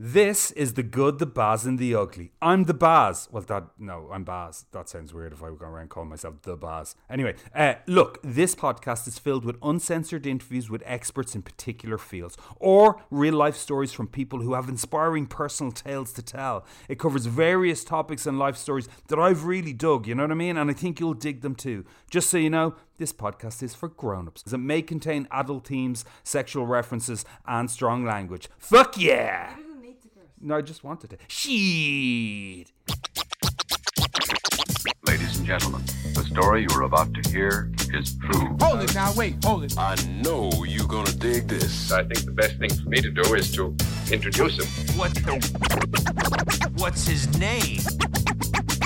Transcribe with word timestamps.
This 0.00 0.52
is 0.52 0.74
the 0.74 0.84
good, 0.84 1.18
the 1.18 1.26
Baz, 1.26 1.66
and 1.66 1.76
the 1.76 1.92
ugly. 1.92 2.30
I'm 2.40 2.64
the 2.64 2.74
Baz. 2.74 3.28
Well, 3.32 3.42
that 3.42 3.64
no, 3.80 4.08
I'm 4.12 4.22
Baz. 4.22 4.66
That 4.70 4.88
sounds 4.88 5.12
weird 5.12 5.32
if 5.32 5.42
I 5.42 5.50
were 5.50 5.56
going 5.56 5.72
around 5.72 5.90
calling 5.90 6.08
myself 6.08 6.40
the 6.42 6.56
Baz. 6.56 6.94
Anyway, 7.10 7.34
uh, 7.52 7.74
look, 7.88 8.20
this 8.22 8.54
podcast 8.54 9.08
is 9.08 9.18
filled 9.18 9.44
with 9.44 9.56
uncensored 9.60 10.24
interviews 10.24 10.70
with 10.70 10.84
experts 10.86 11.34
in 11.34 11.42
particular 11.42 11.98
fields, 11.98 12.36
or 12.60 13.02
real 13.10 13.34
life 13.34 13.56
stories 13.56 13.92
from 13.92 14.06
people 14.06 14.40
who 14.40 14.54
have 14.54 14.68
inspiring 14.68 15.26
personal 15.26 15.72
tales 15.72 16.12
to 16.12 16.22
tell. 16.22 16.64
It 16.88 17.00
covers 17.00 17.26
various 17.26 17.82
topics 17.82 18.24
and 18.24 18.38
life 18.38 18.56
stories 18.56 18.88
that 19.08 19.18
I've 19.18 19.46
really 19.46 19.72
dug. 19.72 20.06
You 20.06 20.14
know 20.14 20.22
what 20.22 20.30
I 20.30 20.34
mean? 20.34 20.56
And 20.56 20.70
I 20.70 20.74
think 20.74 21.00
you'll 21.00 21.14
dig 21.14 21.40
them 21.40 21.56
too. 21.56 21.84
Just 22.08 22.30
so 22.30 22.36
you 22.36 22.50
know, 22.50 22.76
this 22.98 23.12
podcast 23.12 23.64
is 23.64 23.74
for 23.74 23.88
grown-ups. 23.88 24.44
It 24.52 24.58
may 24.58 24.80
contain 24.80 25.26
adult 25.32 25.66
themes, 25.66 26.04
sexual 26.22 26.66
references, 26.66 27.24
and 27.48 27.68
strong 27.68 28.04
language. 28.04 28.48
Fuck 28.58 28.96
yeah! 28.96 29.56
No, 30.40 30.56
I 30.56 30.62
just 30.62 30.84
wanted 30.84 31.10
to. 31.10 31.18
Shit. 31.26 32.70
Ladies 35.06 35.38
and 35.38 35.46
gentlemen, 35.46 35.82
the 36.14 36.24
story 36.30 36.62
you 36.62 36.76
are 36.76 36.82
about 36.82 37.12
to 37.14 37.30
hear 37.30 37.72
is 37.92 38.16
true. 38.16 38.56
Hold 38.60 38.82
it 38.82 38.94
now, 38.94 39.12
wait, 39.14 39.42
hold 39.44 39.64
it. 39.64 39.76
I 39.76 39.96
know 40.22 40.50
you're 40.64 40.86
gonna 40.86 41.12
dig 41.12 41.48
this. 41.48 41.90
I 41.90 42.04
think 42.04 42.24
the 42.24 42.32
best 42.32 42.58
thing 42.58 42.70
for 42.72 42.88
me 42.88 43.00
to 43.00 43.10
do 43.10 43.34
is 43.34 43.50
to 43.52 43.74
introduce 44.12 44.58
him. 44.58 44.96
What 44.96 45.14
the? 45.14 46.70
What's 46.76 47.06
his 47.06 47.26
name? 47.38 47.80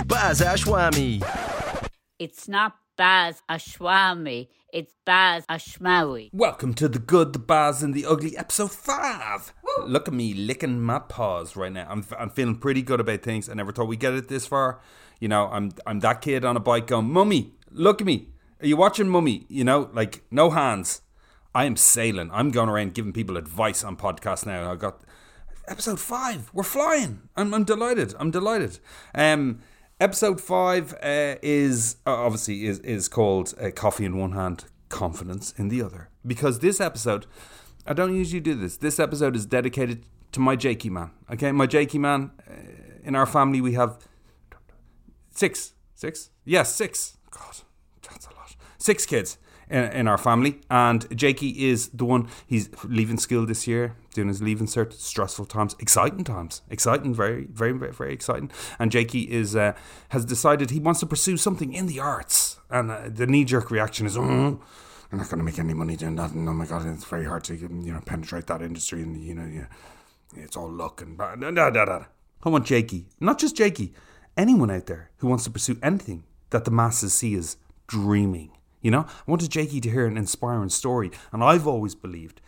Baz 0.06 0.40
Ashwami. 0.40 1.22
It's 2.18 2.48
not 2.48 2.76
Baz 2.96 3.42
Ashwami, 3.50 4.48
it's 4.72 4.94
Baz 5.04 5.44
Ashmawi. 5.46 6.30
Welcome 6.32 6.72
to 6.74 6.88
the 6.88 6.98
good, 6.98 7.34
the 7.34 7.38
Baz, 7.38 7.82
and 7.82 7.92
the 7.92 8.06
ugly, 8.06 8.36
episode 8.36 8.72
five. 8.72 9.52
Look 9.84 10.08
at 10.08 10.14
me 10.14 10.32
licking 10.32 10.80
my 10.80 10.98
paws 10.98 11.56
right 11.56 11.70
now. 11.72 11.86
I'm, 11.88 12.04
I'm 12.18 12.30
feeling 12.30 12.56
pretty 12.56 12.80
good 12.80 12.98
about 12.98 13.22
things. 13.22 13.48
I 13.48 13.54
never 13.54 13.70
thought 13.70 13.86
we'd 13.86 14.00
get 14.00 14.14
it 14.14 14.28
this 14.28 14.46
far. 14.46 14.80
You 15.20 15.28
know, 15.28 15.48
I'm 15.52 15.72
I'm 15.86 16.00
that 16.00 16.22
kid 16.22 16.44
on 16.44 16.56
a 16.56 16.60
bike 16.60 16.86
going, 16.86 17.12
Mummy, 17.12 17.52
look 17.70 18.00
at 18.00 18.06
me. 18.06 18.28
Are 18.60 18.66
you 18.66 18.76
watching 18.76 19.08
Mummy? 19.08 19.46
You 19.48 19.64
know, 19.64 19.90
like 19.92 20.24
no 20.30 20.50
hands. 20.50 21.02
I 21.54 21.66
am 21.66 21.76
sailing. 21.76 22.30
I'm 22.32 22.50
going 22.50 22.70
around 22.70 22.94
giving 22.94 23.12
people 23.12 23.36
advice 23.36 23.84
on 23.84 23.96
podcasts 23.96 24.46
now. 24.46 24.72
I 24.72 24.76
got 24.76 25.02
episode 25.68 26.00
five. 26.00 26.50
We're 26.54 26.62
flying. 26.62 27.28
I'm, 27.36 27.52
I'm 27.52 27.64
delighted. 27.64 28.14
I'm 28.18 28.30
delighted. 28.30 28.78
Um, 29.14 29.60
episode 30.02 30.40
five 30.40 30.94
uh, 30.94 31.36
is 31.42 31.96
uh, 32.06 32.14
obviously 32.14 32.66
is 32.66 32.80
is 32.80 33.08
called 33.08 33.54
uh, 33.60 33.70
"Coffee 33.70 34.04
in 34.04 34.18
One 34.18 34.32
Hand, 34.32 34.64
Confidence 34.88 35.54
in 35.56 35.68
the 35.68 35.80
Other" 35.80 36.08
because 36.26 36.58
this 36.58 36.80
episode, 36.80 37.26
I 37.86 37.92
don't 37.92 38.14
usually 38.14 38.40
do 38.40 38.54
this. 38.54 38.76
This 38.76 38.98
episode 38.98 39.36
is 39.36 39.46
dedicated 39.46 40.04
to 40.32 40.40
my 40.40 40.56
Jakey 40.56 40.90
man. 40.90 41.12
Okay, 41.30 41.52
my 41.52 41.66
Jakey 41.66 41.98
man. 41.98 42.32
Uh, 42.48 42.54
in 43.04 43.16
our 43.16 43.26
family, 43.26 43.60
we 43.60 43.72
have 43.74 43.98
six, 45.30 45.74
six, 45.94 46.30
yes, 46.44 46.74
six. 46.74 47.16
God, 47.30 47.56
that's 48.02 48.26
a 48.26 48.30
lot. 48.30 48.56
Six 48.78 49.06
kids 49.06 49.38
in, 49.72 50.06
our 50.06 50.18
family, 50.18 50.60
and 50.70 51.16
Jakey 51.16 51.68
is 51.68 51.88
the 51.88 52.04
one. 52.04 52.28
He's 52.46 52.68
leaving 52.84 53.18
school 53.18 53.46
this 53.46 53.66
year, 53.66 53.96
doing 54.14 54.28
his 54.28 54.42
leaving 54.42 54.66
cert. 54.66 54.92
Stressful 54.92 55.46
times, 55.46 55.74
exciting 55.78 56.24
times, 56.24 56.62
exciting, 56.70 57.14
very, 57.14 57.46
very, 57.46 57.72
very, 57.72 57.92
very 57.92 58.12
exciting. 58.12 58.50
And 58.78 58.92
Jakey 58.92 59.22
is 59.22 59.56
uh, 59.56 59.72
has 60.10 60.24
decided 60.24 60.70
he 60.70 60.78
wants 60.78 61.00
to 61.00 61.06
pursue 61.06 61.36
something 61.36 61.72
in 61.72 61.86
the 61.86 62.00
arts, 62.00 62.58
and 62.70 62.90
uh, 62.90 63.08
the 63.08 63.26
knee 63.26 63.44
jerk 63.44 63.70
reaction 63.70 64.06
is, 64.06 64.16
oh. 64.16 64.60
I'm 65.12 65.18
not 65.18 65.28
going 65.28 65.38
to 65.38 65.44
make 65.44 65.58
any 65.58 65.74
money 65.74 65.94
doing 65.94 66.16
that, 66.16 66.32
and 66.32 66.48
oh 66.48 66.54
my 66.54 66.64
god, 66.64 66.86
it's 66.86 67.04
very 67.04 67.26
hard 67.26 67.44
to 67.44 67.54
you 67.54 67.68
know 67.68 68.00
penetrate 68.04 68.46
that 68.46 68.62
industry, 68.62 69.02
and 69.02 69.22
you 69.22 69.34
know, 69.34 69.46
you, 69.46 69.66
it's 70.36 70.56
all 70.56 70.70
luck 70.70 71.02
and 71.02 71.18
da, 71.18 71.34
da, 71.34 71.70
da, 71.70 71.84
da. 71.84 72.04
I 72.42 72.48
want 72.48 72.66
Jakey, 72.66 73.08
not 73.20 73.38
just 73.38 73.56
Jakey, 73.56 73.92
anyone 74.36 74.70
out 74.70 74.86
there 74.86 75.10
who 75.18 75.28
wants 75.28 75.44
to 75.44 75.50
pursue 75.50 75.78
anything 75.82 76.24
that 76.50 76.64
the 76.64 76.70
masses 76.70 77.12
see 77.12 77.34
as 77.34 77.56
dreaming. 77.86 78.52
You 78.82 78.90
know, 78.90 79.06
I 79.08 79.30
wanted 79.30 79.50
Jakey 79.50 79.80
to 79.80 79.90
hear 79.90 80.06
an 80.06 80.18
inspiring 80.18 80.68
story, 80.68 81.12
and 81.32 81.42
I've 81.42 81.66
always 81.66 81.94
believed, 81.94 82.40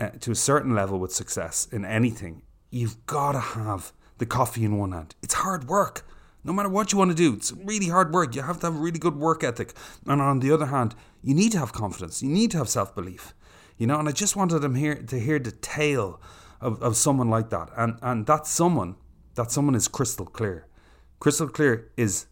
uh, 0.00 0.10
to 0.20 0.32
a 0.32 0.34
certain 0.34 0.74
level 0.74 0.98
with 0.98 1.12
success 1.12 1.68
in 1.70 1.84
anything, 1.84 2.42
you've 2.70 3.06
got 3.06 3.32
to 3.32 3.40
have 3.40 3.92
the 4.18 4.26
coffee 4.26 4.64
in 4.64 4.76
one 4.76 4.92
hand. 4.92 5.14
It's 5.22 5.34
hard 5.34 5.68
work. 5.68 6.04
No 6.44 6.52
matter 6.52 6.68
what 6.68 6.92
you 6.92 6.98
want 6.98 7.10
to 7.12 7.16
do, 7.16 7.34
it's 7.34 7.52
really 7.52 7.88
hard 7.88 8.12
work. 8.12 8.34
You 8.34 8.42
have 8.42 8.58
to 8.60 8.66
have 8.66 8.76
a 8.76 8.78
really 8.78 8.98
good 8.98 9.16
work 9.16 9.44
ethic. 9.44 9.72
And 10.06 10.20
on 10.20 10.40
the 10.40 10.50
other 10.50 10.66
hand, 10.66 10.94
you 11.22 11.34
need 11.34 11.52
to 11.52 11.58
have 11.58 11.72
confidence. 11.72 12.22
You 12.22 12.28
need 12.28 12.50
to 12.52 12.58
have 12.58 12.68
self 12.68 12.94
belief. 12.94 13.34
You 13.76 13.86
know, 13.86 13.98
and 13.98 14.08
I 14.08 14.12
just 14.12 14.34
wanted 14.34 14.60
them 14.60 14.74
here 14.74 14.96
to 14.96 15.20
hear 15.20 15.38
the 15.38 15.52
tale 15.52 16.20
of, 16.60 16.82
of 16.82 16.96
someone 16.96 17.30
like 17.30 17.50
that. 17.50 17.70
And 17.76 17.98
and 18.02 18.26
that 18.26 18.46
someone, 18.46 18.96
that 19.34 19.50
someone 19.52 19.74
is 19.74 19.88
Krystal 19.88 20.30
Klear. 20.30 20.64
Krystal 21.20 21.50
Klear 21.50 21.84
is 21.96 22.26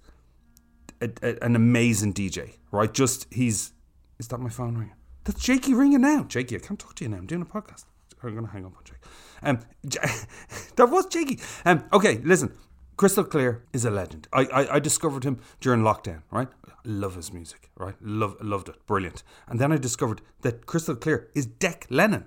a, 1.00 1.10
a, 1.22 1.44
an 1.44 1.56
amazing 1.56 2.14
DJ, 2.14 2.56
right? 2.70 2.92
Just 2.92 3.26
he's 3.32 3.72
is 4.18 4.28
that 4.28 4.38
my 4.38 4.48
phone 4.48 4.76
ringing? 4.76 4.94
That's 5.24 5.42
Jakey 5.42 5.74
ringing 5.74 6.00
now. 6.00 6.24
Jakey, 6.24 6.56
I 6.56 6.58
can't 6.58 6.78
talk 6.78 6.94
to 6.96 7.04
you 7.04 7.10
now. 7.10 7.16
I'm 7.16 7.26
doing 7.26 7.42
a 7.42 7.46
podcast. 7.46 7.84
I'm 8.22 8.34
gonna 8.34 8.48
hang 8.48 8.64
up 8.64 8.72
on 8.76 8.84
Jake. 8.84 8.96
Um, 9.42 9.60
that 10.76 10.86
was 10.86 11.06
Jakey. 11.06 11.40
Um, 11.64 11.84
okay, 11.92 12.18
listen. 12.18 12.52
Krystal 12.96 13.28
Klear 13.28 13.60
is 13.74 13.84
a 13.84 13.90
legend. 13.90 14.26
I, 14.32 14.46
I, 14.46 14.74
I 14.76 14.78
discovered 14.78 15.22
him 15.22 15.38
during 15.60 15.82
lockdown, 15.82 16.22
right? 16.30 16.48
Love 16.84 17.16
his 17.16 17.30
music, 17.30 17.70
right? 17.76 17.94
Love 18.00 18.36
loved 18.40 18.70
it, 18.70 18.86
brilliant. 18.86 19.22
And 19.46 19.60
then 19.60 19.70
I 19.70 19.76
discovered 19.76 20.22
that 20.40 20.64
Krystal 20.64 20.96
Klear 20.96 21.26
is 21.34 21.46
Dec 21.46 21.84
Lennon. 21.90 22.24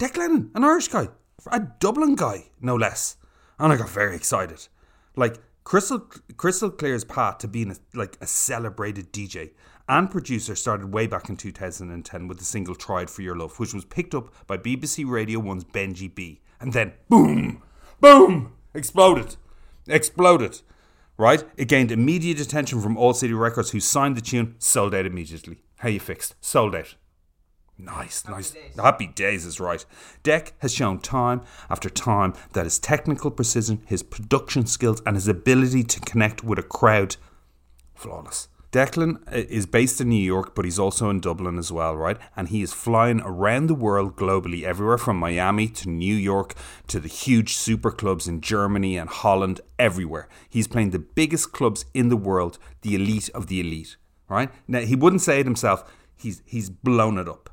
Dec 0.00 0.16
Lennon, 0.16 0.50
an 0.54 0.64
Irish 0.64 0.88
guy, 0.88 1.08
a 1.52 1.60
Dublin 1.60 2.16
guy, 2.16 2.46
no 2.60 2.74
less. 2.74 3.16
And 3.58 3.72
I 3.72 3.76
got 3.76 3.88
very 3.88 4.16
excited. 4.16 4.66
Like 5.14 5.36
Krystal 5.68 6.00
Krystal 6.36 6.78
Klear's 6.78 7.04
path 7.04 7.36
to 7.38 7.46
being 7.46 7.70
a, 7.70 7.76
like 7.92 8.16
a 8.22 8.26
celebrated 8.26 9.12
DJ 9.12 9.50
and 9.86 10.10
producer 10.10 10.56
started 10.56 10.94
way 10.94 11.06
back 11.06 11.28
in 11.28 11.36
2010 11.36 12.26
with 12.26 12.38
the 12.38 12.44
single 12.46 12.74
"Tried 12.74 13.10
for 13.10 13.20
Your 13.20 13.36
Love," 13.36 13.58
which 13.60 13.74
was 13.74 13.84
picked 13.84 14.14
up 14.14 14.32
by 14.46 14.56
BBC 14.56 15.06
Radio 15.06 15.42
1's 15.42 15.64
Benji 15.64 16.14
B, 16.14 16.40
and 16.58 16.72
then 16.72 16.94
boom, 17.10 17.62
boom, 18.00 18.54
exploded, 18.72 19.36
exploded. 19.86 20.62
Right? 21.18 21.44
It 21.58 21.68
gained 21.68 21.92
immediate 21.92 22.40
attention 22.40 22.80
from 22.80 22.96
All 22.96 23.12
City 23.12 23.34
Records, 23.34 23.72
who 23.72 23.80
signed 23.80 24.16
the 24.16 24.22
tune, 24.22 24.54
sold 24.58 24.94
out 24.94 25.04
immediately. 25.04 25.58
How 25.80 25.90
you 25.90 26.00
fixed? 26.00 26.34
Sold 26.40 26.74
out. 26.74 26.94
Nice, 27.78 28.26
nice. 28.28 28.54
Happy 28.76 29.06
days 29.06 29.46
is 29.46 29.60
right. 29.60 29.84
Dec 30.24 30.50
has 30.58 30.74
shown 30.74 30.98
time 30.98 31.42
after 31.70 31.88
time 31.88 32.34
that 32.52 32.64
his 32.64 32.78
technical 32.78 33.30
precision, 33.30 33.82
his 33.86 34.02
production 34.02 34.66
skills, 34.66 35.00
and 35.06 35.14
his 35.14 35.28
ability 35.28 35.84
to 35.84 36.00
connect 36.00 36.42
with 36.42 36.58
a 36.58 36.62
crowd, 36.64 37.16
flawless. 37.94 38.48
Declan 38.72 39.16
uh, 39.28 39.46
is 39.48 39.64
based 39.64 40.00
in 40.00 40.10
New 40.10 40.22
York, 40.22 40.54
but 40.54 40.64
he's 40.64 40.78
also 40.78 41.08
in 41.08 41.20
Dublin 41.20 41.56
as 41.56 41.72
well, 41.72 41.96
right? 41.96 42.18
And 42.36 42.48
he 42.48 42.62
is 42.62 42.74
flying 42.74 43.20
around 43.20 43.68
the 43.68 43.74
world 43.74 44.16
globally, 44.16 44.64
everywhere 44.64 44.98
from 44.98 45.16
Miami 45.16 45.68
to 45.68 45.88
New 45.88 46.14
York 46.14 46.54
to 46.88 47.00
the 47.00 47.08
huge 47.08 47.54
super 47.54 47.90
clubs 47.90 48.28
in 48.28 48.40
Germany 48.40 48.98
and 48.98 49.08
Holland, 49.08 49.60
everywhere. 49.78 50.28
He's 50.50 50.68
playing 50.68 50.90
the 50.90 50.98
biggest 50.98 51.52
clubs 51.52 51.86
in 51.94 52.08
the 52.08 52.16
world, 52.16 52.58
the 52.82 52.94
elite 52.94 53.30
of 53.30 53.46
the 53.46 53.60
elite, 53.60 53.96
right? 54.28 54.50
Now, 54.66 54.80
he 54.80 54.96
wouldn't 54.96 55.22
say 55.22 55.40
it 55.40 55.46
himself, 55.46 55.90
he's, 56.16 56.42
he's 56.44 56.68
blown 56.68 57.16
it 57.18 57.28
up. 57.28 57.48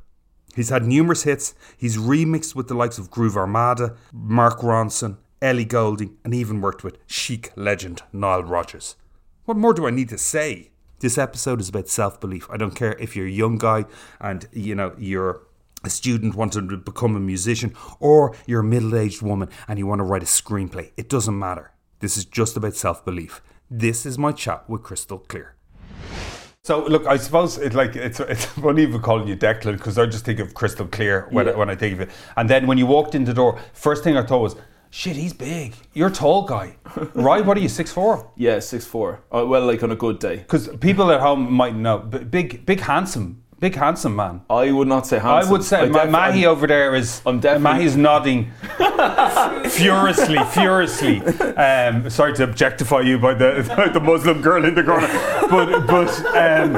He's 0.56 0.70
had 0.70 0.86
numerous 0.86 1.24
hits. 1.24 1.54
He's 1.78 1.98
remixed 1.98 2.56
with 2.56 2.68
the 2.68 2.74
likes 2.74 2.98
of 2.98 3.12
Groove 3.12 3.36
Armada, 3.36 3.96
Mark 4.14 4.60
Ronson, 4.60 5.18
Ellie 5.42 5.66
Goulding, 5.66 6.18
and 6.24 6.34
even 6.34 6.62
worked 6.62 6.84
with 6.84 6.98
Chic 7.08 7.52
legend 7.56 8.02
Nile 8.14 8.44
Rodgers. 8.44 8.96
What 9.44 9.58
more 9.58 9.74
do 9.74 9.86
I 9.86 9.92
need 9.92 10.10
to 10.10 10.18
say? 10.18 10.72
This 11.00 11.18
episode 11.18 11.60
is 11.60 11.70
about 11.70 11.90
self 11.90 12.22
belief. 12.22 12.50
I 12.50 12.58
don't 12.58 12.74
care 12.74 12.94
if 12.98 13.16
you're 13.16 13.28
a 13.28 13.32
young 13.32 13.58
guy 13.58 13.86
and 14.20 14.48
you 14.54 14.74
know 14.74 14.96
you're 14.98 15.42
a 15.84 15.90
student 15.90 16.36
wanting 16.36 16.70
to 16.70 16.78
become 16.78 17.16
a 17.16 17.20
musician, 17.20 17.76
or 18.00 18.36
you're 18.48 18.62
a 18.62 18.64
middle 18.64 18.96
aged 18.96 19.22
woman 19.22 19.50
and 19.68 19.78
you 19.78 19.86
want 19.86 20.00
to 20.00 20.04
write 20.04 20.24
a 20.24 20.26
screenplay. 20.26 20.92
It 20.98 21.10
doesn't 21.10 21.38
matter. 21.38 21.74
This 22.00 22.18
is 22.18 22.26
just 22.26 22.58
about 22.58 22.76
self 22.76 23.06
belief. 23.06 23.42
This 23.70 24.06
is 24.06 24.18
my 24.18 24.32
chat 24.32 24.70
with 24.70 24.84
Krystal 24.84 25.28
Klear. 25.28 25.52
So 26.66 26.84
look, 26.84 27.06
I 27.06 27.18
suppose 27.18 27.60
it 27.60 27.76
like 27.76 27.96
it's 27.96 28.20
it's 28.20 28.46
funny 28.64 28.82
even 28.82 29.00
calling 29.00 29.28
you 29.28 29.38
Declan 29.38 29.74
because 29.74 30.00
I 30.00 30.08
just 30.08 30.26
think 30.26 30.40
of 30.40 30.56
Krystal 30.56 30.90
Klear 30.90 31.32
when, 31.32 31.48
I, 31.48 31.52
when 31.56 31.70
I 31.70 31.76
think 31.76 31.94
of 31.94 32.02
it. 32.02 32.10
And 32.38 32.50
then 32.50 32.66
when 32.66 32.80
you 32.80 32.88
walked 32.88 33.14
in 33.14 33.24
the 33.24 33.36
door, 33.36 33.60
first 33.74 34.04
thing 34.04 34.18
I 34.18 34.24
thought 34.24 34.42
was, 34.42 34.56
shit, 34.90 35.16
he's 35.16 35.32
big. 35.32 35.76
You're 35.94 36.08
a 36.08 36.12
tall 36.12 36.42
guy, 36.42 36.78
right? 37.14 37.46
What 37.46 37.56
are 37.58 37.60
you, 37.60 37.70
six 37.70 37.92
four? 37.92 38.32
Yeah, 38.36 38.58
six 38.58 38.84
four. 38.84 39.22
Uh, 39.32 39.46
well, 39.46 39.64
like 39.64 39.84
on 39.84 39.92
a 39.92 39.96
good 39.96 40.18
day. 40.18 40.38
Because 40.38 40.68
people 40.78 41.12
at 41.12 41.22
home 41.22 41.54
might 41.54 41.76
know, 41.76 42.00
but 42.00 42.32
big, 42.32 42.66
big, 42.66 42.80
handsome, 42.80 43.44
big, 43.60 43.76
handsome 43.76 44.16
man. 44.16 44.42
I 44.50 44.72
would 44.72 44.88
not 44.88 45.08
say 45.08 45.18
handsome. 45.20 45.50
I 45.50 45.52
would 45.52 45.64
say 45.64 45.90
Ma- 45.90 46.04
def- 46.04 46.12
Mahi 46.12 46.46
I'm- 46.46 46.52
over 46.52 46.68
there 46.68 46.96
is. 46.96 47.22
I'm 47.26 47.40
definitely- 47.40 47.64
Mahi's 47.80 47.96
nodding 47.98 48.52
furiously, 49.70 50.38
furiously. 50.52 51.22
Um, 51.56 52.10
sorry 52.10 52.34
to 52.36 52.44
objectify 52.44 53.02
you 53.02 53.18
by 53.18 53.34
the 53.34 53.90
the 53.94 54.00
Muslim 54.00 54.42
girl 54.42 54.64
in 54.66 54.76
the 54.76 54.84
corner, 54.84 55.08
but 55.50 55.88
but 55.88 56.26
um, 56.36 56.74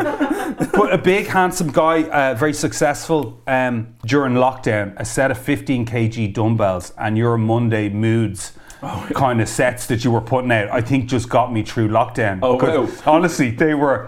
but 0.74 0.94
a 0.94 0.97
big, 0.97 1.27
handsome 1.27 1.71
guy, 1.71 2.03
uh, 2.03 2.33
very 2.35 2.53
successful 2.53 3.41
um, 3.47 3.88
during 4.06 4.33
lockdown. 4.33 4.94
A 4.97 5.06
set 5.06 5.31
of 5.31 5.38
15 5.38 5.85
kg 5.85 6.33
dumbbells 6.33 6.94
and 6.97 7.18
your 7.18 7.38
Monday 7.38 7.89
moods. 7.89 8.53
Kind 9.15 9.41
of 9.41 9.50
sets 9.50 9.88
that 9.88 10.03
you 10.06 10.12
were 10.12 10.21
putting 10.21 10.51
out, 10.51 10.69
I 10.71 10.81
think, 10.81 11.09
just 11.09 11.30
got 11.30 11.51
me 11.51 11.63
through 11.63 11.88
lockdown. 11.89 12.38
Oh, 12.44 12.57
wow. 12.57 12.88
Honestly, 13.07 13.50
they 13.50 13.73
were 13.73 14.07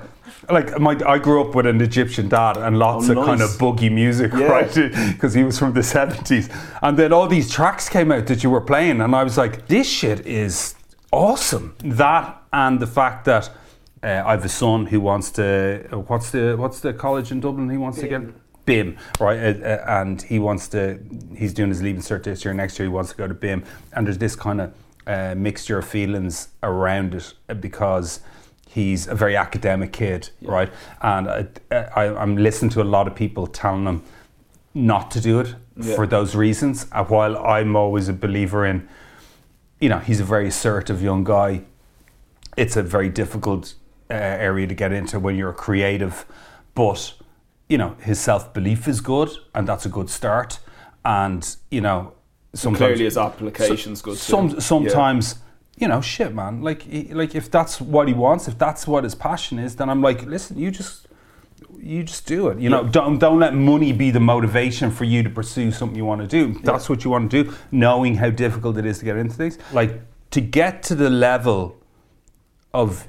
like 0.51 0.80
my. 0.80 0.98
I 1.06 1.18
grew 1.19 1.42
up 1.42 1.56
with 1.56 1.66
an 1.66 1.81
Egyptian 1.81 2.28
dad 2.30 2.57
and 2.57 2.78
lots 2.78 3.10
Oh, 3.10 3.19
of 3.19 3.25
kind 3.25 3.42
of 3.42 3.50
boogie 3.51 3.92
music, 3.92 4.31
Yeah. 4.34 4.46
right? 4.46 4.74
Because 5.13 5.34
he 5.34 5.44
was 5.44 5.57
from 5.60 5.74
the 5.74 5.84
seventies, 5.84 6.50
and 6.81 6.98
then 6.98 7.13
all 7.13 7.28
these 7.28 7.50
tracks 7.51 7.90
came 7.90 8.12
out 8.12 8.28
that 8.28 8.44
you 8.44 8.50
were 8.50 8.62
playing, 8.62 9.01
and 9.01 9.16
I 9.16 9.24
was 9.24 9.38
like, 9.38 9.68
"This 9.68 9.88
shit 9.90 10.25
is 10.25 10.75
awesome." 11.12 11.75
That 11.84 12.42
and 12.51 12.80
the 12.80 12.88
fact 12.88 13.25
that 13.25 13.50
uh, 14.04 14.24
I 14.25 14.31
have 14.31 14.46
a 14.46 14.50
son 14.50 14.86
who 14.88 15.00
wants 15.01 15.31
to. 15.31 15.88
uh, 15.92 15.98
What's 16.00 16.31
the 16.31 16.56
What's 16.57 16.80
the 16.80 16.94
college 16.94 17.31
in 17.31 17.40
Dublin? 17.40 17.69
He 17.69 17.78
wants 17.78 18.00
to 18.00 18.07
get. 18.07 18.22
BIMM, 18.66 18.98
right, 19.19 19.40
uh, 19.40 19.66
uh, 19.68 19.84
and 20.01 20.22
he 20.22 20.38
wants 20.38 20.68
to. 20.69 21.00
He's 21.36 21.54
doing 21.56 21.69
his 21.69 21.81
leaving 21.81 22.01
cert 22.04 22.24
this 22.24 22.46
year. 22.46 22.54
Next 22.54 22.78
year, 22.78 22.88
he 22.88 22.94
wants 22.94 23.10
to 23.12 23.18
go 23.18 23.28
to 23.28 23.34
BIMM, 23.34 23.63
and 23.94 24.06
there's 24.06 24.19
this 24.19 24.36
kind 24.36 24.62
of 24.62 24.74
uh, 25.07 25.34
mixture 25.36 25.80
of 25.80 25.86
feelings 25.88 26.50
around 26.62 27.16
it 27.16 27.34
uh, 27.50 27.56
because 27.56 28.19
he's 28.71 29.07
a 29.07 29.16
very 29.16 29.36
academic 29.36 29.92
kid, 29.92 30.30
right? 30.42 30.71
And 31.01 31.27
I, 31.27 31.48
I, 31.71 32.04
I'm 32.16 32.38
listening 32.38 32.69
to 32.71 32.81
a 32.81 32.83
lot 32.95 33.07
of 33.07 33.16
people 33.16 33.48
telling 33.48 33.86
him 33.86 34.04
not 34.75 35.10
to 35.12 35.19
do 35.19 35.39
it 35.39 35.56
Yeah. 35.75 35.95
for 35.95 36.06
those 36.06 36.36
reasons. 36.36 36.86
Uh, 36.92 37.04
while 37.06 37.36
I'm 37.38 37.75
always 37.75 38.07
a 38.10 38.13
believer 38.13 38.66
in, 38.66 38.88
you 39.80 39.89
know, 39.89 39.98
he's 40.00 40.19
a 40.19 40.24
very 40.24 40.48
assertive 40.48 41.01
young 41.01 41.24
guy. 41.24 41.63
It's 42.57 42.77
a 42.77 42.83
very 42.83 43.10
difficult 43.10 43.74
uh, 44.10 44.13
area 44.13 44.68
to 44.68 44.75
get 44.75 44.92
into 44.92 45.19
when 45.19 45.36
you're 45.36 45.50
a 45.51 45.54
creative, 45.54 46.25
but 46.75 47.13
you 47.69 47.77
know 47.77 47.95
his 48.01 48.19
self 48.19 48.54
belief 48.54 48.88
is 48.88 49.01
good, 49.01 49.30
and 49.54 49.68
that's 49.68 49.86
a 49.86 49.89
good 49.89 50.10
start. 50.10 50.60
And 51.06 51.56
you 51.72 51.81
know, 51.81 52.13
sometimes 52.54 52.80
Clearly 52.80 53.06
his 53.06 53.18
application's 53.18 54.01
good 54.01 54.18
too. 54.18 54.60
Some 54.60 54.83
Yeah. 54.83 54.89
You 55.79 55.87
know, 55.87 56.01
shit, 56.01 56.33
man. 56.35 56.61
Like, 56.61 56.83
he, 56.83 57.13
like 57.13 57.33
if 57.35 57.49
that's 57.49 57.81
what 57.81 58.07
he 58.07 58.13
wants, 58.13 58.47
if 58.47 58.57
that's 58.57 58.85
what 58.85 59.03
his 59.05 59.15
passion 59.15 59.57
is, 59.57 59.77
then 59.77 59.89
I'm 59.89 60.01
like, 60.01 60.23
listen, 60.25 60.59
you 60.59 60.71
just, 60.71 61.07
you 61.81 62.03
just 62.03 62.27
do 62.27 62.49
it. 62.49 62.59
You 62.59 62.69
know, 62.69 62.83
don't 62.83 63.17
don't 63.17 63.39
let 63.39 63.55
money 63.55 63.93
be 63.93 64.11
the 64.11 64.19
motivation 64.19 64.91
for 64.91 65.05
you 65.05 65.23
to 65.23 65.29
pursue 65.29 65.71
something 65.71 65.97
you 65.97 66.05
want 66.05 66.21
to 66.21 66.27
do. 66.27 66.59
That's 66.63 66.89
what 66.89 67.03
you 67.03 67.11
want 67.11 67.31
to 67.31 67.43
do, 67.43 67.53
knowing 67.71 68.15
how 68.15 68.29
difficult 68.29 68.77
it 68.77 68.85
is 68.85 68.99
to 68.99 69.05
get 69.05 69.15
into 69.15 69.35
things. 69.35 69.57
Like 69.71 70.01
to 70.31 70.41
get 70.41 70.83
to 70.83 70.95
the 70.95 71.09
level 71.09 71.79
of 72.73 73.07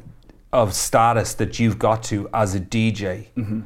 of 0.52 0.74
status 0.74 1.34
that 1.34 1.58
you've 1.58 1.78
got 1.78 2.02
to 2.04 2.28
as 2.34 2.54
a 2.54 2.60
DJ 2.60 3.28
mm-hmm. 3.36 3.60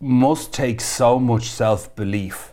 must 0.00 0.52
take 0.52 0.80
so 0.80 1.18
much 1.18 1.48
self 1.48 1.94
belief, 1.96 2.52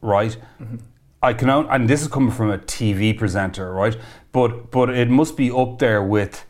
right? 0.00 0.36
Mm-hmm. 0.60 0.76
I 1.24 1.32
can, 1.32 1.48
own, 1.48 1.66
and 1.70 1.88
this 1.88 2.02
is 2.02 2.08
coming 2.08 2.30
from 2.30 2.50
a 2.50 2.58
TV 2.58 3.16
presenter, 3.16 3.72
right? 3.72 3.96
But 4.32 4.70
but 4.70 4.90
it 4.90 5.08
must 5.08 5.36
be 5.36 5.50
up 5.50 5.78
there 5.78 6.02
with 6.02 6.44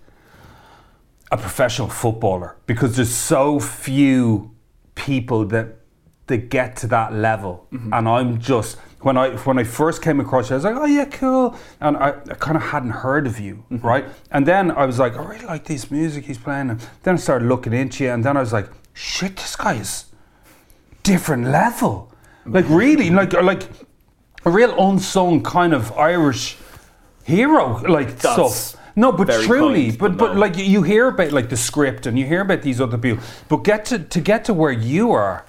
a 1.30 1.36
professional 1.36 1.88
footballer 1.88 2.56
because 2.66 2.96
there's 2.96 3.14
so 3.14 3.60
few 3.60 4.50
people 4.94 5.44
that 5.46 5.76
that 6.26 6.48
get 6.48 6.76
to 6.76 6.86
that 6.88 7.12
level, 7.12 7.68
mm-hmm. 7.72 7.92
and 7.92 8.08
I'm 8.08 8.40
just 8.40 8.78
when 9.00 9.16
I 9.16 9.36
when 9.44 9.58
I 9.58 9.64
first 9.64 10.02
came 10.02 10.18
across 10.18 10.50
you, 10.50 10.54
I 10.54 10.56
was 10.56 10.64
like, 10.64 10.76
oh 10.76 10.86
yeah, 10.86 11.04
cool, 11.04 11.56
and 11.80 11.96
I, 11.96 12.08
I 12.08 12.34
kind 12.34 12.56
of 12.56 12.64
hadn't 12.64 12.90
heard 12.90 13.26
of 13.28 13.38
you, 13.38 13.64
mm-hmm. 13.70 13.86
right? 13.86 14.04
And 14.32 14.44
then 14.44 14.72
I 14.72 14.86
was 14.86 14.98
like, 14.98 15.16
I 15.16 15.24
really 15.24 15.46
like 15.46 15.64
this 15.64 15.90
music 15.90 16.24
he's 16.24 16.38
playing, 16.38 16.70
and 16.70 16.88
then 17.04 17.14
I 17.14 17.18
started 17.18 17.46
looking 17.46 17.72
into 17.72 18.04
you, 18.04 18.10
and 18.10 18.24
then 18.24 18.36
I 18.36 18.40
was 18.40 18.52
like, 18.52 18.68
shit, 18.92 19.36
this 19.36 19.54
guy 19.54 19.74
is 19.74 20.06
different 21.04 21.44
level, 21.44 22.12
like 22.46 22.68
really, 22.68 23.10
like 23.10 23.32
like 23.34 23.68
a 24.44 24.50
real 24.50 24.74
unsung 24.78 25.42
kind 25.42 25.72
of 25.72 25.92
Irish 25.92 26.56
hero, 27.24 27.80
like 27.82 28.18
That's 28.18 28.56
stuff. 28.56 28.80
No, 28.96 29.10
but 29.10 29.28
truly, 29.44 29.86
kind, 29.88 29.98
but 29.98 30.16
but 30.16 30.34
no. 30.34 30.40
like 30.40 30.56
you 30.56 30.82
hear 30.82 31.08
about 31.08 31.32
like 31.32 31.48
the 31.48 31.56
script 31.56 32.06
and 32.06 32.18
you 32.18 32.26
hear 32.26 32.42
about 32.42 32.62
these 32.62 32.80
other 32.80 32.98
people, 32.98 33.24
but 33.48 33.58
get 33.64 33.84
to 33.86 33.98
to 33.98 34.20
get 34.20 34.44
to 34.44 34.54
where 34.54 34.72
you 34.72 35.10
are. 35.10 35.44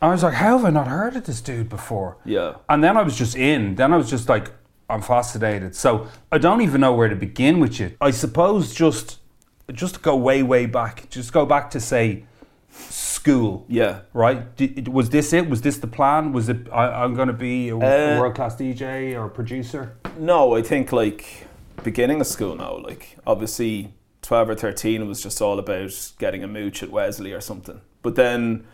I 0.00 0.08
was 0.08 0.22
like, 0.22 0.34
how 0.34 0.56
have 0.56 0.64
I 0.64 0.70
not 0.70 0.88
heard 0.88 1.14
of 1.14 1.24
this 1.24 1.40
dude 1.40 1.68
before? 1.68 2.16
Yeah. 2.24 2.54
And 2.68 2.82
then 2.82 2.96
I 2.96 3.02
was 3.02 3.16
just 3.16 3.36
in. 3.36 3.76
Then 3.76 3.92
I 3.92 3.96
was 3.96 4.10
just 4.10 4.28
like, 4.28 4.50
I'm 4.90 5.00
fascinated. 5.00 5.76
So 5.76 6.08
I 6.32 6.38
don't 6.38 6.60
even 6.60 6.80
know 6.80 6.92
where 6.92 7.08
to 7.08 7.14
begin 7.14 7.60
with 7.60 7.78
you. 7.78 7.92
I 8.00 8.10
suppose 8.10 8.74
just 8.74 9.20
just 9.72 9.94
to 9.94 10.00
go 10.00 10.16
way 10.16 10.42
way 10.42 10.66
back. 10.66 11.08
Just 11.10 11.32
go 11.32 11.46
back 11.46 11.70
to 11.70 11.80
say 11.80 12.24
school. 12.72 13.64
Yeah. 13.68 14.00
Right. 14.12 14.54
Did, 14.56 14.88
was 14.88 15.10
this 15.10 15.32
it? 15.32 15.48
Was 15.48 15.62
this 15.62 15.78
the 15.78 15.86
plan? 15.86 16.32
Was 16.32 16.48
it? 16.48 16.68
I, 16.72 17.04
I'm 17.04 17.14
going 17.14 17.28
to 17.28 17.34
be 17.34 17.68
a, 17.68 17.76
Uh, 17.76 18.18
world 18.20 18.34
class 18.34 18.56
DJ 18.56 19.14
or 19.18 19.28
producer. 19.28 19.96
No, 20.18 20.54
I 20.54 20.62
think 20.62 20.92
like 20.92 21.46
beginning 21.82 22.20
of 22.20 22.26
school 22.26 22.54
now, 22.56 22.78
like 22.78 23.16
obviously 23.26 23.94
12 24.22 24.50
or 24.50 24.54
13 24.54 25.06
was 25.08 25.22
just 25.22 25.40
all 25.42 25.58
about 25.58 26.12
getting 26.18 26.44
a 26.44 26.48
mooch 26.48 26.82
at 26.82 26.90
Wesley 26.90 27.32
or 27.32 27.40
something. 27.40 27.80
But 28.02 28.14
then 28.14 28.64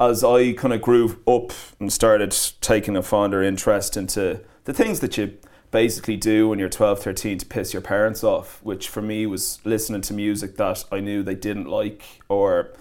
as 0.00 0.24
I 0.24 0.52
kind 0.52 0.74
of 0.74 0.82
grew 0.82 1.20
up 1.26 1.52
and 1.78 1.92
started 1.92 2.36
taking 2.60 2.96
a 2.96 3.02
fonder 3.02 3.42
interest 3.42 3.96
into 3.96 4.40
the 4.64 4.72
things 4.72 5.00
that 5.00 5.16
you 5.16 5.38
basically 5.70 6.16
do 6.16 6.48
when 6.48 6.58
you're 6.58 6.68
12, 6.68 7.00
13 7.00 7.38
to 7.38 7.46
piss 7.46 7.72
your 7.72 7.82
parents 7.82 8.22
off, 8.24 8.60
which 8.62 8.88
for 8.88 9.00
me 9.00 9.26
was 9.26 9.60
listening 9.64 10.02
to 10.02 10.12
music 10.12 10.56
that 10.56 10.84
I 10.90 11.00
knew 11.00 11.22
they 11.22 11.34
didn't 11.34 11.66
like 11.66 12.02
or, 12.28 12.72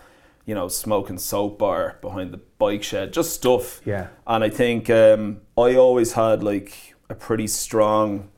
you 0.45 0.55
know, 0.55 0.67
smoking 0.67 1.17
soap 1.17 1.59
bar 1.59 1.97
behind 2.01 2.31
the 2.31 2.39
bike 2.57 2.83
shed, 2.83 3.13
just 3.13 3.33
stuff. 3.33 3.81
Yeah. 3.85 4.07
And 4.25 4.43
I 4.43 4.49
think 4.49 4.89
um, 4.89 5.41
I 5.57 5.75
always 5.75 6.13
had 6.13 6.43
like 6.43 6.95
a 7.09 7.15
pretty 7.15 7.47
strong 7.47 8.29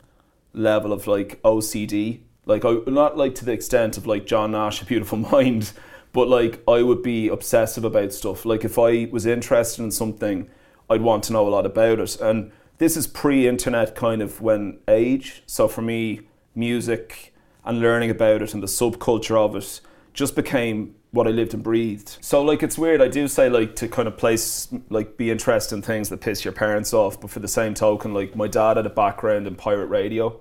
level 0.53 0.93
of 0.93 1.07
like 1.07 1.41
OCD. 1.43 2.21
Like 2.45 2.65
I 2.65 2.77
not 2.87 3.17
like 3.17 3.35
to 3.35 3.45
the 3.45 3.53
extent 3.53 3.97
of 3.97 4.05
like 4.05 4.25
John 4.25 4.51
Nash, 4.51 4.81
A 4.81 4.85
Beautiful 4.85 5.17
Mind, 5.31 5.71
but 6.11 6.27
like 6.27 6.61
I 6.67 6.81
would 6.81 7.01
be 7.01 7.29
obsessive 7.29 7.83
about 7.83 8.13
stuff. 8.13 8.45
Like 8.45 8.65
if 8.65 8.77
I 8.77 9.05
was 9.11 9.25
interested 9.25 9.83
in 9.83 9.91
something, 9.91 10.49
I'd 10.89 11.01
want 11.01 11.23
to 11.25 11.33
know 11.33 11.47
a 11.47 11.49
lot 11.49 11.65
about 11.65 11.99
it. 11.99 12.19
And 12.19 12.51
this 12.77 12.97
is 12.97 13.07
pre-internet 13.07 13.95
kind 13.95 14.21
of 14.21 14.41
when 14.41 14.79
age. 14.87 15.43
So 15.45 15.67
for 15.67 15.81
me, 15.81 16.21
music 16.55 17.33
and 17.65 17.79
learning 17.79 18.09
about 18.09 18.41
it 18.41 18.53
and 18.53 18.61
the 18.61 18.67
subculture 18.67 19.37
of 19.37 19.55
it 19.55 19.79
just 20.13 20.35
became 20.35 20.95
what 21.13 21.27
I 21.27 21.29
lived 21.29 21.53
and 21.53 21.61
breathed. 21.61 22.17
So 22.21 22.41
like 22.41 22.63
it's 22.63 22.75
weird. 22.75 22.99
I 22.99 23.07
do 23.07 23.27
say 23.27 23.47
like 23.47 23.75
to 23.77 23.87
kind 23.87 24.07
of 24.07 24.17
place 24.17 24.67
like 24.89 25.15
be 25.15 25.29
interested 25.29 25.75
in 25.75 25.83
things 25.83 26.09
that 26.09 26.21
piss 26.21 26.43
your 26.43 26.53
parents 26.53 26.91
off, 26.91 27.21
but 27.21 27.29
for 27.29 27.39
the 27.39 27.47
same 27.47 27.75
token, 27.75 28.15
like 28.15 28.35
my 28.35 28.47
dad 28.47 28.77
had 28.77 28.87
a 28.87 28.89
background 28.89 29.45
in 29.45 29.55
pirate 29.55 29.85
radio. 29.85 30.39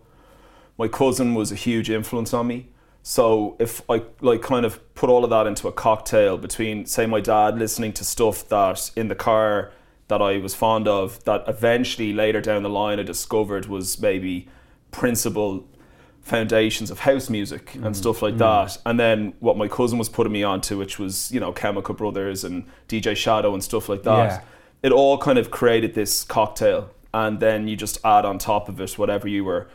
My 0.79 0.89
cousin 0.89 1.35
was 1.35 1.53
a 1.53 1.55
huge 1.55 1.91
influence 1.91 2.33
on 2.33 2.47
me. 2.47 2.69
So 3.03 3.55
if 3.59 3.83
I 3.91 4.03
like 4.23 4.41
kind 4.41 4.65
of 4.65 4.95
put 4.95 5.11
all 5.11 5.25
of 5.25 5.31
that 5.31 5.47
into 5.47 5.69
a 5.69 5.73
cocktail 5.73 6.39
between 6.39 6.87
say 6.87 7.05
my 7.05 7.21
dad 7.21 7.59
listening 7.59 7.93
to 7.95 8.05
stuff 8.05 8.49
that 8.49 8.91
in 8.97 9.09
the 9.09 9.15
car 9.15 9.73
that 10.09 10.23
I 10.23 10.39
was 10.39 10.55
fond 10.55 10.89
of 10.89 11.23
that 11.25 11.45
eventually 11.47 12.15
later 12.15 12.41
down 12.41 12.63
the 12.63 12.71
line 12.71 12.99
I 12.99 13.03
discovered 13.03 13.67
was 13.67 14.01
maybe 14.01 14.49
principal 14.91 15.69
foundations 16.23 16.91
of 16.91 17.01
house 17.01 17.29
music 17.29 17.75
and 17.75 17.85
mm-hmm. 17.85 17.93
stuff 17.93 18.23
like 18.23 18.35
mm-hmm. 18.35 18.67
that. 18.67 18.79
And 18.87 18.99
then 18.99 19.35
what 19.41 19.57
my 19.57 19.69
cousin 19.69 19.99
was 19.99 20.09
putting 20.09 20.33
me 20.33 20.43
onto, 20.43 20.79
which 20.79 20.99
was, 20.99 21.31
you 21.33 21.41
know, 21.41 21.53
Chemical 21.53 21.95
Brothers 21.95 22.45
and 22.45 22.65
DJ 22.89 23.17
Shadow 23.17 23.53
and 23.53 23.63
stuff 23.63 23.89
like 23.89 24.05
that. 24.05 24.25
Yeah. 24.25 24.41
It 24.83 24.93
all 24.93 25.19
kind 25.19 25.39
of 25.39 25.51
created 25.51 25.95
this 25.95 26.25
cocktail. 26.25 26.91
And 27.13 27.41
then 27.41 27.69
you 27.69 27.77
just 27.77 27.99
add 28.05 28.25
on 28.25 28.39
top 28.39 28.69
of 28.69 28.81
it 28.81 28.99
whatever 28.99 29.29
you 29.29 29.45
were, 29.45 29.69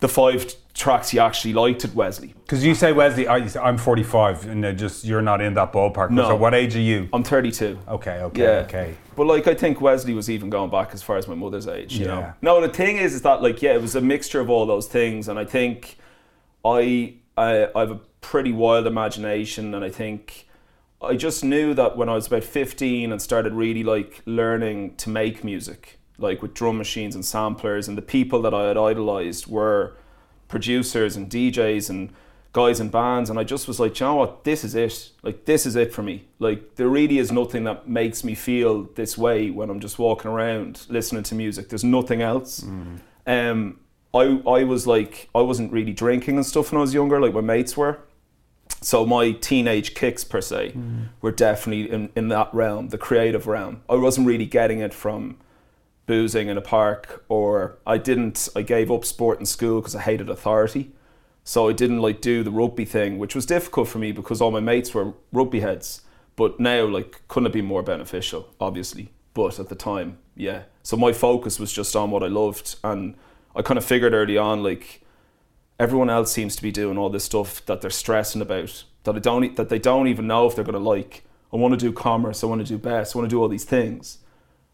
the 0.00 0.08
five 0.08 0.54
tracks 0.72 1.12
you 1.12 1.20
actually 1.20 1.52
liked 1.52 1.84
at 1.84 1.94
Wesley. 1.94 2.34
Because 2.44 2.64
you 2.64 2.74
say 2.74 2.92
Wesley, 2.92 3.26
I, 3.26 3.46
I'm 3.60 3.76
45, 3.76 4.46
and 4.46 4.64
they're 4.64 4.72
just 4.72 5.04
you're 5.04 5.20
not 5.20 5.40
in 5.40 5.54
that 5.54 5.72
ballpark. 5.72 6.10
No. 6.10 6.28
So 6.28 6.36
what 6.36 6.54
age 6.54 6.76
are 6.76 6.80
you? 6.80 7.08
I'm 7.12 7.24
32. 7.24 7.78
Okay, 7.88 8.20
okay, 8.22 8.42
Yeah. 8.42 8.48
okay. 8.60 8.96
But 9.18 9.26
like 9.26 9.48
I 9.48 9.54
think 9.54 9.80
Wesley 9.80 10.14
was 10.14 10.30
even 10.30 10.48
going 10.48 10.70
back 10.70 10.90
as 10.94 11.02
far 11.02 11.16
as 11.16 11.26
my 11.26 11.34
mother's 11.34 11.66
age, 11.66 11.98
you 11.98 12.06
Yeah. 12.06 12.14
know. 12.14 12.32
No, 12.40 12.60
the 12.60 12.72
thing 12.72 12.98
is 12.98 13.14
is 13.14 13.22
that 13.22 13.42
like 13.42 13.60
yeah, 13.60 13.74
it 13.74 13.82
was 13.82 13.96
a 13.96 14.00
mixture 14.00 14.38
of 14.40 14.48
all 14.48 14.64
those 14.64 14.86
things 14.86 15.26
and 15.26 15.40
I 15.40 15.44
think 15.44 15.98
I 16.64 17.14
I 17.36 17.66
I 17.74 17.80
have 17.80 17.90
a 17.90 18.00
pretty 18.20 18.52
wild 18.52 18.86
imagination 18.86 19.74
and 19.74 19.84
I 19.84 19.90
think 19.90 20.46
I 21.02 21.16
just 21.16 21.42
knew 21.42 21.74
that 21.74 21.96
when 21.96 22.08
I 22.08 22.14
was 22.14 22.28
about 22.28 22.44
15 22.44 23.10
and 23.10 23.20
started 23.20 23.54
really 23.54 23.82
like 23.82 24.22
learning 24.24 24.94
to 24.98 25.10
make 25.10 25.42
music, 25.42 25.98
like 26.16 26.40
with 26.40 26.54
drum 26.54 26.78
machines 26.78 27.16
and 27.16 27.24
samplers 27.24 27.88
and 27.88 27.98
the 27.98 28.02
people 28.02 28.40
that 28.42 28.54
I 28.54 28.68
had 28.68 28.76
idolized 28.76 29.48
were 29.48 29.96
producers 30.46 31.16
and 31.16 31.28
DJs 31.28 31.90
and 31.90 32.10
guys 32.52 32.80
and 32.80 32.90
bands 32.90 33.30
and 33.30 33.38
I 33.38 33.44
just 33.44 33.68
was 33.68 33.78
like, 33.78 34.00
you 34.00 34.06
know 34.06 34.16
what, 34.16 34.44
this 34.44 34.64
is 34.64 34.74
it. 34.74 35.10
Like 35.22 35.44
this 35.44 35.66
is 35.66 35.76
it 35.76 35.92
for 35.92 36.02
me. 36.02 36.24
Like 36.38 36.76
there 36.76 36.88
really 36.88 37.18
is 37.18 37.30
nothing 37.30 37.64
that 37.64 37.88
makes 37.88 38.24
me 38.24 38.34
feel 38.34 38.84
this 38.94 39.16
way 39.18 39.50
when 39.50 39.70
I'm 39.70 39.80
just 39.80 39.98
walking 39.98 40.30
around 40.30 40.86
listening 40.88 41.22
to 41.24 41.34
music. 41.34 41.68
There's 41.68 41.84
nothing 41.84 42.22
else. 42.22 42.62
Um 43.26 43.80
I 44.14 44.40
I 44.46 44.64
was 44.64 44.86
like 44.86 45.28
I 45.34 45.40
wasn't 45.42 45.72
really 45.72 45.92
drinking 45.92 46.36
and 46.36 46.46
stuff 46.46 46.72
when 46.72 46.78
I 46.78 46.82
was 46.82 46.94
younger, 46.94 47.20
like 47.20 47.34
my 47.34 47.42
mates 47.42 47.76
were. 47.76 47.98
so 48.80 49.04
my 49.04 49.32
teenage 49.32 49.94
kicks 49.94 50.24
per 50.24 50.40
se 50.40 50.74
were 51.20 51.32
definitely 51.32 51.90
in, 51.90 52.10
in 52.16 52.28
that 52.28 52.48
realm, 52.54 52.88
the 52.88 52.98
creative 52.98 53.46
realm. 53.46 53.82
I 53.88 53.96
wasn't 53.96 54.26
really 54.26 54.46
getting 54.46 54.80
it 54.80 54.94
from 54.94 55.36
boozing 56.06 56.48
in 56.48 56.56
a 56.56 56.62
park 56.62 57.24
or 57.28 57.76
I 57.86 57.98
didn't 57.98 58.48
I 58.56 58.62
gave 58.62 58.90
up 58.90 59.04
sport 59.04 59.38
in 59.40 59.46
school 59.46 59.80
because 59.80 59.94
I 59.94 60.00
hated 60.00 60.30
authority. 60.30 60.92
So 61.48 61.66
I 61.66 61.72
didn't 61.72 62.02
like 62.02 62.20
do 62.20 62.42
the 62.42 62.50
rugby 62.50 62.84
thing, 62.84 63.16
which 63.16 63.34
was 63.34 63.46
difficult 63.46 63.88
for 63.88 63.96
me 63.96 64.12
because 64.12 64.42
all 64.42 64.50
my 64.50 64.60
mates 64.60 64.92
were 64.92 65.14
rugby 65.32 65.60
heads. 65.60 66.02
But 66.36 66.60
now 66.60 66.84
like 66.84 67.22
couldn't 67.26 67.46
it 67.46 67.54
be 67.54 67.62
more 67.62 67.82
beneficial, 67.82 68.50
obviously. 68.60 69.12
But 69.32 69.58
at 69.58 69.70
the 69.70 69.74
time, 69.74 70.18
yeah. 70.36 70.64
So 70.82 70.98
my 70.98 71.14
focus 71.14 71.58
was 71.58 71.72
just 71.72 71.96
on 71.96 72.10
what 72.10 72.22
I 72.22 72.26
loved 72.26 72.76
and 72.84 73.14
I 73.56 73.62
kind 73.62 73.78
of 73.78 73.84
figured 73.86 74.12
early 74.12 74.36
on 74.36 74.62
like 74.62 75.00
everyone 75.80 76.10
else 76.10 76.30
seems 76.30 76.54
to 76.56 76.62
be 76.62 76.70
doing 76.70 76.98
all 76.98 77.08
this 77.08 77.24
stuff 77.24 77.64
that 77.64 77.80
they're 77.80 77.88
stressing 77.88 78.42
about 78.42 78.84
that 79.04 79.16
I 79.16 79.18
don't 79.18 79.56
that 79.56 79.70
they 79.70 79.78
don't 79.78 80.06
even 80.06 80.26
know 80.26 80.46
if 80.46 80.54
they're 80.54 80.64
going 80.64 80.74
to 80.74 80.78
like. 80.78 81.24
I 81.50 81.56
want 81.56 81.72
to 81.72 81.80
do 81.80 81.94
commerce. 81.94 82.44
I 82.44 82.46
want 82.46 82.60
to 82.60 82.66
do 82.66 82.76
best. 82.76 83.16
I 83.16 83.20
want 83.20 83.30
to 83.30 83.34
do 83.34 83.40
all 83.40 83.48
these 83.48 83.64
things, 83.64 84.18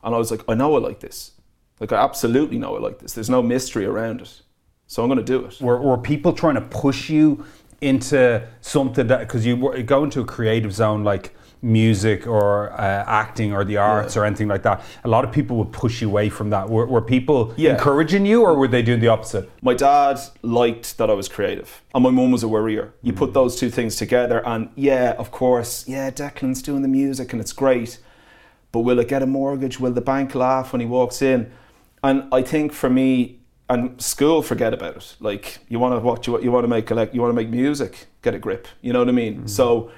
and 0.03 0.13
I 0.13 0.19
was 0.19 0.33
like, 0.33 0.43
I 0.49 0.55
know 0.55 0.75
I 0.75 0.81
like 0.81 0.99
this. 0.99 1.35
Like 1.79 1.93
I 1.93 2.03
absolutely 2.03 2.59
know 2.59 2.75
I 2.75 2.81
like 2.81 2.99
this. 2.99 3.13
There's 3.13 3.31
no 3.31 3.43
mystery 3.43 3.87
around 3.87 4.23
it, 4.23 4.41
so 4.87 5.03
I'm 5.03 5.09
going 5.09 5.19
to 5.19 5.25
do 5.25 5.45
it. 5.47 5.61
Were, 5.61 5.81
were 5.81 5.99
people 5.99 6.33
trying 6.33 6.55
to 6.57 6.61
push 6.61 7.09
you 7.11 7.45
into 7.81 8.47
something 8.61 9.07
that 9.09 9.21
because 9.21 9.45
you 9.45 9.57
were- 9.57 9.83
go 9.83 10.05
into 10.05 10.21
a 10.21 10.25
creative 10.25 10.73
zone 10.73 11.05
like 11.05 11.35
music 11.63 12.27
or 12.27 12.73
uh, 12.73 13.05
acting 13.07 13.53
or 13.55 13.65
the 13.65 13.79
arts 13.79 14.17
or 14.17 14.25
anything 14.25 14.49
like 14.49 14.63
that? 14.63 14.83
A 15.05 15.09
lot 15.09 15.25
of 15.25 15.33
people 15.33 15.57
would 15.57 15.73
push 15.73 16.03
you 16.03 16.09
away 16.09 16.29
from 16.29 16.51
that. 16.51 16.69
Were, 16.69 16.87
were 16.87 17.01
people 17.03 17.55
Yeah. 17.57 17.73
encouraging 17.73 18.27
you, 18.27 18.43
or 18.43 18.55
were 18.55 18.69
they 18.69 18.83
doing 18.83 19.01
the 19.01 19.09
opposite? 19.09 19.51
My 19.63 19.75
dad 19.75 20.21
liked 20.43 20.99
that 20.99 21.09
I 21.11 21.15
was 21.15 21.29
creative, 21.29 21.83
and 21.95 22.03
my 22.05 22.11
mum 22.11 22.31
was 22.31 22.43
a 22.43 22.49
worrier. 22.49 22.93
You 23.03 23.13
put 23.15 23.33
those 23.35 23.57
two 23.57 23.71
things 23.71 23.97
together, 23.97 24.47
and 24.47 24.69
yeah, 24.77 25.15
of 25.19 25.31
course, 25.31 25.87
yeah, 25.89 26.11
Declan's 26.11 26.61
doing 26.63 26.83
the 26.83 26.89
music, 26.89 27.33
and 27.33 27.41
it's 27.41 27.53
great. 27.53 27.99
But 28.73 28.81
will 28.81 28.99
it 28.99 29.09
get 29.09 29.23
a 29.23 29.27
mortgage? 29.27 29.79
Will 29.81 29.93
the 29.93 30.01
bank 30.01 30.35
laugh 30.35 30.73
when 30.73 30.81
he 30.81 30.87
walks 30.87 31.23
in? 31.23 31.51
And 32.03 32.25
I 32.33 32.43
think 32.43 32.73
for 32.73 32.91
me, 32.91 33.39
and 33.69 34.01
school, 34.01 34.43
forget 34.43 34.75
about 34.75 34.97
it. 34.97 35.17
Like 35.21 35.59
you 35.69 35.79
want 35.79 35.95
to 35.95 36.01
what 36.01 36.27
you 36.27 36.41
you 36.41 36.51
want 36.51 36.65
to 36.65 36.69
make 36.69 36.91
you 36.91 37.21
want 37.21 37.31
to 37.31 37.33
make 37.33 37.49
music, 37.49 38.07
get 38.23 38.35
a 38.35 38.39
grip. 38.39 38.69
You 38.83 38.93
know 38.93 38.99
what 38.99 39.09
I 39.09 39.13
mean? 39.13 39.37
Mm-hmm. 39.37 39.47
So 39.47 39.91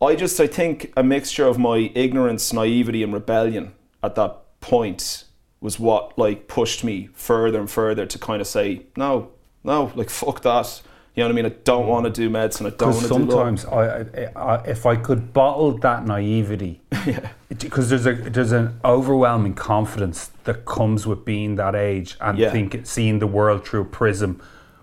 I 0.00 0.14
just 0.14 0.38
I 0.40 0.46
think 0.46 0.92
a 0.96 1.02
mixture 1.02 1.46
of 1.46 1.58
my 1.58 1.90
ignorance, 1.94 2.52
naivety, 2.52 3.02
and 3.02 3.12
rebellion 3.12 3.74
at 4.02 4.14
that 4.16 4.60
point 4.60 5.24
was 5.60 5.78
what 5.78 6.16
like 6.18 6.48
pushed 6.48 6.82
me 6.84 7.08
further 7.14 7.60
and 7.60 7.70
further 7.70 8.06
to 8.06 8.18
kind 8.18 8.40
of 8.40 8.46
say 8.46 8.86
no, 8.96 9.30
no, 9.64 9.92
like 9.94 10.10
fuck 10.10 10.42
that. 10.42 10.82
You 11.14 11.22
know 11.22 11.28
what 11.28 11.32
I 11.32 11.36
mean? 11.36 11.46
I 11.46 11.48
don't 11.64 11.82
mm-hmm. 11.82 11.90
want 11.90 12.04
to 12.06 12.10
do 12.10 12.30
medicine. 12.30 12.66
I 12.66 12.70
don't 12.70 12.88
want 12.88 13.02
to 13.02 13.08
do 13.08 13.14
sometimes, 13.14 13.64
I, 13.66 14.00
I, 14.00 14.30
I, 14.34 14.64
if 14.64 14.86
I 14.86 14.96
could 14.96 15.34
bottle 15.34 15.76
that 15.78 16.06
naivety, 16.06 16.80
because 17.58 17.90
there's 17.90 18.06
a 18.06 18.12
there's 18.14 18.52
an 18.52 18.78
overwhelming 18.84 19.54
confidence 19.54 20.30
that 20.44 20.64
comes 20.64 21.06
with 21.06 21.24
being 21.24 21.56
that 21.56 21.74
age 21.74 22.16
and 22.20 22.38
Yeah. 22.38 22.50
think 22.50 22.80
seeing 22.84 23.18
the 23.18 23.26
world 23.26 23.66
through 23.66 23.82
a 23.82 23.84
prism 23.84 24.40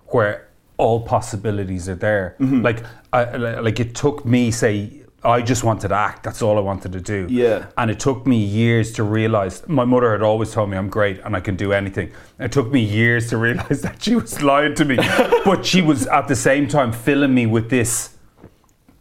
where 0.07 0.47
all 0.77 1.01
possibilities 1.01 1.89
are 1.89 1.95
there. 1.95 2.35
Mm-hmm. 2.39 2.61
Like, 2.61 2.83
I, 3.11 3.35
like 3.35 3.79
it 3.79 3.95
took 3.95 4.25
me 4.25 4.51
say. 4.51 4.93
I 5.21 5.41
just 5.41 5.65
wanted 5.65 5.89
to 5.89 5.95
act. 5.95 6.23
That's 6.23 6.41
all 6.41 6.57
I 6.57 6.61
wanted 6.61 6.93
to 6.93 7.01
do. 7.01 7.27
Yeah. 7.29 7.65
And 7.77 7.91
it 7.91 7.99
took 7.99 8.25
me 8.25 8.37
years 8.37 8.93
to 8.93 9.03
realize. 9.03 9.67
My 9.67 9.83
mother 9.83 10.13
had 10.13 10.21
always 10.21 10.53
told 10.53 10.69
me 10.69 10.77
I'm 10.77 10.87
great 10.89 11.19
and 11.25 11.35
I 11.35 11.41
can 11.41 11.57
do 11.57 11.73
anything. 11.73 12.13
It 12.39 12.53
took 12.53 12.71
me 12.71 12.79
years 12.79 13.27
to 13.31 13.37
realize 13.37 13.81
that 13.87 14.01
she 14.01 14.15
was 14.15 14.41
lying 14.41 14.75
to 14.75 14.85
me, 14.85 14.95
but 15.43 15.65
she 15.65 15.81
was 15.81 16.07
at 16.07 16.29
the 16.29 16.37
same 16.37 16.69
time 16.69 16.93
filling 16.93 17.33
me 17.33 17.47
with 17.47 17.69
this 17.69 18.15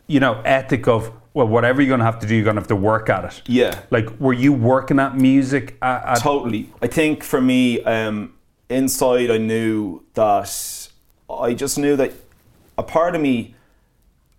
you 0.09 0.19
know, 0.19 0.41
ethic 0.45 0.89
of 0.89 1.13
well, 1.39 1.47
whatever 1.47 1.81
you're 1.81 1.89
gonna 1.89 2.03
have 2.03 2.19
to 2.19 2.27
do, 2.27 2.35
you're 2.35 2.45
gonna 2.45 2.61
have 2.61 2.67
to 2.67 2.75
work 2.75 3.09
at 3.09 3.25
it. 3.25 3.43
Yeah. 3.47 3.81
Like, 3.91 4.11
were 4.19 4.33
you 4.33 4.53
working 4.53 4.99
at 4.99 5.17
music? 5.17 5.77
At, 5.81 6.05
at, 6.05 6.15
Totally. 6.17 6.69
I 6.83 6.89
think 6.89 7.23
for 7.23 7.41
me, 7.41 7.81
um, 7.85 8.35
inside, 8.69 9.31
I 9.31 9.39
knew 9.39 10.03
that 10.15 10.89
I 11.31 11.55
just 11.55 11.79
knew 11.79 11.95
that 11.95 12.13
a 12.77 12.83
part 12.83 13.15
of 13.15 13.23
me, 13.23 13.55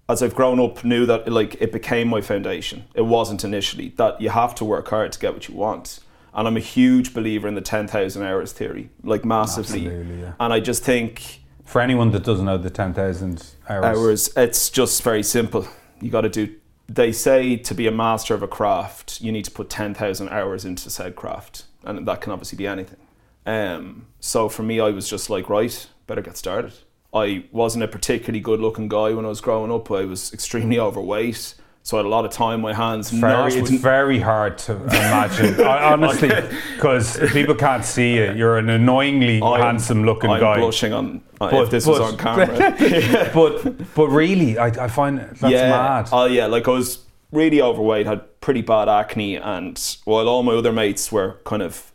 as 0.10 0.22
I've 0.22 0.36
grown 0.36 0.60
up, 0.60 0.84
knew 0.84 1.06
that 1.06 1.32
like 1.32 1.56
it 1.62 1.72
became 1.72 2.10
my 2.10 2.20
foundation. 2.20 2.84
It 2.94 3.04
wasn't 3.04 3.46
initially 3.46 3.94
that 3.96 4.20
you 4.20 4.30
have 4.32 4.54
to 4.56 4.66
work 4.66 4.90
hard 4.90 5.14
to 5.14 5.20
get 5.20 5.34
what 5.34 5.48
you 5.48 5.56
want. 5.56 6.02
And 6.34 6.50
I'm 6.50 6.58
a 6.58 6.60
huge 6.60 7.14
believer 7.14 7.48
in 7.48 7.56
the 7.56 7.62
ten 7.62 7.88
thousand 7.88 8.24
hours 8.24 8.52
theory, 8.52 8.90
like 9.06 9.24
massively. 9.24 9.88
Absolutely, 9.88 10.20
yeah. 10.20 10.34
And 10.38 10.52
I 10.52 10.60
just 10.60 10.84
think 10.84 11.44
For 11.64 11.80
anyone 11.80 12.12
that 12.12 12.26
doesn't 12.26 12.46
know 12.46 12.58
the 12.58 12.70
ten 12.70 12.94
thousand 12.94 13.54
hours, 13.70 13.86
hours. 13.86 14.30
It's 14.36 14.70
just 14.70 15.02
very 15.02 15.24
simple. 15.24 15.66
You 16.02 16.10
got 16.12 16.22
to 16.22 16.30
do. 16.30 16.56
They 16.90 17.12
say 17.12 17.56
to 17.56 17.76
be 17.76 17.86
a 17.86 17.92
master 17.92 18.34
of 18.34 18.42
a 18.42 18.48
craft, 18.48 19.22
you 19.22 19.32
need 19.32 19.46
to 19.46 19.52
put 19.52 19.70
ten 19.70 19.94
thousand 19.94 20.30
hours 20.30 20.66
into 20.66 20.90
said 20.90 21.16
craft, 21.16 21.66
and 21.84 22.08
that 22.08 22.20
can 22.22 22.32
obviously 22.34 22.58
be 22.58 22.66
anything. 22.66 22.98
Um, 23.46 24.08
so 24.20 24.50
for 24.50 24.64
me, 24.64 24.80
I 24.80 24.90
was 24.90 25.08
just 25.08 25.30
like, 25.30 25.50
right, 25.50 25.88
better 26.08 26.22
get 26.22 26.36
started. 26.36 26.74
I 27.14 27.46
wasn't 27.52 27.84
a 27.84 27.88
particularly 27.88 28.40
good-looking 28.40 28.88
guy 28.88 29.14
when 29.14 29.26
I 29.26 29.30
was 29.30 29.42
growing 29.42 29.72
up. 29.72 29.90
I 29.92 30.06
was 30.06 30.34
extremely 30.34 30.80
overweight, 30.88 31.56
so 31.90 31.98
I 31.98 32.02
had 32.02 32.06
a 32.06 32.10
lot 32.10 32.24
of 32.24 32.30
time 32.30 32.62
my 32.62 32.72
hands. 32.72 33.10
very, 33.10 33.52
it's 33.56 33.72
with- 33.72 33.82
very 33.82 34.20
hard 34.20 34.60
to 34.60 34.74
imagine. 34.76 35.60
Honestly, 35.66 36.30
because 36.76 37.18
people 37.32 37.56
can't 37.56 37.84
see 37.84 38.14
you. 38.18 38.32
You're 38.34 38.60
an 38.60 38.70
annoyingly 38.70 39.42
I'm- 39.42 39.60
handsome-looking 39.60 40.30
I'm 40.30 40.40
guy. 40.40 40.58
blushing 40.60 40.94
on 40.94 41.24
uh, 41.42 41.50
But- 41.50 41.64
if 41.64 41.70
this 41.72 41.88
was 41.88 42.00
on 42.00 42.16
camera. 42.16 42.46
but 43.34 43.94
but 43.96 44.08
really, 44.10 44.60
I, 44.60 44.68
I 44.68 44.88
find 44.88 45.18
that's 45.18 45.42
yeah. 45.42 45.72
mad. 45.72 46.10
Oh 46.12 46.26
yeah, 46.26 46.46
like 46.46 46.68
I 46.68 46.72
was 46.72 47.00
really 47.32 47.60
overweight, 47.60 48.06
had 48.06 48.40
pretty 48.40 48.62
bad 48.62 48.88
acne, 48.88 49.38
and 49.38 49.98
while 50.06 50.30
all 50.30 50.44
my 50.44 50.54
other 50.54 50.72
mates 50.72 51.12
were 51.12 51.40
kind 51.44 51.64
of 51.64 51.92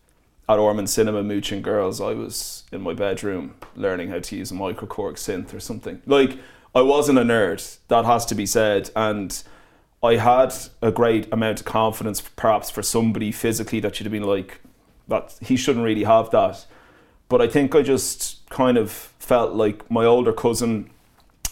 at 0.48 0.58
Ormonde 0.58 0.88
Cinema 0.88 1.22
mooching 1.22 1.62
girls, 1.62 2.00
I 2.00 2.14
was 2.14 2.64
in 2.72 2.80
my 2.80 2.94
bedroom 2.94 3.54
learning 3.76 4.08
how 4.08 4.18
to 4.18 4.36
use 4.36 4.50
a 4.50 4.54
microKORG 4.54 5.14
synth 5.14 5.54
or 5.54 5.60
something. 5.60 6.02
Like 6.04 6.36
I 6.74 6.82
wasn't 6.82 7.18
a 7.18 7.22
nerd, 7.22 7.78
that 7.86 8.04
has 8.06 8.26
to 8.26 8.34
be 8.34 8.44
said, 8.44 8.90
and 8.96 9.40
I 10.04 10.16
had 10.16 10.54
a 10.82 10.92
great 10.92 11.32
amount 11.32 11.60
of 11.60 11.66
confidence, 11.66 12.20
perhaps 12.20 12.70
for 12.70 12.82
somebody 12.82 13.32
physically 13.32 13.80
that 13.80 13.96
should 13.96 14.04
have 14.04 14.12
been 14.12 14.22
like 14.22 14.60
that. 15.08 15.34
He 15.40 15.56
shouldn't 15.56 15.84
really 15.84 16.04
have 16.04 16.30
that, 16.30 16.66
but 17.30 17.40
I 17.40 17.48
think 17.48 17.74
I 17.74 17.80
just 17.80 18.48
kind 18.50 18.76
of 18.76 18.90
felt 18.90 19.54
like 19.54 19.90
my 19.90 20.04
older 20.04 20.32
cousin 20.32 20.90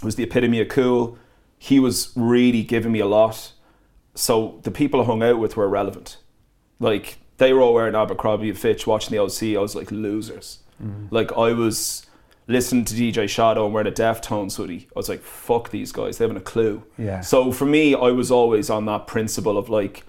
was 0.02 0.16
the 0.16 0.24
epitome 0.24 0.60
of 0.60 0.68
cool. 0.68 1.16
He 1.58 1.80
was 1.80 2.12
really 2.14 2.62
giving 2.62 2.92
me 2.92 3.00
a 3.00 3.06
lot. 3.06 3.52
So 4.14 4.60
the 4.64 4.70
people 4.70 5.00
I 5.00 5.04
hung 5.04 5.22
out 5.22 5.38
with 5.38 5.56
were 5.56 5.64
irrelevant. 5.64 6.18
Like 6.78 7.18
they 7.38 7.54
were 7.54 7.62
all 7.62 7.72
wearing 7.72 7.94
Abercrombie 7.94 8.50
and 8.50 8.58
Fitch, 8.58 8.86
watching 8.86 9.16
the 9.16 9.22
OC. 9.22 9.56
I 9.56 9.62
was 9.62 9.74
like 9.74 9.90
losers. 9.90 10.58
Mm-hmm. 10.82 11.06
Like 11.10 11.32
I 11.32 11.52
was 11.52 12.06
listening 12.48 12.84
to 12.86 12.94
DJ 12.94 13.28
Shadow 13.28 13.64
and 13.64 13.74
wearing 13.74 13.88
a 13.88 13.94
Deftones 13.94 14.56
hoodie. 14.56 14.88
I 14.94 14.98
was 14.98 15.08
like, 15.08 15.22
fuck 15.22 15.70
these 15.70 15.92
guys. 15.92 16.18
They 16.18 16.24
haven't 16.24 16.36
a 16.38 16.40
clue. 16.40 16.82
Yeah. 16.98 17.20
So 17.20 17.52
for 17.52 17.66
me, 17.66 17.94
I 17.94 18.10
was 18.10 18.30
always 18.30 18.68
on 18.70 18.84
that 18.86 19.06
principle 19.06 19.56
of 19.58 19.68
like, 19.68 20.04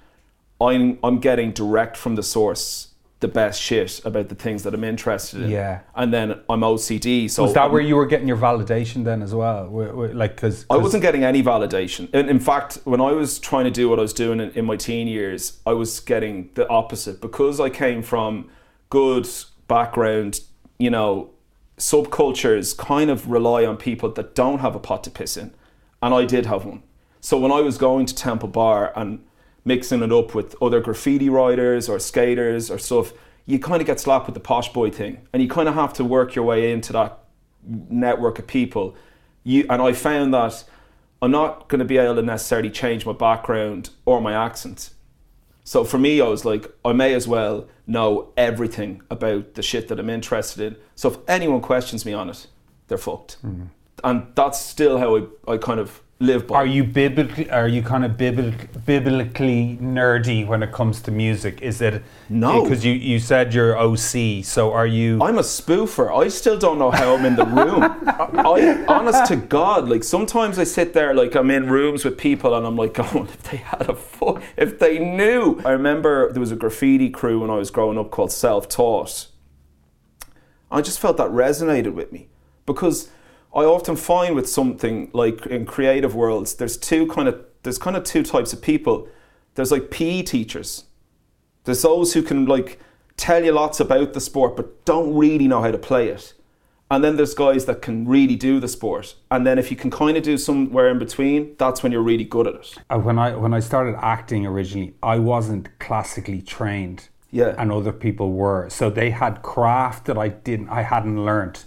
I'm 0.62 0.98
I'm 1.04 1.20
getting 1.20 1.52
direct 1.52 1.98
from 1.98 2.16
the 2.16 2.24
source 2.24 2.90
the 3.20 3.28
best 3.30 3.62
shit 3.62 4.02
about 4.04 4.28
the 4.28 4.36
things 4.36 4.64
that 4.64 4.74
I'm 4.74 4.84
interested 4.84 5.44
in. 5.44 5.50
Yeah. 5.50 5.80
And 5.96 6.14
then 6.14 6.42
I'm 6.50 6.60
OCD. 6.60 7.30
So 7.30 7.44
Was 7.44 7.54
that 7.54 7.62
I'm- 7.64 7.72
where 7.72 7.80
you 7.82 7.96
were 7.96 8.06
getting 8.06 8.28
your 8.28 8.36
validation 8.36 9.06
then 9.06 9.22
as 9.22 9.34
well? 9.34 9.70
Where- 9.70 9.96
where- 9.96 10.14
Like, 10.14 10.36
because 10.36 10.66
I 10.70 10.76
wasn't 10.76 11.04
getting 11.04 11.24
any 11.24 11.42
validation. 11.42 12.14
In, 12.14 12.28
in 12.28 12.42
fact, 12.42 12.80
when 12.84 13.00
I 13.00 13.14
was 13.14 13.40
trying 13.40 13.64
to 13.64 13.72
do 13.72 13.88
what 13.88 13.98
I 13.98 14.02
was 14.02 14.12
doing 14.12 14.42
in, 14.42 14.50
in 14.52 14.66
my 14.66 14.76
teen 14.76 15.08
years, 15.08 15.60
I 15.66 15.72
was 15.72 16.02
getting 16.02 16.50
the 16.56 16.68
opposite 16.68 17.22
because 17.22 17.62
I 17.62 17.70
came 17.70 18.02
from 18.04 18.50
good 18.90 19.26
background. 19.70 20.42
You 20.78 20.90
know, 20.90 21.30
subcultures 21.78 22.78
kind 22.78 23.10
of 23.10 23.30
rely 23.30 23.66
on 23.66 23.78
people 23.78 24.10
that 24.10 24.36
don't 24.36 24.60
have 24.60 24.76
a 24.76 24.80
pot 24.80 25.04
to 25.06 25.10
piss 25.10 25.38
in, 25.38 25.54
and 26.02 26.14
I 26.14 26.26
did 26.26 26.46
have 26.46 26.66
one. 26.66 26.84
So 27.22 27.38
when 27.38 27.52
I 27.52 27.62
was 27.62 27.78
going 27.78 28.06
to 28.08 28.16
Temple 28.16 28.50
Bar 28.50 28.92
and 28.96 29.24
mixing 29.66 30.04
it 30.04 30.12
up 30.12 30.36
with 30.36 30.56
other 30.62 30.82
graffiti 30.82 31.30
writers 31.30 31.88
or 31.88 31.98
skaters 32.00 32.70
or 32.70 32.78
stuff, 32.78 33.14
you 33.46 33.60
kind 33.60 33.82
of 33.82 33.88
get 33.88 34.00
slapped 34.00 34.26
with 34.26 34.34
the 34.34 34.40
posh 34.40 34.72
boy 34.74 34.90
thing, 34.90 35.26
and 35.32 35.42
you 35.42 35.50
kind 35.50 35.68
of 35.68 35.76
have 35.76 35.94
to 35.94 36.04
work 36.04 36.36
your 36.36 36.46
way 36.46 36.72
into 36.72 36.94
that 36.94 37.20
network 37.66 38.40
of 38.40 38.48
people. 38.48 38.96
You 39.44 39.66
and 39.70 39.82
I 39.82 39.94
found 39.94 40.34
that 40.34 40.64
I'm 41.22 41.32
not 41.32 41.70
going 41.70 41.80
to 41.80 41.86
be 41.86 41.98
able 41.98 42.16
to 42.16 42.22
necessarily 42.22 42.70
change 42.70 43.06
my 43.06 43.14
background 43.14 43.90
or 44.06 44.22
my 44.22 44.34
accent. 44.34 44.90
So 45.64 45.84
for 45.84 45.98
me, 45.98 46.20
I 46.20 46.28
was 46.28 46.46
like, 46.46 46.72
I 46.84 46.94
may 46.94 47.14
as 47.14 47.28
well 47.28 47.68
know 47.88 48.34
everything 48.36 49.02
about 49.10 49.54
the 49.54 49.62
shit 49.62 49.88
that 49.88 50.00
I'm 50.00 50.10
interested 50.10 50.62
in. 50.62 50.76
So 50.96 51.10
if 51.10 51.18
anyone 51.28 51.62
questions 51.62 52.06
me 52.06 52.14
on 52.14 52.30
it, 52.30 52.48
they're 52.88 52.98
fucked. 52.98 53.38
Mm-hmm. 53.44 53.66
And 54.04 54.28
that's 54.36 54.60
still 54.60 54.98
how 54.98 55.18
I, 55.18 55.54
I 55.54 55.58
kind 55.58 55.80
of 55.80 56.02
live 56.20 56.48
by. 56.48 56.56
Are 56.56 56.66
you 56.66 56.84
biblically? 56.84 57.50
Are 57.50 57.68
you 57.68 57.82
kind 57.82 58.06
of 58.06 58.18
biblic, 58.18 58.70
biblically 58.86 59.78
nerdy 59.82 60.48
when 60.48 60.64
it 60.64 60.72
comes 60.72 61.02
to 61.02 61.12
music? 61.12 61.62
Is 61.62 61.82
it 61.82 62.04
No. 62.30 62.64
Because 62.64 62.86
you, 62.86 62.94
you 62.94 63.20
said 63.20 63.54
you're 63.54 63.78
OC, 63.78 64.44
so 64.44 64.72
are 64.72 64.88
you? 64.88 65.22
I'm 65.22 65.38
a 65.38 65.42
spoofer. 65.42 66.16
I 66.16 66.28
still 66.30 66.58
don't 66.58 66.80
know 66.80 66.92
how 66.92 67.16
I'm 67.16 67.26
in 67.26 67.36
the 67.36 67.46
room. 67.46 67.84
I, 67.84 68.30
I, 68.34 68.86
honest 68.88 69.26
to 69.26 69.36
God, 69.36 69.90
like 69.90 70.04
sometimes 70.04 70.58
I 70.60 70.64
sit 70.64 70.94
there, 70.94 71.14
like 71.14 71.36
I'm 71.36 71.52
in 71.52 71.70
rooms 71.70 72.06
with 72.06 72.18
people, 72.18 72.56
and 72.56 72.66
I'm 72.66 72.76
like, 72.76 72.94
going, 72.94 73.10
oh, 73.16 73.24
if 73.24 73.44
they 73.44 73.58
had 73.58 73.90
a 73.90 73.96
fuck, 73.96 74.42
if 74.58 74.80
they 74.80 75.00
knew. 75.00 75.60
I 75.66 75.72
remember 75.72 76.32
there 76.32 76.40
was 76.40 76.52
a 76.52 76.56
graffiti 76.56 77.10
crew 77.10 77.42
when 77.42 77.50
I 77.50 77.56
was 77.56 77.70
growing 77.70 77.98
up 77.98 78.12
called 78.12 78.32
Self 78.32 78.70
Taught. 78.70 79.28
I 80.72 80.82
just 80.82 81.00
felt 81.00 81.18
that 81.18 81.30
resonated 81.30 81.94
with 81.94 82.12
me 82.12 82.30
because 82.66 83.12
I 83.56 83.66
often 83.66 83.96
find 83.96 84.36
with 84.36 84.50
something 84.50 85.12
like 85.14 85.46
in 85.46 85.66
creative 85.66 86.16
worlds, 86.16 86.56
there's 86.56 86.78
two 86.78 87.08
kind 87.08 87.28
of 87.28 87.46
there's 87.62 87.78
kind 87.78 87.96
of 87.96 88.04
two 88.04 88.24
types 88.24 88.52
of 88.52 88.62
people. 88.62 89.08
There's 89.56 89.72
like 89.72 89.92
PE 89.92 90.24
teachers. 90.24 90.86
There's 91.64 91.82
those 91.82 92.14
who 92.14 92.24
can 92.24 92.46
like 92.46 92.80
tell 93.16 93.44
you 93.44 93.52
lots 93.52 93.80
about 93.80 94.14
the 94.14 94.20
sport 94.20 94.58
but 94.58 94.84
don't 94.86 95.16
really 95.16 95.48
know 95.48 95.62
how 95.62 95.72
to 95.72 95.78
play 95.78 96.10
it. 96.10 96.34
And 96.90 97.04
then 97.04 97.16
there's 97.16 97.34
guys 97.34 97.66
that 97.66 97.82
can 97.82 98.08
really 98.08 98.36
do 98.36 98.60
the 98.60 98.68
sport. 98.68 99.16
And 99.32 99.48
then 99.48 99.58
if 99.58 99.72
you 99.72 99.78
can 99.78 99.90
kind 99.90 100.18
of 100.18 100.24
do 100.24 100.38
somewhere 100.38 100.90
in 100.90 101.00
between, 101.00 101.56
that's 101.58 101.82
when 101.82 101.92
you're 101.92 102.04
really 102.04 102.26
good 102.26 102.48
at 102.48 102.56
it. 102.56 102.78
Uh, 102.90 103.00
when 103.00 103.18
I 103.18 103.36
when 103.36 103.54
I 103.54 103.60
started 103.60 103.96
acting 104.00 104.46
originally, 104.46 104.94
I 105.02 105.20
wasn't 105.20 105.70
classically 105.80 106.42
trained. 106.42 107.10
Yeah. 107.32 107.56
And 107.58 107.72
other 107.72 107.92
people 107.92 108.32
were. 108.34 108.70
So 108.70 108.92
they 108.92 109.10
had 109.10 109.42
craft 109.42 110.06
that 110.06 110.18
I 110.18 110.28
didn't 110.28 110.70
I 110.70 110.82
hadn't 110.82 111.24
learnt. 111.24 111.66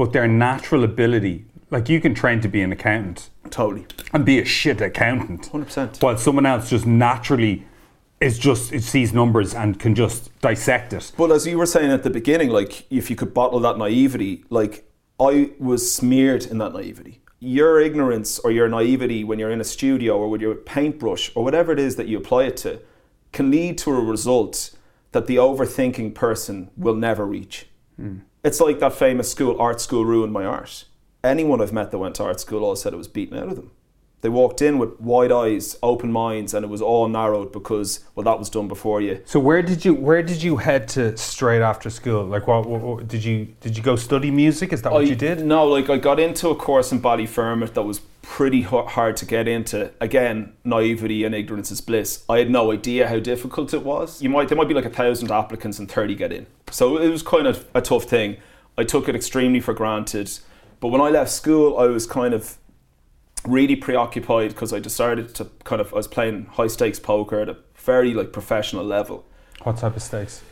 But 0.00 0.14
their 0.14 0.26
natural 0.26 0.82
ability, 0.82 1.44
like 1.70 1.90
you 1.90 2.00
can 2.00 2.14
train 2.14 2.40
to 2.40 2.48
be 2.48 2.62
an 2.62 2.72
accountant 2.72 3.28
Totally. 3.50 3.84
and 4.14 4.24
be 4.24 4.38
a 4.38 4.46
shit 4.46 4.80
accountant. 4.80 5.50
100%. 5.52 6.02
While 6.02 6.16
someone 6.16 6.46
else 6.46 6.70
just 6.70 6.86
naturally 6.86 7.66
is 8.18 8.38
just 8.38 8.72
it 8.72 8.82
sees 8.82 9.12
numbers 9.12 9.54
and 9.54 9.78
can 9.78 9.94
just 9.94 10.30
dissect 10.40 10.94
it. 10.94 11.12
But 11.18 11.30
as 11.30 11.46
you 11.46 11.58
were 11.58 11.66
saying 11.66 11.90
at 11.90 12.02
the 12.02 12.08
beginning, 12.08 12.48
like 12.48 12.86
if 12.90 13.10
you 13.10 13.14
could 13.14 13.34
bottle 13.34 13.60
that 13.60 13.76
naivety, 13.76 14.42
like 14.48 14.90
I 15.20 15.50
was 15.58 15.94
smeared 15.94 16.46
in 16.46 16.56
that 16.56 16.72
naivety. 16.72 17.20
Your 17.38 17.78
ignorance 17.78 18.38
or 18.38 18.50
your 18.50 18.70
naivety 18.70 19.22
when 19.22 19.38
you're 19.38 19.50
in 19.50 19.60
a 19.60 19.64
studio 19.64 20.16
or 20.16 20.30
with 20.30 20.40
your 20.40 20.54
paintbrush 20.54 21.30
or 21.34 21.44
whatever 21.44 21.72
it 21.72 21.78
is 21.78 21.96
that 21.96 22.08
you 22.08 22.16
apply 22.16 22.44
it 22.44 22.56
to 22.64 22.80
can 23.32 23.50
lead 23.50 23.76
to 23.76 23.90
a 23.90 24.00
result 24.00 24.70
that 25.12 25.26
the 25.26 25.36
overthinking 25.36 26.14
person 26.14 26.70
will 26.74 26.96
never 26.96 27.26
reach. 27.26 27.66
Hmm. 27.96 28.20
It's 28.42 28.60
like 28.60 28.78
that 28.80 28.94
famous 28.94 29.30
school, 29.30 29.60
art 29.60 29.80
school 29.80 30.04
ruined 30.04 30.32
my 30.32 30.44
art. 30.44 30.84
Anyone 31.22 31.60
I've 31.60 31.72
met 31.72 31.90
that 31.90 31.98
went 31.98 32.14
to 32.16 32.24
art 32.24 32.40
school 32.40 32.64
all 32.64 32.76
said 32.76 32.92
it 32.94 32.96
was 32.96 33.08
beaten 33.08 33.36
out 33.36 33.48
of 33.48 33.56
them. 33.56 33.70
They 34.22 34.28
walked 34.28 34.60
in 34.60 34.78
with 34.78 35.00
wide 35.00 35.32
eyes, 35.32 35.78
open 35.82 36.12
minds, 36.12 36.52
and 36.52 36.62
it 36.62 36.68
was 36.68 36.82
all 36.82 37.08
narrowed 37.08 37.52
because, 37.52 38.00
well, 38.14 38.24
that 38.24 38.38
was 38.38 38.50
done 38.50 38.68
before 38.68 39.00
you. 39.00 39.22
So 39.24 39.40
where 39.40 39.62
did 39.62 39.82
you 39.84 39.94
where 39.94 40.22
did 40.22 40.42
you 40.42 40.58
head 40.58 40.88
to 40.88 41.16
straight 41.16 41.62
after 41.62 41.88
school? 41.88 42.24
Like 42.24 42.46
what, 42.46 42.66
what, 42.66 42.80
what- 42.82 43.08
did 43.08 43.24
you 43.24 43.54
did 43.60 43.76
you 43.78 43.82
go 43.82 43.96
study 43.96 44.30
music? 44.30 44.72
Is 44.74 44.82
that 44.82 44.92
what 44.92 45.06
you 45.06 45.14
did? 45.14 45.44
No, 45.44 45.66
like 45.66 45.88
I 45.88 45.96
got 45.96 46.20
into 46.20 46.50
a 46.50 46.54
course 46.54 46.92
in 46.92 47.00
Ballyfermot 47.00 47.72
that 47.72 47.82
was 47.82 48.00
pretty 48.22 48.62
hard 48.62 49.16
to 49.16 49.26
get 49.26 49.48
into. 49.48 49.90
Again, 50.00 50.52
naivety 50.64 51.24
and 51.24 51.34
ignorance 51.34 51.70
is 51.70 51.80
bliss. 51.80 52.24
I 52.28 52.38
had 52.38 52.50
no 52.50 52.72
idea 52.72 53.08
how 53.08 53.18
difficult 53.18 53.74
it 53.74 53.84
was. 53.84 54.22
You 54.22 54.28
might 54.28 54.48
there 54.48 54.56
might 54.58 54.68
be 54.68 54.74
like 54.74 54.84
a 54.84 54.90
thousand 54.90 55.30
applicants 55.30 55.78
and 55.78 55.90
thirty 55.90 56.14
get 56.14 56.32
in, 56.32 56.46
so 56.70 56.98
it 56.98 57.08
was 57.08 57.22
kind 57.22 57.46
of 57.46 57.66
a 57.74 57.80
tough 57.80 58.04
thing. 58.04 58.36
I 58.78 58.84
took 58.84 59.08
it 59.08 59.16
extremely 59.16 59.60
for 59.60 59.74
granted, 59.74 60.30
but 60.80 60.88
when 60.88 61.00
I 61.00 61.08
left 61.10 61.30
school, 61.30 61.78
I 61.78 61.86
was 61.86 62.06
kind 62.06 62.34
of 62.34 62.56
really 63.46 63.76
preoccupied 63.76 64.50
because 64.50 64.72
I 64.72 64.78
decided 64.78 65.34
to 65.36 65.46
kind 65.64 65.80
of 65.80 65.92
I 65.92 65.96
was 65.96 66.08
playing 66.08 66.46
high 66.46 66.66
stakes 66.66 66.98
poker 66.98 67.40
at 67.40 67.48
a 67.48 67.56
very 67.76 68.14
like 68.14 68.32
professional 68.32 68.84
level. 68.84 69.24
What 69.62 69.78
type 69.78 69.96
of 69.96 70.02
stakes? 70.02 70.42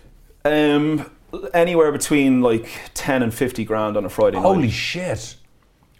Um, 0.44 1.10
anywhere 1.54 1.92
between 1.92 2.40
like 2.40 2.68
ten 2.94 3.22
and 3.22 3.32
fifty 3.32 3.64
grand 3.64 3.96
on 3.96 4.04
a 4.04 4.08
Friday 4.08 4.36
night. 4.36 4.42
Holy 4.42 4.70
shit! 4.70 5.36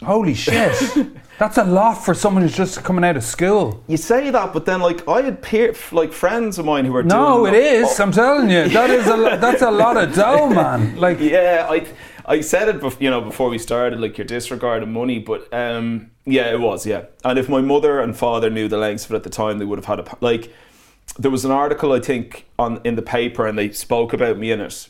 Holy 0.01 0.33
shit! 0.33 1.07
That's 1.39 1.57
a 1.57 1.63
lot 1.63 1.93
for 1.95 2.13
someone 2.13 2.43
who's 2.43 2.55
just 2.55 2.83
coming 2.83 3.05
out 3.05 3.15
of 3.15 3.23
school. 3.23 3.81
You 3.87 3.95
say 3.95 4.29
that, 4.29 4.51
but 4.51 4.65
then 4.65 4.81
like 4.81 5.07
I 5.07 5.21
had 5.21 5.41
peer, 5.41 5.73
like 5.93 6.11
friends 6.11 6.59
of 6.59 6.65
mine 6.65 6.83
who 6.83 6.91
were 6.91 7.01
No, 7.01 7.37
doing 7.45 7.55
it 7.55 7.63
is. 7.63 7.97
I'm 7.97 8.11
telling 8.11 8.49
you, 8.49 8.67
that 8.67 8.89
is 8.89 9.07
a 9.07 9.15
lo- 9.15 9.37
that's 9.45 9.61
a 9.61 9.71
lot 9.71 9.95
of 9.95 10.13
dough, 10.13 10.49
man. 10.49 10.97
Like 10.97 11.19
yeah, 11.21 11.65
I 11.69 11.87
I 12.25 12.41
said 12.41 12.67
it, 12.67 12.81
bef- 12.81 12.99
you 12.99 13.09
know, 13.09 13.21
before 13.21 13.49
we 13.49 13.57
started, 13.57 14.01
like 14.01 14.17
your 14.17 14.27
disregard 14.27 14.83
of 14.83 14.89
money, 14.89 15.17
but 15.17 15.51
um, 15.53 16.11
yeah, 16.25 16.51
it 16.51 16.59
was, 16.59 16.85
yeah. 16.85 17.05
And 17.23 17.39
if 17.39 17.47
my 17.47 17.61
mother 17.61 18.01
and 18.01 18.15
father 18.15 18.49
knew 18.49 18.67
the 18.67 18.77
lengths 18.77 19.05
of 19.05 19.13
it 19.13 19.15
at 19.15 19.23
the 19.23 19.29
time, 19.29 19.59
they 19.59 19.65
would 19.65 19.79
have 19.79 19.85
had 19.85 19.99
a 20.01 20.17
like. 20.19 20.53
There 21.17 21.31
was 21.31 21.43
an 21.43 21.51
article 21.51 21.91
I 21.93 22.01
think 22.01 22.45
on 22.59 22.81
in 22.83 22.95
the 22.95 23.01
paper, 23.01 23.47
and 23.47 23.57
they 23.57 23.71
spoke 23.71 24.11
about 24.11 24.37
me 24.37 24.51
in 24.51 24.59
it, 24.59 24.89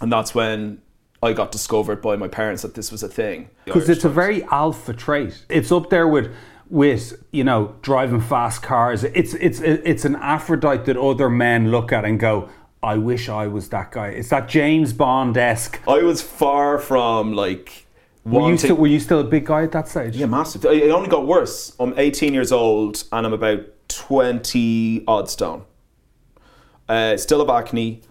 and 0.00 0.10
that's 0.10 0.34
when 0.34 0.80
I 1.22 1.32
got 1.32 1.50
discovered 1.50 2.02
by 2.02 2.16
my 2.16 2.28
parents 2.28 2.62
that 2.62 2.74
this 2.74 2.92
was 2.92 3.02
a 3.02 3.08
thing. 3.08 3.50
Because 3.64 3.88
Irish 3.88 3.98
it's 3.98 4.04
a 4.04 4.08
very 4.08 4.44
alpha 4.44 4.92
trait. 4.92 5.44
It's 5.48 5.72
up 5.72 5.90
there 5.90 6.06
with 6.06 6.34
with 6.68 7.22
you 7.30 7.44
know 7.44 7.76
driving 7.82 8.20
fast 8.20 8.62
cars. 8.62 9.04
It's 9.04 9.34
it's 9.34 9.60
it's 9.60 10.04
an 10.04 10.16
Aphrodite 10.16 10.84
that 10.84 10.96
other 10.96 11.30
men 11.30 11.70
look 11.70 11.92
at 11.92 12.04
and 12.04 12.18
go, 12.20 12.48
"I 12.82 12.96
wish 12.96 13.28
I 13.28 13.46
was 13.46 13.68
that 13.70 13.92
guy." 13.92 14.08
It's 14.08 14.28
that 14.30 14.48
James 14.48 14.92
Bond 14.92 15.36
esque. 15.36 15.80
I 15.88 16.02
was 16.02 16.22
far 16.22 16.78
from 16.78 17.32
like. 17.32 17.84
Were 18.24 18.50
you 18.50 18.58
still 18.58 18.76
were 18.76 18.88
you 18.88 18.98
still 18.98 19.20
a 19.20 19.24
big 19.24 19.46
guy 19.46 19.62
at 19.62 19.72
that 19.72 19.86
stage? 19.88 20.16
Yeah, 20.16 20.26
massive. 20.26 20.64
It 20.64 20.82
it 20.82 20.90
only 20.90 21.08
got 21.08 21.26
worse. 21.26 21.76
I'm 21.78 21.94
18 21.96 22.34
years 22.34 22.50
old 22.50 23.04
and 23.12 23.24
I'm 23.24 23.32
about 23.32 23.60
20 23.88 25.04
odd 25.06 25.30
stone. 25.30 25.64
Uh, 26.88 27.16
still 27.16 27.38
have 27.38 27.50
acne. 27.50 28.02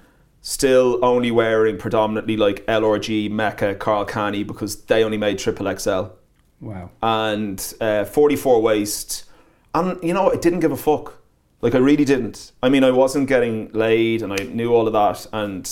Still 0.48 1.04
only 1.04 1.32
wearing 1.32 1.76
predominantly 1.76 2.38
like 2.38 2.64
LRG, 2.68 3.32
Mecca, 3.32 3.74
Karl 3.74 4.06
Kani 4.06 4.46
because 4.46 4.76
they 4.84 5.04
only 5.04 5.18
made 5.18 5.40
triple 5.40 5.76
XL. 5.76 6.10
Wow. 6.62 6.92
And 7.02 7.74
uh, 7.82 8.06
44 8.06 8.62
waist. 8.62 9.24
And 9.74 9.98
you 10.04 10.14
know, 10.14 10.32
I 10.32 10.36
didn't 10.36 10.60
give 10.60 10.72
a 10.72 10.78
fuck. 10.78 11.20
Like 11.62 11.74
I 11.74 11.80
really 11.80 12.06
didn't. 12.06 12.52
I 12.62 12.70
mean, 12.70 12.84
I 12.84 12.92
wasn't 12.92 13.28
getting 13.28 13.72
laid 13.72 14.22
and 14.22 14.32
I 14.32 14.36
knew 14.44 14.72
all 14.72 14.86
of 14.86 14.94
that. 14.94 15.26
And 15.34 15.68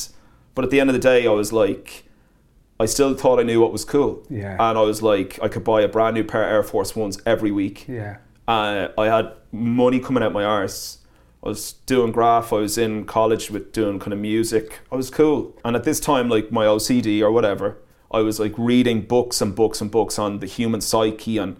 but 0.56 0.66
at 0.66 0.72
the 0.72 0.80
end 0.80 0.90
of 0.90 0.96
the 0.96 1.00
day, 1.00 1.28
I 1.28 1.32
was 1.32 1.54
like, 1.54 2.06
I 2.80 2.88
still 2.88 3.14
thought 3.14 3.40
I 3.40 3.44
knew 3.44 3.62
what 3.62 3.72
was 3.72 3.86
cool. 3.86 4.26
Yeah. 4.28 4.54
And 4.54 4.76
I 4.76 4.82
was 4.82 5.04
like, 5.04 5.38
I 5.40 5.50
could 5.50 5.64
buy 5.64 5.82
a 5.82 5.88
brand 5.88 6.16
new 6.16 6.24
pair 6.24 6.46
of 6.46 6.52
Air 6.52 6.64
Force 6.64 6.96
Ones 6.96 7.22
every 7.28 7.52
week. 7.52 7.88
Yeah. 7.88 8.18
Uh, 8.48 8.88
I 8.98 9.06
had 9.06 9.34
money 9.52 10.00
coming 10.00 10.24
out 10.24 10.34
my 10.34 10.44
arse. 10.44 10.98
I 11.44 11.50
was 11.50 11.74
doing 11.86 12.14
graph. 12.14 12.54
I 12.54 12.58
was 12.58 12.78
in 12.78 13.06
college 13.06 13.52
with 13.52 13.74
doing 13.74 14.00
kind 14.00 14.14
of 14.14 14.20
music. 14.20 14.80
I 14.92 14.96
was 14.96 15.10
cool. 15.10 15.58
And 15.66 15.76
at 15.76 15.84
this 15.84 16.00
time, 16.00 16.30
like 16.30 16.52
my 16.52 16.66
OCD 16.66 17.22
or 17.22 17.32
whatever, 17.32 17.78
I 18.12 18.20
was 18.20 18.40
like 18.40 18.54
reading 18.58 19.02
books 19.02 19.42
and 19.42 19.54
books 19.54 19.82
and 19.82 19.92
books 19.92 20.18
on 20.18 20.40
the 20.40 20.46
human 20.46 20.80
psyche 20.80 21.38
and 21.38 21.58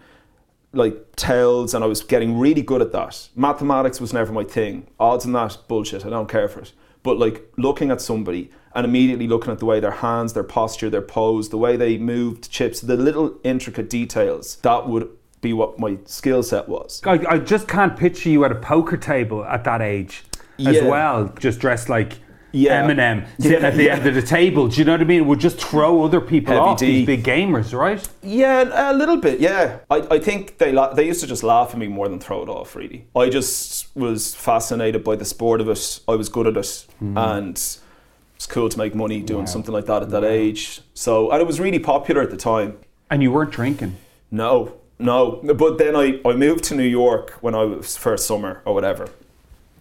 like 0.72 0.96
tells, 1.16 1.74
and 1.74 1.84
I 1.84 1.86
was 1.86 2.02
getting 2.02 2.38
really 2.38 2.62
good 2.62 2.80
at 2.80 2.92
that. 2.92 3.28
Mathematics 3.36 4.00
was 4.00 4.12
never 4.12 4.32
my 4.32 4.44
thing. 4.44 4.86
Odds 4.98 5.26
and 5.26 5.34
that 5.34 5.58
bullshit. 5.68 6.06
I 6.06 6.10
don't 6.10 6.30
care 6.30 6.48
for 6.48 6.60
it. 6.60 6.72
But 7.02 7.18
like 7.18 7.52
looking 7.58 7.90
at 7.90 8.00
somebody 8.00 8.50
and 8.74 8.86
immediately 8.86 9.28
looking 9.28 9.52
at 9.52 9.58
the 9.58 9.66
way 9.66 9.80
their 9.80 9.90
hands, 9.90 10.32
their 10.32 10.42
posture, 10.42 10.88
their 10.88 11.02
pose, 11.02 11.50
the 11.50 11.58
way 11.58 11.76
they 11.76 11.98
moved 11.98 12.50
chips, 12.50 12.80
the 12.80 12.96
little 12.96 13.38
intricate 13.44 13.90
details, 13.90 14.56
that 14.62 14.88
would 14.88 15.10
be 15.44 15.52
what 15.52 15.78
my 15.78 15.96
skill 16.06 16.42
set 16.42 16.68
was. 16.68 17.00
I, 17.04 17.20
I 17.28 17.38
just 17.38 17.68
can't 17.68 17.96
picture 17.96 18.28
you 18.28 18.44
at 18.44 18.50
a 18.50 18.56
poker 18.56 18.96
table 18.96 19.44
at 19.44 19.62
that 19.64 19.80
age 19.80 20.24
as 20.58 20.82
well, 20.82 21.32
just 21.38 21.60
dressed 21.60 21.88
like 21.88 22.18
Yeah. 22.52 22.82
Eminem 22.82 23.26
sitting 23.38 23.60
Yeah, 23.60 23.68
at 23.68 23.74
the 23.74 23.84
yeah. 23.84 23.94
end 23.96 24.06
of 24.06 24.14
the 24.14 24.22
table. 24.22 24.68
Do 24.68 24.76
you 24.78 24.84
know 24.84 24.92
what 24.92 25.00
I 25.00 25.04
mean? 25.04 25.22
It 25.22 25.26
would 25.26 25.40
just 25.40 25.58
throw 25.60 26.02
other 26.04 26.20
people 26.20 26.54
Heavy 26.54 26.66
off, 26.68 26.78
D. 26.78 26.86
these 26.86 27.06
big 27.06 27.24
gamers, 27.24 27.72
right? 27.76 28.02
Yeah, 28.22 28.92
a 28.92 28.94
little 28.94 29.16
bit. 29.16 29.40
Yeah, 29.40 29.78
I, 29.90 29.96
I 30.16 30.18
think 30.18 30.58
they 30.58 30.70
la- 30.72 30.94
they 30.94 31.06
used 31.06 31.20
to 31.20 31.26
just 31.26 31.42
laugh 31.42 31.70
at 31.72 31.78
me 31.78 31.88
more 31.88 32.08
than 32.08 32.20
throw 32.20 32.42
it 32.42 32.48
off. 32.48 32.74
Really, 32.76 33.06
I 33.14 33.28
just 33.28 33.94
was 33.96 34.34
fascinated 34.34 35.02
by 35.04 35.16
the 35.16 35.24
sport 35.24 35.60
of 35.60 35.68
it. 35.68 36.00
I 36.06 36.14
was 36.14 36.28
good 36.28 36.46
at 36.46 36.56
it, 36.56 36.86
hmm. 37.00 37.18
and 37.18 37.56
it's 38.36 38.46
cool 38.48 38.68
to 38.68 38.78
make 38.78 38.94
money 38.94 39.20
doing 39.20 39.46
something 39.48 39.72
like 39.74 39.86
that 39.86 40.02
at 40.02 40.10
that 40.10 40.24
age. 40.24 40.80
So, 40.94 41.30
and 41.32 41.40
it 41.40 41.46
was 41.46 41.58
really 41.60 41.78
popular 41.80 42.22
at 42.22 42.30
the 42.30 42.36
time. 42.36 42.78
And 43.10 43.22
you 43.22 43.30
weren't 43.32 43.50
drinking. 43.52 43.96
No, 44.30 44.74
no. 45.04 45.54
But 45.54 45.78
then 45.78 45.94
I, 45.94 46.20
I 46.24 46.34
moved 46.34 46.64
to 46.64 46.74
New 46.74 46.82
York 46.82 47.32
when 47.40 47.54
I 47.54 47.64
was 47.64 47.96
first 47.96 48.26
summer 48.26 48.62
or 48.64 48.74
whatever, 48.74 49.08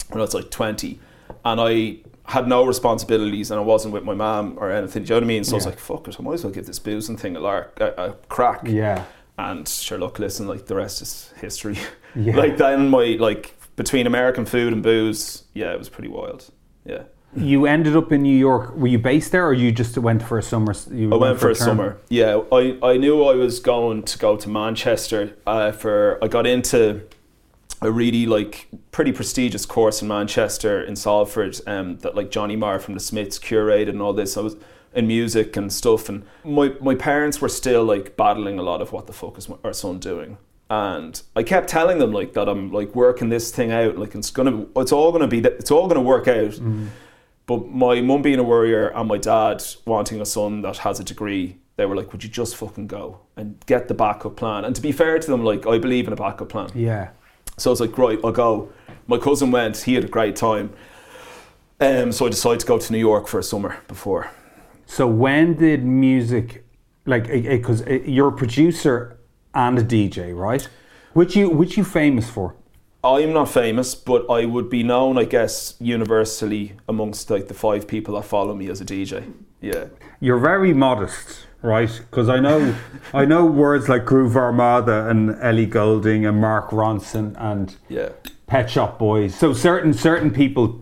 when 0.09 0.19
I 0.19 0.23
was 0.23 0.33
like 0.33 0.51
20. 0.51 0.99
And 1.45 1.59
I 1.59 1.97
had 2.25 2.47
no 2.47 2.65
responsibilities 2.65 3.51
and 3.51 3.59
I 3.59 3.63
wasn't 3.63 3.93
with 3.93 4.03
my 4.03 4.13
mom 4.13 4.57
or 4.57 4.71
anything. 4.71 5.03
Do 5.03 5.07
you 5.07 5.09
know 5.15 5.17
what 5.17 5.23
I 5.23 5.27
mean? 5.27 5.43
So 5.43 5.53
I 5.53 5.55
was 5.55 5.65
like, 5.65 5.79
fuck 5.79 6.07
it, 6.07 6.15
I 6.19 6.23
might 6.23 6.35
as 6.35 6.43
well 6.43 6.53
give 6.53 6.65
this 6.65 6.79
boozing 6.79 7.17
thing 7.17 7.35
a, 7.35 7.39
lark, 7.39 7.79
a, 7.79 7.93
a 7.93 8.11
crack. 8.29 8.61
Yeah. 8.65 9.05
And 9.37 9.67
sure, 9.67 9.97
look, 9.97 10.19
listen, 10.19 10.47
like 10.47 10.67
the 10.67 10.75
rest 10.75 11.01
is 11.01 11.33
history. 11.41 11.77
Yeah. 12.15 12.35
like 12.37 12.57
then 12.57 12.89
my, 12.89 13.17
like, 13.19 13.55
between 13.75 14.05
American 14.05 14.45
food 14.45 14.71
and 14.71 14.83
booze, 14.83 15.43
yeah, 15.53 15.73
it 15.73 15.79
was 15.79 15.89
pretty 15.89 16.09
wild. 16.09 16.49
Yeah. 16.85 17.03
You 17.35 17.65
ended 17.65 17.95
up 17.95 18.11
in 18.11 18.23
New 18.23 18.37
York. 18.37 18.75
Were 18.75 18.87
you 18.87 18.99
based 18.99 19.31
there, 19.31 19.45
or 19.45 19.53
you 19.53 19.71
just 19.71 19.97
went 19.97 20.23
for 20.23 20.37
a 20.37 20.43
summer? 20.43 20.73
You 20.91 21.13
I 21.13 21.17
went 21.17 21.39
for 21.39 21.49
a 21.49 21.55
term? 21.55 21.65
summer. 21.65 21.97
Yeah, 22.09 22.41
I, 22.51 22.77
I 22.83 22.97
knew 22.97 23.23
I 23.23 23.35
was 23.35 23.59
going 23.59 24.03
to 24.03 24.17
go 24.17 24.37
to 24.37 24.49
Manchester 24.49 25.35
uh, 25.47 25.71
for. 25.71 26.19
I 26.23 26.27
got 26.27 26.45
into 26.45 27.01
a 27.81 27.91
really 27.91 28.25
like 28.25 28.67
pretty 28.91 29.11
prestigious 29.11 29.65
course 29.65 30.01
in 30.01 30.07
Manchester 30.07 30.81
in 30.81 30.95
Salford 30.95 31.59
um, 31.67 31.97
that 31.99 32.15
like 32.15 32.31
Johnny 32.31 32.55
Marr 32.55 32.79
from 32.79 32.93
the 32.93 32.99
Smiths 32.99 33.39
curated 33.39 33.89
and 33.89 34.01
all 34.01 34.13
this. 34.13 34.37
I 34.37 34.41
was 34.41 34.55
in 34.93 35.07
music 35.07 35.57
and 35.57 35.73
stuff, 35.73 36.09
and 36.09 36.23
my 36.43 36.73
my 36.79 36.95
parents 36.95 37.41
were 37.41 37.49
still 37.49 37.83
like 37.83 38.15
battling 38.15 38.59
a 38.59 38.63
lot 38.63 38.81
of 38.81 38.91
what 38.91 39.07
the 39.07 39.13
fuck 39.13 39.37
is 39.37 39.49
my, 39.49 39.55
our 39.63 39.73
son 39.73 39.99
doing. 39.99 40.37
And 40.69 41.21
I 41.35 41.43
kept 41.43 41.67
telling 41.67 41.99
them 41.99 42.11
like 42.11 42.33
that 42.33 42.49
I'm 42.49 42.71
like 42.71 42.95
working 42.95 43.29
this 43.29 43.51
thing 43.51 43.71
out, 43.71 43.97
like 43.97 44.15
it's 44.15 44.31
gonna, 44.31 44.65
it's 44.77 44.91
all 44.91 45.11
gonna 45.11 45.27
be, 45.27 45.39
it's 45.39 45.69
all 45.69 45.87
gonna 45.87 46.01
work 46.01 46.27
out. 46.27 46.57
But 47.45 47.67
my 47.67 48.01
mum 48.01 48.21
being 48.21 48.39
a 48.39 48.43
worrier 48.43 48.87
and 48.87 49.07
my 49.07 49.17
dad 49.17 49.63
wanting 49.85 50.21
a 50.21 50.25
son 50.25 50.61
that 50.61 50.77
has 50.77 50.99
a 50.99 51.03
degree, 51.03 51.57
they 51.75 51.85
were 51.85 51.95
like, 51.95 52.11
"Would 52.11 52.23
you 52.23 52.29
just 52.29 52.55
fucking 52.55 52.87
go 52.87 53.19
and 53.35 53.63
get 53.65 53.87
the 53.87 53.93
backup 53.93 54.35
plan?" 54.35 54.63
And 54.65 54.75
to 54.75 54.81
be 54.81 54.91
fair 54.91 55.19
to 55.19 55.31
them, 55.31 55.43
like 55.43 55.67
I 55.67 55.77
believe 55.77 56.07
in 56.07 56.13
a 56.13 56.15
backup 56.15 56.49
plan. 56.49 56.69
Yeah. 56.73 57.09
So 57.57 57.69
I 57.69 57.71
was 57.73 57.81
like, 57.81 57.97
"Right, 57.97 58.19
I'll 58.23 58.31
go." 58.31 58.69
My 59.07 59.17
cousin 59.17 59.51
went; 59.51 59.77
he 59.77 59.95
had 59.95 60.05
a 60.05 60.07
great 60.07 60.35
time. 60.35 60.71
Um, 61.79 62.11
so 62.13 62.25
I 62.25 62.29
decided 62.29 62.61
to 62.61 62.65
go 62.65 62.77
to 62.77 62.93
New 62.93 62.99
York 62.99 63.27
for 63.27 63.39
a 63.39 63.43
summer 63.43 63.77
before. 63.87 64.31
So 64.85 65.07
when 65.07 65.55
did 65.55 65.83
music, 65.83 66.65
like, 67.05 67.27
because 67.27 67.83
you're 67.87 68.29
a 68.29 68.31
producer 68.31 69.17
and 69.53 69.77
a 69.77 69.83
DJ, 69.83 70.35
right? 70.35 70.67
Which 71.13 71.35
you 71.35 71.49
which 71.49 71.77
you 71.77 71.83
famous 71.83 72.29
for? 72.29 72.55
I'm 73.03 73.33
not 73.33 73.49
famous, 73.49 73.95
but 73.95 74.29
I 74.29 74.45
would 74.45 74.69
be 74.69 74.81
known, 74.81 75.17
I 75.17 75.25
guess, 75.25 75.75
universally 75.79 76.73
amongst 76.87 77.29
like 77.29 77.49
the 77.49 77.53
five 77.53 77.85
people 77.85 78.15
that 78.15 78.23
follow 78.23 78.55
me 78.55 78.69
as 78.69 78.79
a 78.79 78.85
DJ. 78.85 79.33
Yeah. 79.59 79.85
You're 80.21 80.39
very 80.39 80.73
modest, 80.73 81.45
right? 81.61 81.89
Because 82.09 82.29
I 82.29 82.39
know 82.39 82.73
I 83.13 83.25
know 83.25 83.45
words 83.45 83.89
like 83.89 84.05
Groove 84.05 84.37
Armada 84.37 85.09
and 85.09 85.37
Ellie 85.41 85.65
Goulding 85.65 86.25
and 86.25 86.39
Mark 86.39 86.69
Ronson 86.69 87.35
and 87.37 87.75
Yeah. 87.89 88.09
Pet 88.47 88.69
Shop 88.69 88.97
Boys. 88.97 89.35
So 89.35 89.51
certain 89.53 89.93
certain 89.93 90.31
people 90.31 90.79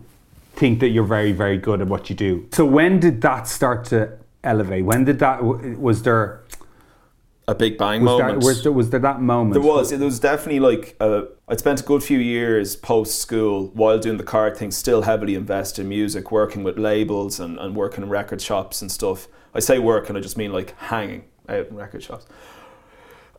think 0.54 0.78
that 0.78 0.88
you're 0.90 1.02
very 1.04 1.32
very 1.32 1.58
good 1.58 1.80
at 1.80 1.88
what 1.88 2.08
you 2.08 2.14
do. 2.14 2.46
So 2.52 2.64
when 2.64 3.00
did 3.00 3.20
that 3.22 3.48
start 3.48 3.84
to 3.86 4.16
elevate? 4.44 4.84
When 4.84 5.04
did 5.04 5.18
that 5.18 5.42
was 5.42 6.02
there 6.04 6.42
A 7.52 7.54
big 7.54 7.76
bang 7.76 8.00
was, 8.00 8.06
moment. 8.06 8.40
there, 8.40 8.48
was 8.48 8.62
there 8.62 8.72
was 8.72 8.88
there 8.88 9.00
that 9.00 9.20
moment? 9.20 9.52
There 9.52 9.60
was. 9.60 9.92
It 9.92 10.00
was 10.00 10.18
definitely 10.18 10.60
like 10.60 10.96
uh, 11.00 11.24
I'd 11.46 11.58
spent 11.58 11.82
a 11.82 11.84
good 11.84 12.02
few 12.02 12.18
years 12.18 12.76
post 12.76 13.20
school 13.20 13.66
while 13.74 13.98
doing 13.98 14.16
the 14.16 14.24
card 14.24 14.56
thing, 14.56 14.70
still 14.70 15.02
heavily 15.02 15.34
invested 15.34 15.82
in 15.82 15.90
music, 15.90 16.32
working 16.32 16.64
with 16.64 16.78
labels 16.78 17.38
and, 17.38 17.58
and 17.58 17.76
working 17.76 18.04
in 18.04 18.08
record 18.08 18.40
shops 18.40 18.80
and 18.80 18.90
stuff. 18.90 19.28
I 19.52 19.60
say 19.60 19.78
working, 19.78 20.16
I 20.16 20.20
just 20.20 20.38
mean 20.38 20.50
like 20.50 20.74
hanging 20.78 21.24
out 21.46 21.66
in 21.68 21.76
record 21.76 22.02
shops. 22.02 22.24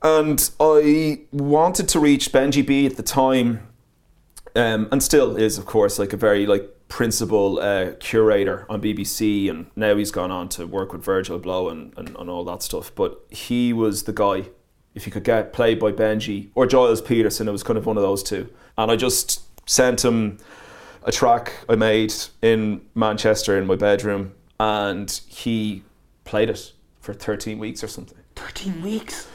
And 0.03 0.47
I 0.59 1.21
wanted 1.31 1.87
to 1.89 1.99
reach 1.99 2.31
Benji 2.31 2.63
B 2.63 2.85
at 2.85 2.97
the 2.97 3.03
time, 3.03 3.67
um, 4.55 4.89
and 4.91 5.01
still 5.01 5.35
is, 5.37 5.57
of 5.57 5.65
course, 5.65 5.97
like 5.97 6.13
a 6.13 6.17
very 6.17 6.45
like 6.45 6.69
principal 6.93 7.59
uh, 7.59 7.91
curator 7.99 8.67
on 8.69 8.79
BBC, 8.79 9.49
and 9.49 9.65
now 9.75 9.95
he's 9.95 10.11
gone 10.11 10.29
on 10.29 10.47
to 10.47 10.67
work 10.67 10.93
with 10.93 11.03
Virgil 11.03 11.39
Abloh 11.39 11.71
and, 11.71 11.91
and, 11.97 12.15
and 12.15 12.29
all 12.29 12.43
that 12.43 12.61
stuff. 12.61 12.93
But 12.93 13.19
he 13.31 13.73
was 13.73 14.03
the 14.03 14.13
guy. 14.13 14.43
If 14.93 15.07
you 15.07 15.11
could 15.11 15.23
get 15.23 15.53
played 15.53 15.79
by 15.79 15.91
Benji 15.91 16.49
or 16.53 16.69
Gilles 16.69 17.01
Peterson, 17.01 17.47
it 17.47 17.51
was 17.51 17.63
kind 17.63 17.79
of 17.79 17.87
one 17.87 17.97
of 17.97 18.03
those 18.03 18.21
two. 18.21 18.47
And 18.77 18.91
I 18.91 18.95
just 18.95 19.41
sent 19.67 20.05
him 20.05 20.37
a 21.01 21.11
track 21.11 21.53
I 21.67 21.75
made 21.75 22.13
in 22.43 22.81
Manchester 22.93 23.57
in 23.57 23.65
my 23.65 23.75
bedroom, 23.75 24.35
and 24.59 25.09
he 25.27 25.81
played 26.25 26.51
it 26.51 26.73
for 27.01 27.15
13 27.15 27.57
weeks 27.57 27.83
or 27.83 27.87
something. 27.87 28.19
thirteen 28.35 28.83
weeks. 28.83 29.27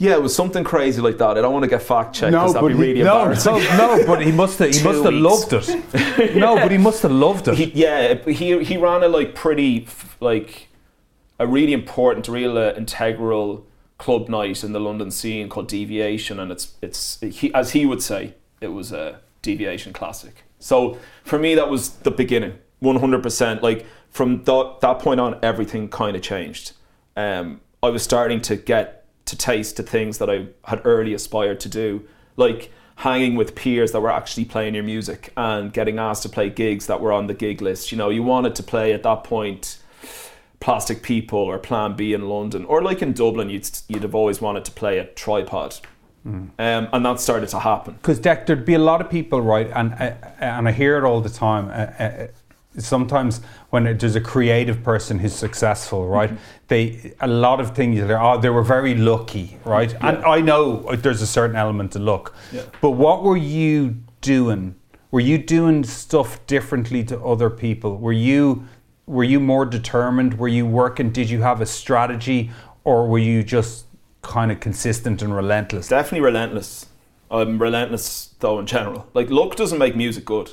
Yeah, 0.00 0.14
it 0.14 0.22
was 0.22 0.34
something 0.34 0.64
crazy 0.64 1.02
like 1.02 1.18
that. 1.18 1.36
I 1.36 1.42
don't 1.42 1.52
want 1.52 1.64
to 1.64 1.68
get 1.68 1.82
fact 1.82 2.14
checked 2.14 2.32
because 2.32 2.54
that'd 2.54 2.66
be 2.68 2.74
he- 2.74 2.80
really 2.80 3.02
no, 3.02 3.18
embarrassing. 3.18 3.52
no, 3.76 3.96
no, 3.98 4.06
but 4.06 4.22
he 4.24 4.32
must 4.32 4.58
have 4.58 4.74
he 4.74 4.82
must 4.88 5.04
have 5.04 5.12
loved 5.12 5.52
it. 5.52 6.36
No, 6.36 6.56
but 6.56 6.72
he 6.72 6.78
must 6.78 7.02
have 7.02 7.12
loved 7.12 7.48
it. 7.48 7.54
He, 7.56 7.64
yeah, 7.74 8.14
he 8.26 8.64
he 8.64 8.76
ran 8.78 9.02
a 9.02 9.08
like 9.08 9.34
pretty 9.34 9.86
like 10.20 10.68
a 11.38 11.46
really 11.46 11.74
important, 11.74 12.28
real 12.28 12.56
uh, 12.56 12.72
integral 12.72 13.66
club 13.98 14.30
night 14.30 14.64
in 14.64 14.72
the 14.72 14.80
London 14.80 15.10
scene 15.10 15.50
called 15.50 15.68
Deviation, 15.68 16.40
and 16.40 16.50
it's 16.50 16.74
it's 16.80 17.20
he, 17.20 17.52
as 17.52 17.72
he 17.72 17.84
would 17.84 18.02
say 18.02 18.34
it 18.62 18.68
was 18.68 18.92
a 18.92 19.20
Deviation 19.42 19.92
classic. 19.92 20.44
So 20.58 20.98
for 21.24 21.38
me, 21.38 21.54
that 21.56 21.68
was 21.68 21.90
the 21.90 22.10
beginning, 22.10 22.58
one 22.78 22.96
hundred 22.96 23.22
percent. 23.22 23.62
Like 23.62 23.84
from 24.08 24.44
that 24.44 24.78
that 24.80 24.98
point 24.98 25.20
on, 25.20 25.38
everything 25.42 25.90
kind 25.90 26.16
of 26.16 26.22
changed. 26.22 26.72
Um, 27.16 27.60
I 27.82 27.90
was 27.90 28.02
starting 28.02 28.40
to 28.42 28.56
get 28.56 28.99
to 29.30 29.36
taste 29.36 29.76
to 29.76 29.82
things 29.82 30.18
that 30.18 30.28
I 30.30 30.46
had 30.64 30.82
early 30.84 31.14
aspired 31.14 31.60
to 31.60 31.68
do, 31.68 32.02
like 32.36 32.72
hanging 32.96 33.34
with 33.34 33.54
peers 33.54 33.92
that 33.92 34.00
were 34.00 34.12
actually 34.12 34.44
playing 34.44 34.74
your 34.74 34.84
music 34.84 35.32
and 35.36 35.72
getting 35.72 35.98
asked 35.98 36.22
to 36.22 36.28
play 36.28 36.50
gigs 36.50 36.86
that 36.86 37.00
were 37.00 37.12
on 37.12 37.26
the 37.26 37.34
gig 37.34 37.62
list. 37.62 37.90
You 37.90 37.98
know, 37.98 38.10
you 38.10 38.22
wanted 38.22 38.54
to 38.56 38.62
play 38.62 38.92
at 38.92 39.02
that 39.04 39.24
point 39.24 39.78
Plastic 40.60 41.02
People 41.02 41.38
or 41.38 41.58
Plan 41.58 41.96
B 41.96 42.12
in 42.12 42.28
London, 42.28 42.66
or 42.66 42.82
like 42.82 43.00
in 43.00 43.14
Dublin, 43.14 43.48
you'd 43.48 43.68
you'd 43.88 44.02
have 44.02 44.14
always 44.14 44.40
wanted 44.42 44.64
to 44.66 44.70
play 44.70 44.98
at 44.98 45.16
Tripod, 45.16 45.76
um, 46.26 46.52
and 46.58 47.06
that 47.06 47.18
started 47.18 47.48
to 47.48 47.60
happen. 47.60 47.94
because 47.94 48.20
there'd 48.20 48.66
be 48.66 48.74
a 48.74 48.78
lot 48.78 49.00
of 49.00 49.08
people, 49.08 49.40
right? 49.40 49.70
And 49.74 49.94
uh, 49.94 50.12
and 50.38 50.68
I 50.68 50.72
hear 50.72 50.98
it 50.98 51.04
all 51.04 51.22
the 51.22 51.30
time. 51.30 51.68
Uh, 51.68 52.04
uh, 52.04 52.26
sometimes 52.78 53.40
when 53.70 53.84
there's 53.84 54.16
a 54.16 54.20
creative 54.20 54.82
person 54.82 55.18
who's 55.18 55.34
successful, 55.34 56.06
right? 56.06 56.30
They 56.68 57.14
a 57.20 57.26
lot 57.26 57.60
of 57.60 57.74
things. 57.74 58.00
Oh, 58.00 58.40
they 58.40 58.50
were 58.50 58.62
very 58.62 58.94
lucky, 58.94 59.58
right? 59.64 59.92
And 60.00 60.18
I 60.24 60.40
know 60.40 60.84
uh, 60.84 60.96
there's 60.96 61.22
a 61.22 61.26
certain 61.26 61.56
element 61.56 61.92
to 61.92 61.98
luck. 61.98 62.34
Yeah. 62.52 62.62
But 62.80 62.92
what 62.92 63.22
were 63.22 63.36
you 63.36 63.96
doing? 64.20 64.76
Were 65.10 65.20
you 65.20 65.38
doing 65.38 65.82
stuff 65.84 66.44
differently 66.46 67.02
to 67.04 67.20
other 67.20 67.50
people? 67.50 67.96
Were 67.96 68.12
you 68.12 68.64
were 69.06 69.24
you 69.24 69.40
more 69.40 69.66
determined? 69.66 70.38
Were 70.38 70.48
you 70.48 70.66
working? 70.66 71.10
Did 71.10 71.30
you 71.30 71.42
have 71.42 71.60
a 71.60 71.66
strategy, 71.66 72.50
or 72.84 73.08
were 73.08 73.18
you 73.18 73.42
just 73.42 73.86
kind 74.22 74.52
of 74.52 74.60
consistent 74.60 75.22
and 75.22 75.34
relentless? 75.34 75.88
Definitely 75.88 76.20
relentless. 76.20 76.86
I'm 77.30 77.60
relentless 77.60 78.34
though 78.38 78.58
in 78.60 78.66
general. 78.66 79.08
Like 79.14 79.30
luck 79.30 79.56
doesn't 79.56 79.78
make 79.78 79.96
music 79.96 80.24
good. 80.24 80.50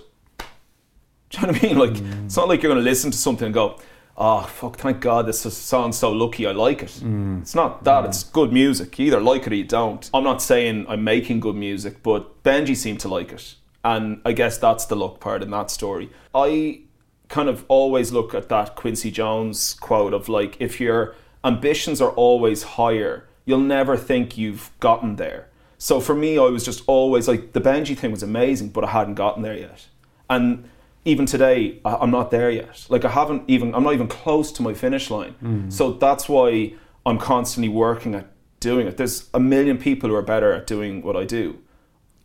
Do 1.29 1.41
you 1.41 1.47
know 1.47 1.53
what 1.53 1.63
I 1.63 1.67
mean? 1.67 1.77
Like 1.77 1.91
mm. 1.91 2.25
it's 2.25 2.37
not 2.37 2.47
like 2.47 2.63
you're 2.63 2.71
going 2.71 2.83
to 2.83 2.89
listen 2.89 3.11
to 3.11 3.17
something 3.17 3.45
and 3.45 3.53
go, 3.53 3.79
"Oh 4.17 4.41
fuck, 4.43 4.77
thank 4.77 5.01
God 5.01 5.25
this 5.27 5.41
song's 5.41 5.97
so 5.97 6.11
lucky, 6.11 6.47
I 6.47 6.51
like 6.51 6.83
it." 6.83 6.99
Mm. 7.03 7.41
It's 7.41 7.55
not 7.55 7.83
that. 7.83 8.03
Mm. 8.03 8.07
It's 8.07 8.23
good 8.23 8.53
music. 8.53 8.97
You 8.97 9.07
either 9.07 9.19
like 9.19 9.45
it 9.45 9.51
or 9.51 9.55
you 9.55 9.65
don't. 9.65 10.09
I'm 10.13 10.23
not 10.23 10.41
saying 10.41 10.85
I'm 10.87 11.03
making 11.03 11.41
good 11.41 11.55
music, 11.55 12.01
but 12.03 12.43
Benji 12.43 12.75
seemed 12.75 13.01
to 13.01 13.09
like 13.09 13.31
it, 13.31 13.55
and 13.83 14.21
I 14.25 14.31
guess 14.31 14.57
that's 14.57 14.85
the 14.85 14.95
luck 14.95 15.19
part 15.19 15.43
in 15.43 15.51
that 15.51 15.69
story. 15.69 16.09
I 16.33 16.81
kind 17.29 17.49
of 17.49 17.65
always 17.67 18.11
look 18.11 18.33
at 18.33 18.49
that 18.49 18.75
Quincy 18.75 19.11
Jones 19.11 19.73
quote 19.73 20.13
of 20.13 20.29
like, 20.29 20.57
if 20.59 20.79
your 20.79 21.15
ambitions 21.43 22.01
are 22.01 22.11
always 22.11 22.63
higher, 22.63 23.27
you'll 23.45 23.59
never 23.59 23.97
think 23.97 24.37
you've 24.37 24.71
gotten 24.79 25.15
there. 25.17 25.49
So 25.77 25.99
for 25.99 26.15
me, 26.15 26.37
I 26.37 26.43
was 26.43 26.65
just 26.65 26.83
always 26.87 27.27
like, 27.27 27.53
the 27.53 27.61
Benji 27.61 27.97
thing 27.97 28.11
was 28.11 28.23
amazing, 28.23 28.69
but 28.69 28.83
I 28.83 28.89
hadn't 28.89 29.15
gotten 29.15 29.43
there 29.43 29.57
yet. 29.57 29.87
And 30.29 30.69
even 31.07 31.25
today, 31.25 31.79
I- 31.85 31.95
I'm 32.01 32.11
not 32.11 32.31
there 32.31 32.49
yet. 32.51 32.85
Like 32.89 33.05
I 33.05 33.09
haven't 33.09 33.43
even, 33.47 33.73
I'm 33.73 33.83
not 33.83 33.93
even 33.93 34.07
close 34.07 34.51
to 34.53 34.61
my 34.61 34.73
finish 34.73 35.09
line. 35.09 35.69
So 35.69 35.93
that's 35.93 36.27
why 36.27 36.73
I'm 37.05 37.17
constantly 37.17 37.69
working 37.69 38.13
at 38.15 38.27
doing 38.59 38.87
it. 38.87 38.97
There's 38.97 39.29
a 39.33 39.39
million 39.39 39.77
people 39.77 40.09
who 40.09 40.15
are 40.15 40.21
better 40.21 40.51
at 40.53 40.67
doing 40.67 41.01
what 41.01 41.15
I 41.15 41.23
do. 41.25 41.57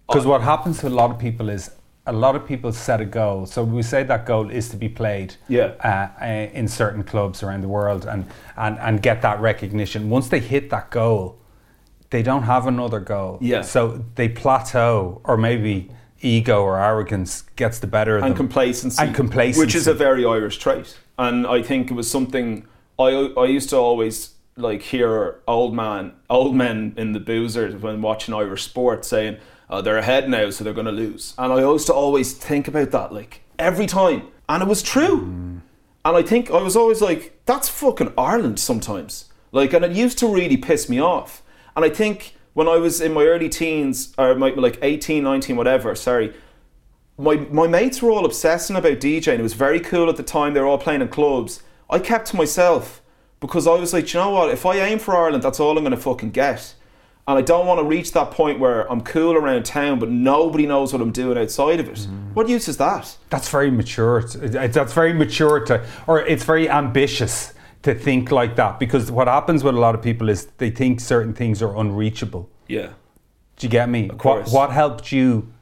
Because 0.09 0.27
what 0.27 0.41
happens 0.43 0.81
to 0.81 0.89
a 0.89 0.91
lot 1.03 1.11
of 1.11 1.19
people 1.19 1.49
is 1.49 1.71
a 2.07 2.13
lot 2.13 2.35
of 2.35 2.45
people 2.47 2.73
set 2.73 3.01
a 3.01 3.05
goal. 3.05 3.47
So 3.47 3.63
we 3.63 3.83
say 3.83 4.03
that 4.03 4.27
goal 4.27 4.51
is 4.51 4.69
to 4.71 4.77
be 4.77 4.89
played 4.89 5.37
Yeah. 5.49 5.73
uh, 5.85 6.09
uh, 6.21 6.27
in 6.53 6.67
certain 6.67 7.05
clubs 7.05 7.43
around 7.45 7.61
the 7.61 7.69
world 7.69 8.05
and, 8.07 8.27
and, 8.57 8.77
and 8.81 9.01
get 9.01 9.23
that 9.23 9.41
recognition. 9.41 10.11
Once 10.11 10.29
they 10.29 10.41
hit 10.41 10.71
that 10.71 10.91
goal, 10.91 11.39
they 12.11 12.23
don't 12.23 12.43
have 12.43 12.67
another 12.67 12.99
goal. 12.99 13.39
Yeah. 13.41 13.63
So 13.63 14.05
they 14.17 14.29
plateau, 14.29 15.21
or 15.25 15.37
maybe 15.37 15.91
ego 16.23 16.63
or 16.63 16.81
arrogance 16.81 17.43
gets 17.57 17.79
the 17.79 17.87
better 17.87 18.17
of 18.17 18.23
and 18.25 18.33
them. 18.33 18.37
complacency, 18.37 19.03
And 19.03 19.15
complacency. 19.15 19.61
which 19.61 19.75
is 19.75 19.87
a 19.87 19.95
very 19.95 20.25
Irish 20.25 20.59
trait. 20.59 20.99
And 21.19 21.47
I 21.47 21.63
think 21.63 21.91
it 21.91 21.95
was 21.95 22.11
something 22.11 22.67
I 22.99 23.33
I 23.37 23.45
used 23.45 23.71
to 23.71 23.77
always 23.77 24.35
like 24.57 24.83
hear 24.83 25.41
old 25.49 25.75
man 25.75 26.13
old 26.29 26.55
men 26.55 26.95
in 26.97 27.13
the 27.13 27.21
boozers 27.21 27.75
when 27.81 28.03
watching 28.03 28.35
Irish 28.35 28.65
sport 28.65 29.05
saying 29.05 29.39
oh, 29.71 29.81
they're 29.81 29.99
ahead 29.99 30.29
now, 30.29 30.51
so 30.51 30.63
they're 30.63 30.75
going 30.75 30.87
to 30.87 30.93
lose. 30.93 31.35
And 31.39 31.53
I 31.53 31.61
used 31.61 31.87
to 31.87 31.95
always 31.95 32.35
think 32.35 32.69
about 32.69 32.91
that 32.91 33.13
like 33.13 33.41
every 33.59 33.87
time, 33.87 34.29
and 34.49 34.63
it 34.63 34.69
was 34.69 34.83
true. 34.83 35.23
Mm. 35.23 35.61
And 36.05 36.17
I 36.17 36.23
think 36.23 36.51
I 36.51 36.61
was 36.61 36.77
always 36.77 37.01
like, 37.01 37.41
that's 37.47 37.69
fucking 37.69 38.13
Ireland 38.19 38.59
sometimes. 38.59 39.27
Like, 39.53 39.73
and 39.73 39.85
it 39.85 39.93
used 39.93 40.19
to 40.19 40.27
really 40.27 40.57
piss 40.57 40.89
me 40.89 41.01
off. 41.01 41.43
And 41.77 41.85
I 41.85 41.89
think 41.89 42.35
when 42.55 42.69
I 42.69 42.77
was 42.77 43.01
in 43.01 43.13
my 43.13 43.25
early 43.25 43.49
teens, 43.49 44.13
or 44.19 44.35
my, 44.35 44.51
like 44.51 44.79
18, 44.83 45.23
19, 45.25 45.57
whatever, 45.57 45.95
sorry, 45.95 46.33
my 47.19 47.37
my 47.51 47.67
mates 47.67 48.01
were 48.03 48.11
all 48.11 48.25
obsessing 48.25 48.77
about 48.77 48.99
DJing. 48.99 49.39
It 49.39 49.43
was 49.43 49.53
very 49.55 49.81
cool 49.81 50.09
at 50.09 50.17
the 50.17 50.23
time. 50.23 50.55
They 50.55 50.61
were 50.61 50.67
all 50.67 50.79
playing 50.79 51.03
in 51.03 51.09
clubs. 51.09 51.63
I 51.91 51.99
kept 51.99 52.29
to 52.29 52.37
myself 52.37 53.03
because 53.41 53.67
I 53.67 53.75
was 53.75 53.93
like, 53.93 54.13
you 54.15 54.21
know 54.21 54.31
what? 54.31 54.51
If 54.51 54.65
I 54.65 54.77
aim 54.77 54.99
for 54.99 55.15
Ireland, 55.17 55.43
that's 55.43 55.61
all 55.61 55.77
I'm 55.77 55.85
going 55.85 55.91
to 55.93 55.97
fucking 56.01 56.31
get. 56.31 56.75
And 57.29 57.39
I 57.39 57.43
don't 57.43 57.67
want 57.67 57.79
to 57.79 57.85
reach 57.85 58.13
that 58.13 58.33
point 58.33 58.59
where 58.59 58.91
I'm 58.91 59.01
cool 59.03 59.35
around 59.37 59.65
town, 59.65 59.99
but 60.01 60.09
nobody 60.11 60.67
knows 60.67 60.93
what 60.93 61.01
I'm 61.03 61.13
doing 61.13 61.39
outside 61.39 61.79
of 61.79 61.89
it. 61.89 61.95
Mm. 61.99 62.35
What 62.35 62.49
use 62.49 62.67
is 62.67 62.79
that? 62.79 63.17
That's 63.31 63.49
very 63.49 63.71
mature. 63.71 64.19
It's- 64.21 64.35
it- 64.35 64.73
That's 64.73 64.93
very 64.93 65.13
mature 65.13 65.61
to, 65.67 65.85
or 66.09 66.21
it's 66.21 66.43
very 66.45 66.69
ambitious 66.69 67.52
to 67.83 67.95
think 67.95 68.31
like 68.31 68.57
that 68.57 68.79
because 68.79 69.11
what 69.11 69.29
happens 69.29 69.65
with 69.65 69.75
a 69.75 69.79
lot 69.79 69.95
of 69.95 70.03
people 70.03 70.29
is 70.29 70.47
they 70.59 70.71
think 70.71 71.01
certain 71.01 71.35
things 71.35 71.61
are 71.63 71.77
unreachable. 71.77 72.49
Yeah. 72.69 72.91
Do 73.57 73.67
you 73.67 73.71
get 73.71 73.89
me? 73.89 74.09
What, 74.09 74.19
course. 74.19 74.53
what 74.53 74.71
helped 74.71 75.13
you 75.13 75.53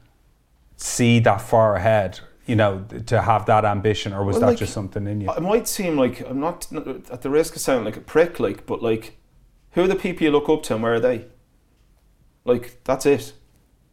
see 0.77 1.19
that 1.19 1.41
far 1.41 1.75
ahead? 1.75 2.19
You 2.45 2.55
know, 2.55 2.85
to 3.05 3.21
have 3.21 3.45
that 3.45 3.65
ambition, 3.65 4.13
or 4.13 4.25
was 4.25 4.33
Well, 4.33 4.41
that 4.41 4.47
like, 4.47 4.57
just 4.57 4.73
something 4.73 5.07
in 5.07 5.21
you? 5.21 5.31
It 5.31 5.41
might 5.41 5.67
seem 5.67 5.95
like 5.95 6.21
I'm 6.27 6.39
not 6.39 6.67
at 7.11 7.21
the 7.21 7.29
risk 7.29 7.55
of 7.55 7.61
sounding 7.61 7.85
like 7.85 7.97
a 7.97 8.01
prick, 8.01 8.39
like, 8.39 8.65
but 8.65 8.81
like, 8.81 9.17
who 9.71 9.83
are 9.83 9.87
the 9.87 9.95
people 9.95 10.23
you 10.23 10.31
look 10.31 10.49
up 10.49 10.63
to 10.63 10.73
and 10.73 10.83
where 10.83 10.95
are 10.95 10.99
they? 10.99 11.27
Like, 12.43 12.83
that's 12.83 13.05
it. 13.05 13.33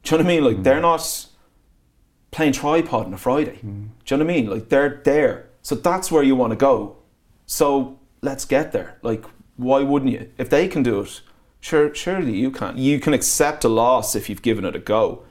Do 0.02 0.14
you 0.16 0.18
know 0.18 0.24
what 0.24 0.32
I 0.32 0.34
mean? 0.34 0.44
Like, 0.44 0.62
they're 0.64 0.78
mm. 0.78 0.82
not 0.82 1.26
playing 2.30 2.52
Tripod 2.52 3.06
on 3.06 3.14
a 3.14 3.18
Friday. 3.18 3.58
Mm. 3.58 3.62
Do 4.04 4.14
you 4.14 4.16
know 4.16 4.24
what 4.24 4.32
I 4.32 4.36
mean? 4.36 4.50
Like, 4.50 4.68
they're 4.70 5.02
there. 5.04 5.50
So 5.62 5.74
that's 5.74 6.10
where 6.10 6.22
you 6.22 6.34
want 6.34 6.52
to 6.52 6.56
go. 6.56 6.96
So 7.46 7.97
let's 8.22 8.44
get 8.44 8.72
there. 8.72 8.98
Like, 9.02 9.24
why 9.56 9.82
wouldn't 9.82 10.12
you? 10.12 10.30
If 10.38 10.50
they 10.50 10.68
can 10.68 10.82
do 10.82 11.00
it, 11.00 11.20
sure, 11.60 11.94
surely 11.94 12.36
you 12.36 12.50
can. 12.50 12.76
You 12.78 13.00
can 13.00 13.12
accept 13.14 13.64
a 13.64 13.68
loss 13.68 14.14
if 14.14 14.28
you've 14.28 14.42
given 14.42 14.64
it 14.64 14.76
a 14.76 14.78
go. 14.78 15.24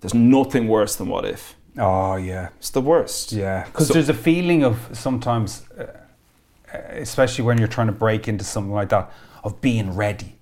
There's 0.00 0.14
nothing 0.14 0.68
worse 0.68 0.96
than 0.96 1.08
what 1.08 1.24
if. 1.24 1.54
oh 1.78 2.16
yeah, 2.16 2.48
It's 2.58 2.70
the 2.70 2.80
worst. 2.80 3.32
yeah. 3.32 3.64
Because 3.64 3.88
So- 3.88 3.94
there's 3.94 4.08
a 4.08 4.14
feeling 4.14 4.64
of 4.64 4.88
sometimes, 4.92 5.62
uh, 5.78 5.86
especially 6.90 7.44
when 7.44 7.58
you're 7.58 7.68
trying 7.68 7.86
to 7.88 7.92
break 7.92 8.28
into 8.28 8.44
something 8.44 8.72
like 8.72 8.88
that, 8.90 9.10
of 9.44 9.60
being 9.60 9.94
ready, 9.96 10.36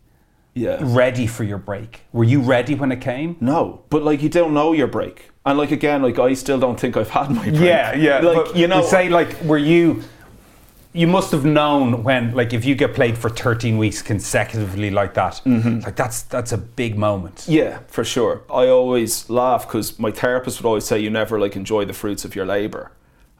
Yeah. 0.54 0.78
ready 0.80 1.26
for 1.26 1.44
your 1.44 1.58
break. 1.58 2.02
Were 2.12 2.24
you 2.24 2.40
ready 2.40 2.74
when 2.74 2.92
it 2.92 3.00
came? 3.00 3.37
No, 3.40 3.82
but 3.90 4.02
like 4.02 4.22
you 4.22 4.28
don't 4.28 4.52
know 4.54 4.72
your 4.72 4.87
break, 4.88 5.30
and 5.44 5.58
like 5.58 5.70
again, 5.70 6.02
like 6.02 6.18
I 6.18 6.34
still 6.34 6.58
don't 6.58 6.78
think 6.78 6.96
I've 6.96 7.11
had 7.11 7.30
my 7.30 7.48
break. 7.48 7.61
Yeah, 7.61 7.94
yeah. 7.94 8.18
Like 8.20 8.37
but 8.46 8.56
you 8.56 8.66
know, 8.68 8.80
we 8.80 8.87
say 8.87 9.08
like, 9.08 9.40
were 9.44 9.58
you? 9.58 10.02
You 10.98 11.06
must 11.06 11.30
have 11.30 11.44
known 11.44 12.02
when, 12.02 12.34
like, 12.34 12.52
if 12.52 12.64
you 12.64 12.74
get 12.74 12.92
played 12.92 13.16
for 13.16 13.30
13 13.30 13.78
weeks 13.78 14.02
consecutively 14.02 14.90
like 14.90 15.14
that, 15.14 15.40
like 15.84 15.94
that's 15.94 16.22
that's 16.22 16.52
a 16.52 16.58
big 16.58 16.96
moment. 16.98 17.37
Mm-hmm. 17.37 17.52
yeah, 17.52 17.78
for 17.87 18.04
sure. 18.04 18.42
I 18.50 18.66
always 18.66 19.30
laugh 19.30 19.62
because 19.66 19.96
my 19.98 20.11
therapist 20.11 20.58
would 20.58 20.66
always 20.66 20.84
say 20.84 20.98
you 20.98 21.11
never 21.11 21.38
like 21.38 21.54
enjoy 21.54 21.84
the 21.84 21.92
fruits 21.92 22.24
of 22.24 22.34
your 22.34 22.46
labor, 22.46 22.90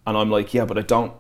and 0.07 0.17
I'm 0.17 0.31
like, 0.31 0.55
yeah, 0.55 0.67
but 0.67 0.79
I 0.79 0.83
don't 0.83 1.13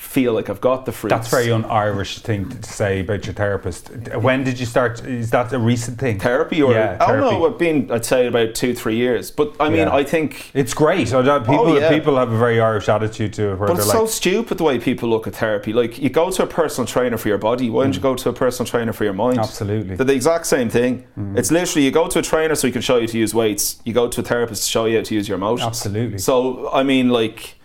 feel 0.00 0.32
like 0.32 0.48
I've 0.48 0.60
got 0.60 0.86
the 0.86 0.92
fruits. 0.92 1.14
That's 1.14 1.30
very 1.30 1.52
un-Irish 1.52 2.20
thing 2.20 2.48
to 2.48 2.62
say 2.68 3.00
about 3.00 3.26
your 3.26 3.34
therapist. 3.34 3.90
When 4.16 4.42
did 4.44 4.58
you 4.58 4.66
start? 4.66 5.04
Is 5.04 5.30
that 5.30 5.52
a 5.52 5.58
recent 5.58 5.98
thing? 5.98 6.18
therapy, 6.18 6.62
or 6.62 6.72
yeah, 6.72 6.96
I 7.00 7.12
don't 7.12 7.20
know. 7.20 7.46
It's 7.46 7.58
been 7.58 7.90
I'd 7.90 8.04
say 8.04 8.26
about 8.26 8.54
two 8.54 8.74
three 8.74 8.96
years, 8.96 9.30
but 9.30 9.54
I 9.60 9.68
mean, 9.68 9.78
Yeah. 9.88 9.94
I 9.94 10.02
think. 10.04 10.50
It's 10.54 10.74
great. 10.74 11.12
I 11.14 11.22
don't- 11.22 11.40
People, 11.46 11.68
Oh, 11.68 11.78
yeah. 11.78 11.88
people 11.90 12.16
have 12.16 12.32
a 12.32 12.38
very 12.38 12.60
Irish 12.60 12.88
attitude 12.88 13.32
to 13.34 13.52
it, 13.52 13.58
where 13.58 13.68
But 13.68 13.78
it's 13.78 13.90
so 13.90 14.06
stupid 14.06 14.58
the 14.58 14.64
way 14.64 14.78
people 14.78 15.08
look 15.08 15.26
at 15.26 15.34
therapy. 15.34 15.72
Like 15.72 15.98
you 15.98 16.08
go 16.10 16.30
to 16.30 16.42
a 16.42 16.46
personal 16.46 16.86
trainer 16.86 17.16
for 17.16 17.28
your 17.28 17.38
body, 17.38 17.70
why 17.70 17.84
don't 17.84 17.94
you 17.94 18.00
go 18.00 18.14
to 18.14 18.28
a 18.28 18.32
personal 18.32 18.66
trainer 18.68 18.92
for 18.92 19.04
your 19.04 19.12
mind? 19.12 19.38
Mm. 19.38 19.42
Absolutely. 19.44 19.94
Mm. 19.94 19.96
They're 19.98 20.06
the 20.06 20.14
exact 20.14 20.46
same 20.46 20.68
thing. 20.68 21.04
It's 21.36 21.50
literally 21.50 21.84
you 21.84 21.90
go 21.90 22.08
to 22.08 22.18
a 22.18 22.22
trainer 22.22 22.54
so 22.54 22.66
he 22.66 22.72
can 22.72 22.82
show 22.82 22.96
you 22.96 23.06
to 23.06 23.18
use 23.18 23.34
weights. 23.34 23.80
You 23.84 23.92
go 23.92 24.08
to 24.08 24.20
a 24.20 24.24
therapist 24.24 24.64
to 24.64 24.68
show 24.70 24.86
you 24.86 24.96
how 24.98 25.04
to 25.04 25.14
use 25.14 25.28
your 25.28 25.36
emotions. 25.36 25.66
Absolutely. 25.66 26.18
So 26.18 26.70
I 26.72 26.82
mean, 26.82 27.10
like, 27.10 27.59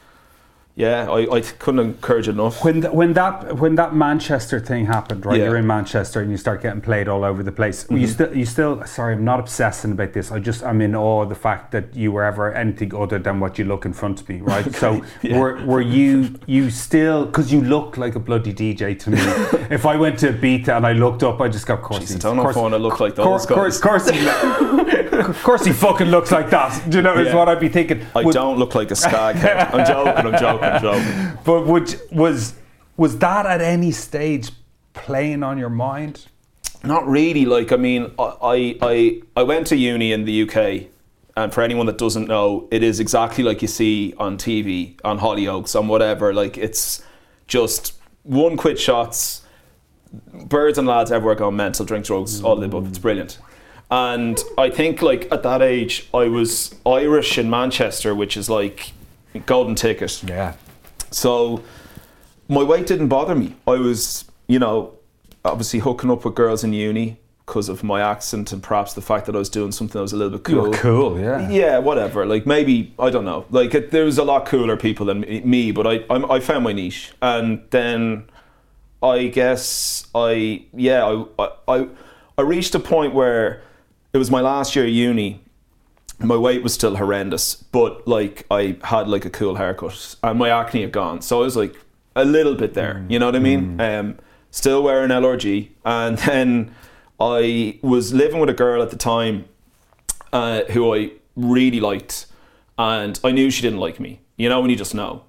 yeah, 0.78 1.10
I, 1.10 1.36
I 1.38 1.40
couldn't 1.40 1.80
encourage 1.80 2.28
enough. 2.28 2.62
when 2.66 2.82
th- 2.82 2.94
when 2.94 3.14
that 3.14 3.58
when 3.60 3.76
that 3.76 3.96
Manchester 3.96 4.60
thing 4.60 4.86
happened, 4.88 5.26
right? 5.26 5.38
Yeah. 5.40 5.46
You're 5.46 5.56
in 5.58 5.66
Manchester 5.68 6.20
and 6.20 6.30
you 6.30 6.36
start 6.36 6.62
getting 6.62 6.82
played 6.82 7.08
all 7.08 7.24
over 7.24 7.44
the 7.44 7.52
place. 7.54 7.86
Mm-hmm. 7.86 7.98
You 7.98 8.08
still 8.08 8.36
you 8.38 8.46
still 8.46 8.86
sorry, 8.86 9.14
I'm 9.16 9.24
not 9.24 9.40
obsessing 9.40 9.94
about 9.94 10.12
this. 10.12 10.34
I 10.34 10.40
just 10.40 10.64
I'm 10.64 10.82
in 10.82 10.94
awe 10.94 11.22
of 11.22 11.30
the 11.30 11.36
fact 11.36 11.72
that 11.72 11.96
you 11.96 12.12
were 12.12 12.24
ever 12.26 12.54
anything 12.54 12.94
other 12.94 13.18
than 13.20 13.40
what 13.40 13.58
you 13.58 13.64
look 13.64 13.86
in 13.86 13.94
front 13.94 14.20
of 14.20 14.28
me, 14.28 14.42
right? 14.42 14.66
So 14.86 15.02
yeah. 15.22 15.40
were 15.40 15.66
were 15.66 15.82
you 15.82 16.36
you 16.46 16.70
still 16.70 17.26
because 17.26 17.54
you 17.54 17.62
look 17.62 17.96
like 17.98 18.16
a 18.16 18.20
bloody 18.20 18.54
DJ 18.54 19.00
to 19.00 19.12
me. 19.12 19.18
if 19.74 19.86
I 19.86 19.96
went 19.96 20.20
to 20.20 20.34
Ibiza 20.34 20.76
and 20.76 20.86
I 20.86 20.92
looked 20.92 21.24
up, 21.24 21.40
I 21.40 21.48
just 21.48 21.68
got 21.68 21.82
course. 21.84 22.14
I 22.14 22.18
don't 22.20 22.36
know 22.36 22.44
of 22.44 22.50
if 22.50 22.52
I 22.52 22.54
course- 22.54 22.62
wanna 22.64 22.80
look 22.80 23.00
like 23.00 23.16
those 23.16 23.46
course- 23.46 23.80
guys. 23.80 23.80
Course, 23.80 24.10
of 25.30 25.44
course 25.44 25.64
he 25.66 25.72
fucking 25.72 26.08
looks 26.08 26.32
like 26.34 26.50
that. 26.50 26.90
Do 26.90 26.98
you 26.98 27.02
know? 27.04 27.14
Is 27.18 27.34
what 27.34 27.48
I'd 27.48 27.62
be 27.62 27.70
thinking. 27.70 28.06
I 28.14 28.24
Would- 28.24 28.34
don't 28.34 28.58
look 28.60 28.76
like 28.76 28.92
a 28.92 28.96
skag 28.96 29.38
head. 29.38 29.74
I'm 29.74 29.86
joking. 29.88 30.26
I'm 30.34 30.38
joking. 30.38 30.65
But 31.44 31.66
would, 31.68 32.00
was 32.12 32.56
was 32.98 33.18
that 33.20 33.46
at 33.46 33.62
any 33.62 33.92
stage 33.92 34.52
playing 34.94 35.44
on 35.44 35.58
your 35.58 35.70
mind? 35.70 36.28
Not 36.84 37.08
really. 37.08 37.46
Like, 37.46 37.72
I 37.72 37.78
mean, 37.78 38.12
I, 38.20 38.78
I, 38.82 39.22
I 39.36 39.44
went 39.44 39.68
to 39.68 39.76
uni 39.76 40.12
in 40.12 40.26
the 40.26 40.44
UK, 40.44 40.88
and 41.36 41.54
for 41.54 41.62
anyone 41.62 41.88
that 41.88 41.98
doesn't 41.98 42.28
know, 42.28 42.68
it 42.72 42.84
is 42.84 43.00
exactly 43.00 43.44
like 43.44 43.62
you 43.62 43.68
see 43.68 44.14
on 44.18 44.38
TV, 44.38 45.00
on 45.04 45.20
Hollyoaks, 45.20 45.78
on 45.78 45.88
whatever. 45.88 46.34
Like, 46.34 46.58
it's 46.58 47.04
just 47.48 47.96
one 48.24 48.56
quit 48.56 48.80
shots, 48.80 49.42
birds 50.46 50.78
and 50.78 50.88
lads 50.88 51.12
everywhere 51.12 51.36
going 51.36 51.56
mental, 51.56 51.86
drink 51.86 52.06
drugs, 52.06 52.42
all 52.42 52.56
the 52.56 52.66
above. 52.66 52.88
It's 52.88 53.00
brilliant. 53.00 53.40
And 53.92 54.40
I 54.58 54.70
think, 54.70 55.02
like, 55.02 55.32
at 55.32 55.44
that 55.44 55.62
age, 55.62 56.08
I 56.14 56.28
was 56.28 56.76
Irish 56.86 57.38
in 57.38 57.50
Manchester, 57.50 58.16
which 58.16 58.38
is 58.38 58.50
like 58.50 58.94
golden 59.40 59.76
ticket. 59.76 60.24
Yeah. 60.24 60.54
So 61.12 61.64
my 62.48 62.64
weight 62.64 62.88
didn't 62.88 63.08
bother 63.10 63.36
me. 63.36 63.56
I 63.68 63.72
was, 63.76 64.26
you 64.48 64.60
know, 64.60 64.94
obviously 65.44 65.80
hooking 65.80 66.10
up 66.12 66.26
with 66.26 66.36
girls 66.36 66.64
in 66.64 66.74
uni 66.74 67.18
because 67.46 67.70
of 67.70 67.84
my 67.84 68.02
accent 68.02 68.52
and 68.52 68.64
perhaps 68.64 68.94
the 68.94 69.02
fact 69.02 69.28
that 69.28 69.36
I 69.36 69.38
was 69.38 69.50
doing 69.50 69.72
something 69.72 69.94
that 70.00 70.02
was 70.02 70.14
a 70.14 70.18
little 70.18 70.40
bit 70.40 70.50
You 70.52 70.62
cool. 70.62 70.72
were 70.72 70.78
cool, 70.78 71.20
yeah. 71.20 71.48
Yeah, 71.50 71.78
whatever. 71.78 72.26
Like 72.26 72.46
maybe 72.48 72.94
I 72.98 73.10
don't 73.12 73.26
know. 73.26 73.46
Like 73.52 73.74
it, 73.76 73.92
there 73.92 74.06
was 74.06 74.18
a 74.18 74.24
lot 74.24 74.46
cooler 74.48 74.76
people 74.78 75.06
than 75.06 75.20
me- 75.22 75.42
me, 75.42 75.72
but 75.72 75.86
I 75.86 76.04
I'm, 76.10 76.30
I 76.32 76.40
found 76.40 76.64
my 76.64 76.74
niche, 76.74 77.12
and 77.22 77.62
then 77.70 78.26
I 79.04 79.28
guess 79.28 80.08
I 80.16 80.66
yeah 80.74 81.24
I 81.38 81.50
I 81.68 81.88
I 82.38 82.42
reached 82.42 82.74
a 82.74 82.80
point 82.80 83.14
where 83.14 83.62
it 84.12 84.18
was 84.18 84.32
my 84.32 84.42
last 84.42 84.76
year 84.76 84.86
of 84.86 84.92
uni. 84.92 85.42
My 86.20 86.38
weight 86.38 86.64
was 86.64 86.74
still 86.74 86.96
horrendous, 86.96 87.56
but 87.56 88.08
like 88.08 88.46
I 88.50 88.78
had 88.84 89.08
like 89.08 89.26
a 89.26 89.30
cool 89.30 89.56
haircut 89.56 90.16
and 90.24 90.40
my 90.40 90.50
acne 90.50 90.82
had 90.82 90.92
gone, 90.92 91.22
so 91.22 91.42
I 91.42 91.44
was 91.44 91.56
like 91.56 91.76
a 92.16 92.26
little 92.26 92.56
bit 92.56 92.74
there. 92.74 93.06
You 93.10 93.20
know 93.20 93.26
what 93.26 93.36
I 93.36 93.40
mean? 93.40 93.80
Um, 93.82 94.18
still 94.52 94.82
wearing 94.82 95.10
LRG, 95.10 95.70
and 95.84 96.18
then 96.20 96.74
I 97.20 97.80
was 97.82 98.14
living 98.14 98.40
with 98.40 98.50
a 98.50 98.54
girl 98.54 98.82
at 98.82 98.90
the 98.90 98.98
time 98.98 99.46
uh, 100.32 100.64
who 100.72 100.94
I 100.94 101.12
really 101.36 101.80
liked, 101.80 102.28
and 102.78 103.20
I 103.24 103.32
knew 103.32 103.52
she 103.52 103.62
didn't 103.62 103.80
like 103.80 104.00
me. 104.00 104.22
You 104.38 104.50
know 104.50 104.62
when 104.62 104.70
you 104.70 104.76
just 104.76 104.96
know, 104.96 105.24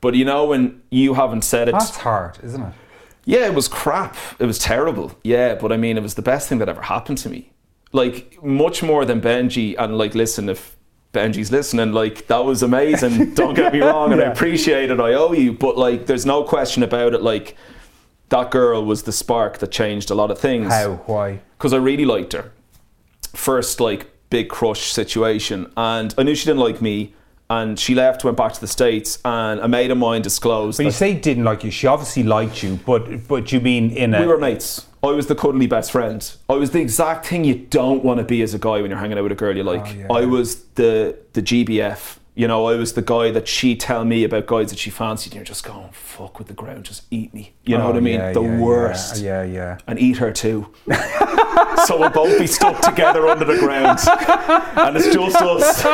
but 0.00 0.14
you 0.14 0.24
know 0.24 0.46
when 0.46 0.82
you 0.90 1.14
haven't 1.14 1.42
said 1.42 1.68
it. 1.68 1.72
That's 1.72 1.96
hard, 1.96 2.38
isn't 2.42 2.62
it? 2.62 2.72
Yeah, 3.24 3.46
it 3.46 3.54
was 3.54 3.68
crap. 3.68 4.16
It 4.38 4.46
was 4.46 4.58
terrible. 4.58 5.16
Yeah, 5.22 5.54
but 5.54 5.70
I 5.72 5.76
mean, 5.76 5.96
it 5.96 6.02
was 6.02 6.14
the 6.14 6.22
best 6.22 6.48
thing 6.48 6.58
that 6.58 6.68
ever 6.68 6.82
happened 6.82 7.18
to 7.18 7.28
me. 7.28 7.51
Like 7.92 8.42
much 8.42 8.82
more 8.82 9.04
than 9.04 9.20
Benji. 9.20 9.74
And 9.78 9.98
like, 9.98 10.14
listen, 10.14 10.48
if 10.48 10.76
Benji's 11.12 11.52
listening, 11.52 11.92
like 11.92 12.26
that 12.28 12.44
was 12.44 12.62
amazing. 12.62 13.34
Don't 13.34 13.54
get 13.54 13.72
me 13.72 13.80
wrong, 13.80 14.12
and 14.12 14.20
I 14.20 14.24
appreciate 14.24 14.90
it. 14.90 14.98
I 14.98 15.12
owe 15.14 15.32
you, 15.32 15.52
but 15.52 15.76
like, 15.76 16.06
there's 16.06 16.26
no 16.26 16.42
question 16.42 16.82
about 16.82 17.14
it. 17.14 17.22
Like, 17.22 17.56
that 18.30 18.50
girl 18.50 18.84
was 18.84 19.02
the 19.02 19.12
spark 19.12 19.58
that 19.58 19.70
changed 19.70 20.10
a 20.10 20.14
lot 20.14 20.30
of 20.30 20.38
things 20.38 20.72
How? 20.72 20.94
Why? 21.06 21.40
because 21.58 21.74
I 21.74 21.76
really 21.76 22.06
liked 22.06 22.32
her. 22.32 22.50
First, 23.34 23.78
like 23.78 24.10
big 24.30 24.48
crush 24.48 24.90
situation, 24.90 25.70
and 25.76 26.14
I 26.16 26.22
knew 26.22 26.34
she 26.34 26.46
didn't 26.46 26.60
like 26.60 26.80
me, 26.80 27.14
and 27.56 27.78
she 27.78 27.94
left, 27.94 28.24
went 28.24 28.36
back 28.36 28.52
to 28.54 28.60
the 28.60 28.66
states, 28.78 29.18
and 29.24 29.60
a 29.60 29.68
mate 29.68 29.90
of 29.90 29.98
mine 29.98 30.22
disclosed. 30.22 30.78
But 30.78 30.86
you 30.86 30.92
say 30.92 31.14
didn't 31.14 31.44
like 31.44 31.64
you. 31.64 31.70
She 31.70 31.86
obviously 31.86 32.22
liked 32.22 32.62
you, 32.62 32.78
but 32.86 33.26
but 33.28 33.52
you 33.52 33.60
mean 33.60 33.90
in 33.90 34.14
a 34.14 34.20
we 34.20 34.26
were 34.26 34.38
mates. 34.38 34.86
I 35.04 35.08
was 35.08 35.26
the 35.26 35.34
cuddly 35.34 35.66
best 35.66 35.90
friend. 35.90 36.20
I 36.48 36.54
was 36.54 36.70
the 36.70 36.80
exact 36.80 37.26
thing 37.26 37.42
you 37.44 37.56
don't 37.56 38.04
want 38.04 38.18
to 38.18 38.24
be 38.24 38.40
as 38.42 38.54
a 38.54 38.58
guy 38.58 38.80
when 38.80 38.88
you're 38.90 39.00
hanging 39.00 39.18
out 39.18 39.24
with 39.24 39.32
a 39.32 39.40
girl 39.44 39.56
you 39.56 39.64
like. 39.64 39.86
Oh, 39.86 39.98
yeah. 39.98 40.06
I 40.10 40.24
was 40.26 40.62
the 40.80 41.16
the 41.32 41.42
GBF. 41.42 42.18
You 42.34 42.48
know, 42.48 42.64
I 42.66 42.76
was 42.76 42.94
the 42.94 43.02
guy 43.02 43.30
that 43.32 43.46
she'd 43.46 43.78
tell 43.80 44.06
me 44.06 44.24
about 44.24 44.46
guys 44.46 44.70
that 44.70 44.78
she 44.78 44.88
fancied, 44.88 45.32
and 45.32 45.38
you're 45.40 45.44
just 45.44 45.64
going, 45.64 45.90
fuck 45.92 46.38
with 46.38 46.48
the 46.48 46.54
ground, 46.54 46.84
just 46.86 47.02
eat 47.10 47.34
me. 47.34 47.52
You 47.64 47.76
know 47.76 47.84
Oh, 47.84 47.86
what 47.88 47.96
I 47.96 48.00
mean? 48.00 48.20
yeah, 48.20 48.32
the 48.32 48.40
yeah, 48.42 48.58
worst. 48.58 49.20
Yeah, 49.20 49.42
yeah. 49.42 49.76
and 49.86 49.98
eat 49.98 50.16
her 50.16 50.32
too. 50.32 50.72
so 51.86 51.98
we'll 51.98 52.10
both 52.10 52.38
be 52.38 52.46
stuck 52.46 52.80
together 52.80 53.26
under 53.26 53.44
the 53.44 53.58
ground, 53.58 53.98
and 54.76 54.96
it's 54.96 55.12
just 55.12 55.36
us. 55.36 55.84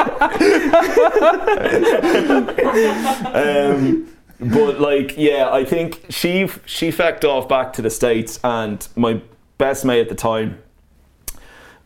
um, 3.35 4.09
but 4.40 4.81
like, 4.81 5.16
yeah, 5.16 5.50
I 5.50 5.64
think 5.64 6.07
she 6.11 6.48
she 6.66 6.90
fecked 6.90 7.24
off 7.24 7.48
back 7.48 7.72
to 7.74 7.83
the 7.83 7.90
states, 7.90 8.38
and 8.44 8.87
my 8.96 9.20
best 9.59 9.85
mate 9.85 10.00
at 10.00 10.09
the 10.09 10.14
time 10.14 10.59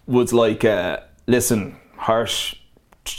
was 0.06 0.32
like, 0.32 0.64
uh, 0.64 1.00
"Listen, 1.26 1.76
Harsh, 1.96 2.56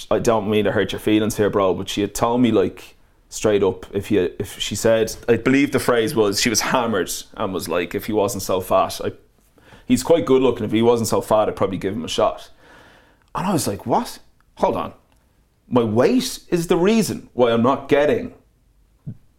I 0.10 0.20
don't 0.20 0.50
mean 0.50 0.66
to 0.66 0.72
hurt 0.72 0.92
your 0.92 1.00
feelings 1.00 1.38
here, 1.38 1.50
bro, 1.50 1.74
but 1.74 1.90
she 1.90 2.02
had 2.02 2.16
told 2.16 2.42
me 2.42 2.52
like 2.52 2.96
straight 3.30 3.64
up 3.64 3.86
if 3.94 4.12
you 4.12 4.32
if 4.38 4.60
she 4.60 4.76
said 4.76 5.16
I 5.28 5.38
believe 5.38 5.72
the 5.72 5.80
phrase 5.80 6.14
was 6.14 6.40
she 6.40 6.50
was 6.50 6.62
hammered 6.62 7.10
and 7.36 7.52
was 7.52 7.68
like 7.68 7.96
if 7.96 8.06
he 8.06 8.14
wasn't 8.14 8.44
so 8.44 8.62
fat, 8.62 9.02
I, 9.04 9.12
he's 9.86 10.04
quite 10.04 10.26
good 10.26 10.42
looking. 10.42 10.66
If 10.66 10.72
he 10.72 10.82
wasn't 10.82 11.08
so 11.10 11.22
fat, 11.22 11.48
I'd 11.50 11.56
probably 11.56 11.78
give 11.78 11.94
him 11.94 12.06
a 12.06 12.10
shot. 12.10 12.50
And 13.36 13.48
I 13.48 13.54
was 13.54 13.68
like, 13.68 13.86
what? 13.86 14.20
Hold 14.56 14.76
on. 14.78 14.94
My 15.68 15.84
weight 15.84 16.40
is 16.50 16.68
the 16.68 16.78
reason 16.78 17.30
why 17.34 17.52
I'm 17.52 17.64
not 17.64 17.90
getting 17.90 18.34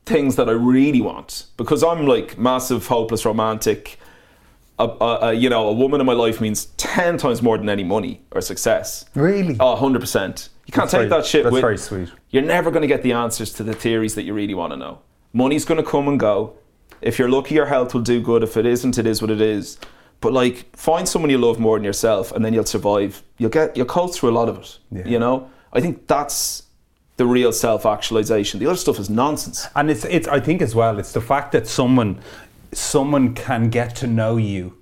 things 0.06 0.36
that 0.36 0.48
I 0.48 0.52
really 0.52 1.00
want 1.00 1.46
because 1.56 1.82
I'm 1.82 2.06
like 2.06 2.36
massive 2.38 2.86
hopeless 2.86 3.24
romantic. 3.24 3.98
A, 4.78 4.84
a, 4.88 5.18
a, 5.28 5.32
you 5.32 5.48
know, 5.48 5.68
a 5.68 5.72
woman 5.72 6.00
in 6.00 6.06
my 6.06 6.12
life 6.14 6.40
means 6.40 6.66
ten 6.76 7.16
times 7.16 7.40
more 7.42 7.56
than 7.56 7.68
any 7.68 7.84
money 7.84 8.22
or 8.32 8.40
success. 8.40 9.04
Really? 9.14 9.56
Oh, 9.60 9.76
100%. 9.76 10.48
You 10.66 10.72
can't 10.72 10.90
That's 10.90 10.90
take 10.90 10.98
very- 10.98 11.08
that 11.10 11.24
shit 11.26 11.44
that's 11.44 11.52
with 11.52 11.60
very 11.60 11.78
sweet. 11.78 12.10
You're 12.30 12.42
never 12.42 12.70
going 12.72 12.82
to 12.82 12.88
get 12.88 13.02
the 13.04 13.12
answers 13.12 13.52
to 13.54 13.62
the 13.62 13.72
theories 13.74 14.16
that 14.16 14.22
you 14.24 14.34
really 14.34 14.54
want 14.54 14.72
to 14.72 14.76
know. 14.76 14.98
Money's 15.32 15.64
going 15.64 15.82
to 15.82 15.88
come 15.88 16.08
and 16.08 16.18
go. 16.18 16.54
If 17.00 17.18
you're 17.18 17.28
lucky, 17.30 17.54
your 17.54 17.66
health 17.66 17.94
will 17.94 18.00
do 18.00 18.20
good. 18.20 18.42
If 18.42 18.56
it 18.56 18.66
isn't, 18.66 18.98
it 18.98 19.06
is 19.06 19.20
what 19.22 19.30
it 19.30 19.40
is. 19.40 19.78
But 20.24 20.32
like, 20.32 20.74
find 20.74 21.06
someone 21.06 21.30
you 21.30 21.36
love 21.36 21.58
more 21.58 21.76
than 21.76 21.84
yourself, 21.84 22.32
and 22.32 22.42
then 22.42 22.54
you'll 22.54 22.64
survive. 22.64 23.22
You'll 23.36 23.50
get 23.50 23.76
you'll 23.76 23.86
coast 23.86 24.18
through 24.18 24.30
a 24.30 24.36
lot 24.40 24.48
of 24.48 24.58
it. 24.58 24.78
Yeah. 24.90 25.06
You 25.06 25.18
know, 25.18 25.50
I 25.70 25.80
think 25.82 26.06
that's 26.06 26.62
the 27.16 27.26
real 27.26 27.52
self-actualization. 27.52 28.58
The 28.58 28.66
other 28.66 28.78
stuff 28.78 28.98
is 28.98 29.10
nonsense. 29.10 29.66
And 29.76 29.90
it's 29.90 30.04
it's 30.06 30.26
I 30.26 30.40
think 30.40 30.62
as 30.62 30.74
well 30.74 30.98
it's 30.98 31.12
the 31.12 31.20
fact 31.20 31.52
that 31.52 31.66
someone 31.66 32.20
someone 32.72 33.34
can 33.34 33.68
get 33.68 33.94
to 33.96 34.06
know 34.06 34.38
you. 34.38 34.72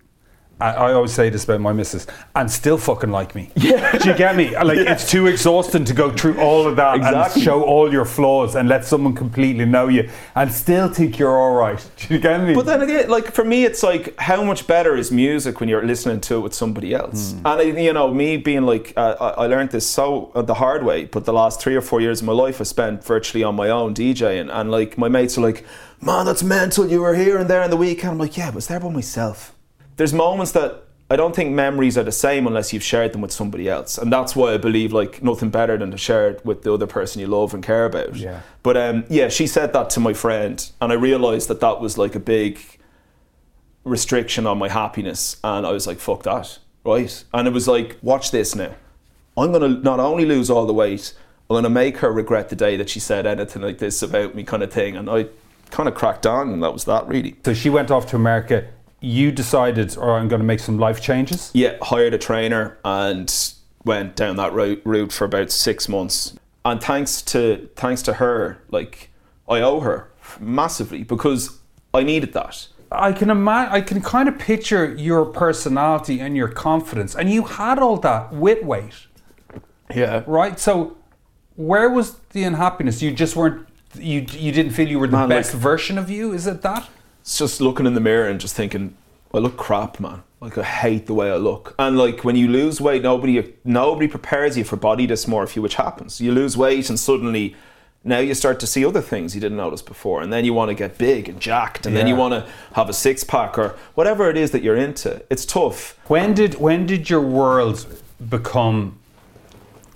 I, 0.62 0.70
I 0.88 0.92
always 0.92 1.12
say 1.12 1.28
this 1.30 1.44
about 1.44 1.60
my 1.60 1.72
missus 1.72 2.06
and 2.34 2.50
still 2.50 2.78
fucking 2.78 3.10
like 3.10 3.34
me. 3.34 3.50
Yeah. 3.56 3.98
Do 3.98 4.10
you 4.10 4.16
get 4.16 4.36
me? 4.36 4.46
Like 4.70 4.78
it's 4.78 5.10
too 5.10 5.26
exhausting 5.26 5.84
to 5.84 5.94
go 5.94 6.10
through 6.10 6.38
all 6.40 6.66
of 6.66 6.76
that 6.76 6.96
Exactly. 6.96 7.40
and 7.40 7.44
show 7.44 7.62
all 7.62 7.92
your 7.92 8.04
flaws 8.04 8.54
and 8.54 8.68
let 8.68 8.84
someone 8.84 9.14
completely 9.14 9.64
know 9.64 9.88
you 9.88 10.08
and 10.34 10.52
still 10.52 10.88
think 10.88 11.18
you're 11.18 11.36
all 11.36 11.54
right. 11.54 11.80
Do 11.96 12.14
you 12.14 12.20
get 12.20 12.42
me? 12.42 12.54
But 12.54 12.66
then 12.66 12.80
again, 12.82 13.08
like 13.10 13.32
for 13.32 13.44
me, 13.44 13.64
it's 13.64 13.82
like 13.82 14.18
how 14.18 14.42
much 14.44 14.66
better 14.66 14.94
is 14.96 15.10
music 15.10 15.60
when 15.60 15.68
you're 15.68 15.84
listening 15.86 16.20
to 16.22 16.36
it 16.36 16.40
with 16.40 16.54
somebody 16.54 16.94
else? 16.94 17.34
And 17.44 17.78
you 17.78 17.92
know, 17.92 18.12
me 18.14 18.36
being 18.36 18.62
like, 18.72 18.92
uh, 18.96 19.16
I 19.20 19.44
I 19.44 19.46
learned 19.46 19.70
this 19.70 19.86
so 19.88 20.30
uh, 20.34 20.42
the 20.42 20.54
hard 20.54 20.82
way. 20.84 21.04
But 21.06 21.24
the 21.24 21.32
last 21.32 21.60
three 21.60 21.76
or 21.76 21.80
four 21.82 22.00
years 22.00 22.20
of 22.20 22.26
my 22.26 22.32
life, 22.44 22.60
I 22.60 22.64
spent 22.64 23.04
virtually 23.04 23.42
on 23.44 23.54
my 23.56 23.68
own 23.70 23.94
DJing, 23.94 24.48
and 24.52 24.70
like 24.70 24.96
my 24.96 25.08
mates 25.08 25.36
are 25.38 25.42
like, 25.50 25.64
"Man, 26.00 26.24
that's 26.26 26.42
mental. 26.42 26.88
You 26.88 27.00
were 27.00 27.14
here 27.14 27.36
and 27.38 27.48
there 27.50 27.62
in 27.62 27.70
the 27.70 27.76
weekend." 27.76 28.12
I'm 28.12 28.18
like, 28.18 28.36
"Yeah, 28.36 28.48
I 28.48 28.50
was 28.50 28.66
there 28.68 28.80
by 28.80 28.88
myself." 28.90 29.52
There's 29.96 30.12
moments 30.12 30.52
that. 30.52 30.84
I 31.10 31.16
don't 31.16 31.36
think 31.36 31.50
memories 31.50 31.98
are 31.98 32.02
the 32.02 32.10
same 32.10 32.46
unless 32.46 32.72
you've 32.72 32.82
shared 32.82 33.12
them 33.12 33.20
with 33.20 33.32
somebody 33.32 33.68
else, 33.68 33.98
and 33.98 34.10
that's 34.10 34.34
why 34.34 34.54
I 34.54 34.56
believe 34.56 34.94
like 34.94 35.22
nothing 35.22 35.50
better 35.50 35.76
than 35.76 35.90
to 35.90 35.98
share 35.98 36.30
it 36.30 36.42
with 36.46 36.62
the 36.62 36.72
other 36.72 36.86
person 36.86 37.20
you 37.20 37.26
love 37.26 37.52
and 37.52 37.62
care 37.62 37.84
about. 37.84 38.16
Yeah. 38.16 38.40
But 38.62 38.78
um, 38.78 39.04
yeah, 39.10 39.28
she 39.28 39.46
said 39.46 39.74
that 39.74 39.90
to 39.90 40.00
my 40.00 40.14
friend, 40.14 40.66
and 40.80 40.90
I 40.90 40.94
realised 40.94 41.48
that 41.48 41.60
that 41.60 41.82
was 41.82 41.98
like 41.98 42.14
a 42.14 42.20
big 42.20 42.58
restriction 43.84 44.46
on 44.46 44.56
my 44.56 44.70
happiness, 44.70 45.36
and 45.44 45.66
I 45.66 45.72
was 45.72 45.86
like, 45.86 45.98
"Fuck 45.98 46.22
that!" 46.22 46.58
Right? 46.84 47.24
And 47.34 47.46
it 47.46 47.52
was 47.52 47.68
like, 47.68 47.98
"Watch 48.00 48.30
this 48.30 48.54
now. 48.54 48.74
I'm 49.36 49.52
gonna 49.52 49.68
not 49.68 50.00
only 50.00 50.24
lose 50.24 50.48
all 50.48 50.64
the 50.64 50.72
weight, 50.72 51.12
I'm 51.50 51.56
gonna 51.56 51.68
make 51.68 51.98
her 51.98 52.10
regret 52.10 52.48
the 52.48 52.56
day 52.56 52.76
that 52.78 52.88
she 52.88 53.00
said 53.00 53.26
anything 53.26 53.60
like 53.60 53.78
this 53.78 54.02
about 54.02 54.34
me, 54.34 54.44
kind 54.44 54.62
of 54.62 54.72
thing." 54.72 54.96
And 54.96 55.10
I 55.10 55.26
kind 55.70 55.88
of 55.88 55.94
cracked 55.94 56.26
on, 56.26 56.50
and 56.52 56.62
that 56.62 56.72
was 56.72 56.84
that, 56.84 57.06
really. 57.06 57.36
so 57.44 57.52
she 57.52 57.68
went 57.68 57.90
off 57.90 58.06
to 58.06 58.16
America. 58.16 58.66
You 59.02 59.32
decided, 59.32 59.96
or 59.98 60.16
I'm 60.18 60.28
going 60.28 60.40
to 60.40 60.46
make 60.46 60.60
some 60.60 60.78
life 60.78 61.00
changes. 61.02 61.50
Yeah, 61.52 61.76
hired 61.82 62.14
a 62.14 62.18
trainer 62.18 62.78
and 62.84 63.32
went 63.84 64.14
down 64.16 64.36
that 64.36 64.52
route, 64.52 64.80
route 64.84 65.12
for 65.12 65.24
about 65.24 65.50
six 65.50 65.88
months. 65.88 66.34
And 66.64 66.80
thanks 66.80 67.20
to 67.22 67.68
thanks 67.74 68.00
to 68.02 68.14
her, 68.14 68.62
like 68.70 69.10
I 69.48 69.60
owe 69.60 69.80
her 69.80 70.10
massively 70.38 71.02
because 71.02 71.58
I 71.92 72.04
needed 72.04 72.32
that. 72.34 72.68
I 72.92 73.12
can 73.12 73.30
imagine. 73.30 73.72
I 73.72 73.80
can 73.80 74.00
kind 74.00 74.28
of 74.28 74.38
picture 74.38 74.94
your 74.94 75.24
personality 75.26 76.20
and 76.20 76.36
your 76.36 76.46
confidence, 76.48 77.16
and 77.16 77.28
you 77.28 77.42
had 77.42 77.80
all 77.80 77.96
that 77.98 78.32
with 78.32 78.62
weight. 78.62 78.94
Yeah. 79.94 80.22
right? 80.26 80.58
So, 80.60 80.96
where 81.56 81.90
was 81.90 82.14
the 82.30 82.44
unhappiness? 82.44 83.02
You 83.02 83.10
just 83.10 83.34
weren't. 83.34 83.66
You 83.94 84.20
you 84.30 84.52
didn't 84.52 84.72
feel 84.72 84.88
you 84.88 84.98
were 85.00 85.08
the 85.08 85.16
Man, 85.16 85.28
best 85.28 85.52
like- 85.54 85.62
version 85.62 85.98
of 85.98 86.08
you. 86.10 86.32
Is 86.32 86.46
it 86.46 86.62
that? 86.62 86.88
It's 87.22 87.38
just 87.38 87.60
looking 87.60 87.86
in 87.86 87.94
the 87.94 88.00
mirror 88.00 88.28
and 88.28 88.40
just 88.40 88.54
thinking, 88.54 88.96
I 89.32 89.38
look 89.38 89.56
crap, 89.56 89.98
man. 90.00 90.22
Like 90.40 90.58
I 90.58 90.64
hate 90.64 91.06
the 91.06 91.14
way 91.14 91.30
I 91.30 91.36
look. 91.36 91.74
And 91.78 91.96
like 91.96 92.24
when 92.24 92.34
you 92.34 92.48
lose 92.48 92.80
weight, 92.80 93.02
nobody 93.02 93.54
nobody 93.64 94.08
prepares 94.08 94.58
you 94.58 94.64
for 94.64 94.74
body 94.76 95.06
dysmorphia, 95.06 95.62
which 95.62 95.76
happens. 95.76 96.20
You 96.20 96.32
lose 96.32 96.56
weight 96.56 96.90
and 96.90 96.98
suddenly 96.98 97.54
now 98.02 98.18
you 98.18 98.34
start 98.34 98.58
to 98.58 98.66
see 98.66 98.84
other 98.84 99.00
things 99.00 99.36
you 99.36 99.40
didn't 99.40 99.58
notice 99.58 99.82
before. 99.82 100.20
And 100.20 100.32
then 100.32 100.44
you 100.44 100.52
want 100.52 100.70
to 100.70 100.74
get 100.74 100.98
big 100.98 101.28
and 101.28 101.38
jacked 101.38 101.86
and 101.86 101.94
then 101.94 102.08
you 102.08 102.16
want 102.16 102.34
to 102.34 102.52
have 102.74 102.88
a 102.88 102.92
six 102.92 103.22
pack 103.22 103.56
or 103.56 103.76
whatever 103.94 104.28
it 104.28 104.36
is 104.36 104.50
that 104.50 104.64
you're 104.64 104.76
into. 104.76 105.24
It's 105.30 105.46
tough. 105.46 105.96
When 106.08 106.34
did 106.34 106.56
when 106.56 106.86
did 106.86 107.08
your 107.08 107.20
world 107.20 107.86
become? 108.28 108.98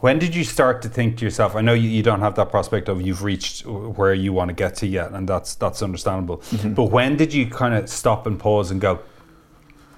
When 0.01 0.19
did 0.19 0.35
you 0.35 0.45
start 0.45 0.83
to 0.83 0.89
think 0.89 1.17
to 1.19 1.25
yourself? 1.25 1.57
I 1.57 1.63
know 1.63 1.73
you, 1.73 1.89
you 1.89 2.03
don't 2.03 2.21
have 2.21 2.35
that 2.35 2.51
prospect 2.51 2.89
of 2.89 3.01
you've 3.01 3.23
reached 3.23 3.65
where 3.65 4.13
you 4.13 4.33
want 4.33 4.49
to 4.51 4.55
get 4.55 4.77
to 4.77 4.87
yet, 4.87 5.13
and 5.13 5.29
that's 5.29 5.55
that's 5.55 5.83
understandable. 5.83 6.39
Mm-hmm. 6.39 6.75
But 6.75 6.85
when 6.85 7.17
did 7.17 7.33
you 7.33 7.47
kind 7.47 7.75
of 7.75 7.89
stop 7.89 8.27
and 8.27 8.39
pause 8.39 8.71
and 8.71 8.81
go, 8.81 9.01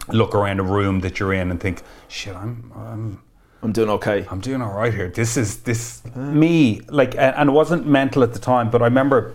look 0.08 0.34
around 0.34 0.60
a 0.60 0.62
room 0.62 1.00
that 1.00 1.18
you're 1.18 1.32
in 1.32 1.50
and 1.50 1.60
think, 1.60 1.82
shit, 2.06 2.36
I'm 2.36 2.72
I'm 2.76 3.22
I'm 3.62 3.72
doing 3.72 3.90
okay. 3.90 4.24
I'm 4.30 4.40
doing 4.40 4.62
all 4.62 4.72
right 4.72 4.94
here. 4.94 5.08
This 5.08 5.36
is 5.36 5.62
this 5.62 6.02
me 6.14 6.80
like, 6.88 7.16
and 7.16 7.48
it 7.48 7.52
wasn't 7.52 7.86
mental 7.86 8.22
at 8.22 8.32
the 8.32 8.38
time, 8.38 8.70
but 8.70 8.82
I 8.82 8.84
remember 8.84 9.34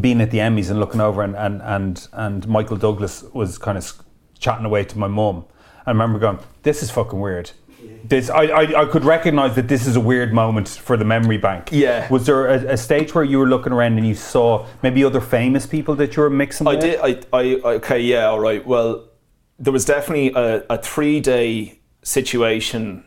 being 0.00 0.20
at 0.20 0.30
the 0.30 0.38
Emmys 0.38 0.70
and 0.70 0.80
looking 0.80 1.00
over, 1.00 1.22
and 1.22 1.36
and 1.36 1.62
and, 1.62 2.08
and 2.12 2.48
Michael 2.48 2.76
Douglas 2.76 3.22
was 3.32 3.58
kind 3.58 3.78
of 3.78 3.92
chatting 4.40 4.66
away 4.66 4.84
to 4.84 4.98
my 4.98 5.08
mum. 5.08 5.44
I 5.86 5.90
remember 5.90 6.18
going, 6.18 6.40
"This 6.62 6.82
is 6.82 6.90
fucking 6.90 7.20
weird." 7.20 7.52
This 8.04 8.30
I, 8.30 8.44
I 8.44 8.82
I 8.82 8.84
could 8.86 9.04
recognize 9.04 9.54
that 9.56 9.68
this 9.68 9.86
is 9.86 9.96
a 9.96 10.00
weird 10.00 10.32
moment 10.32 10.68
for 10.68 10.96
the 10.96 11.04
memory 11.04 11.38
bank. 11.38 11.70
Yeah. 11.72 12.10
Was 12.10 12.26
there 12.26 12.46
a, 12.46 12.72
a 12.72 12.76
stage 12.76 13.14
where 13.14 13.24
you 13.24 13.38
were 13.38 13.48
looking 13.48 13.72
around 13.72 13.98
and 13.98 14.06
you 14.06 14.14
saw 14.14 14.66
maybe 14.82 15.04
other 15.04 15.20
famous 15.20 15.66
people 15.66 15.94
that 15.96 16.16
you 16.16 16.22
were 16.22 16.30
mixing? 16.30 16.66
With? 16.66 16.82
I 16.82 16.86
with? 17.02 17.20
did. 17.20 17.26
I, 17.32 17.38
I. 17.38 17.74
Okay. 17.76 18.00
Yeah. 18.00 18.26
All 18.26 18.40
right. 18.40 18.64
Well, 18.66 19.08
there 19.58 19.72
was 19.72 19.84
definitely 19.84 20.32
a, 20.34 20.64
a 20.70 20.78
three 20.78 21.20
day 21.20 21.80
situation 22.02 23.04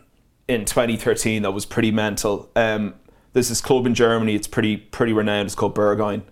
in 0.48 0.66
2013 0.66 1.44
that 1.44 1.52
was 1.52 1.66
pretty 1.66 1.92
mental. 1.92 2.50
Um, 2.56 2.96
there's 3.34 3.50
this 3.50 3.62
club 3.62 3.86
in 3.86 3.96
Germany. 3.96 4.36
It's 4.36 4.48
pretty 4.48 4.78
pretty 4.78 5.14
renowned. 5.14 5.48
It's 5.48 5.56
called 5.56 5.76
Berghain, 5.76 6.24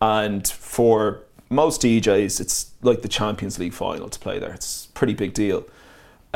and 0.00 0.46
for 0.46 1.24
most 1.50 1.82
DJs, 1.82 2.40
it's 2.40 2.72
like 2.82 3.02
the 3.02 3.08
Champions 3.08 3.58
League 3.58 3.74
final 3.74 4.08
to 4.08 4.18
play 4.18 4.38
there. 4.38 4.52
It's 4.52 4.86
a 4.86 4.92
pretty 4.92 5.14
big 5.14 5.34
deal. 5.34 5.64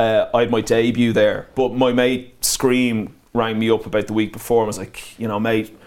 Uh, 0.01 0.31
I 0.33 0.39
had 0.39 0.49
my 0.49 0.61
debut 0.61 1.13
there, 1.13 1.47
but 1.53 1.75
my 1.75 1.93
mate 1.93 2.41
Skream 2.41 3.11
rang 3.35 3.59
me 3.59 3.69
up 3.69 3.85
about 3.85 4.07
the 4.07 4.13
week 4.13 4.33
before 4.33 4.63
and 4.63 4.67
was 4.67 4.79
like, 4.79 5.19
you 5.19 5.27
know, 5.27 5.39
mate, 5.39 5.77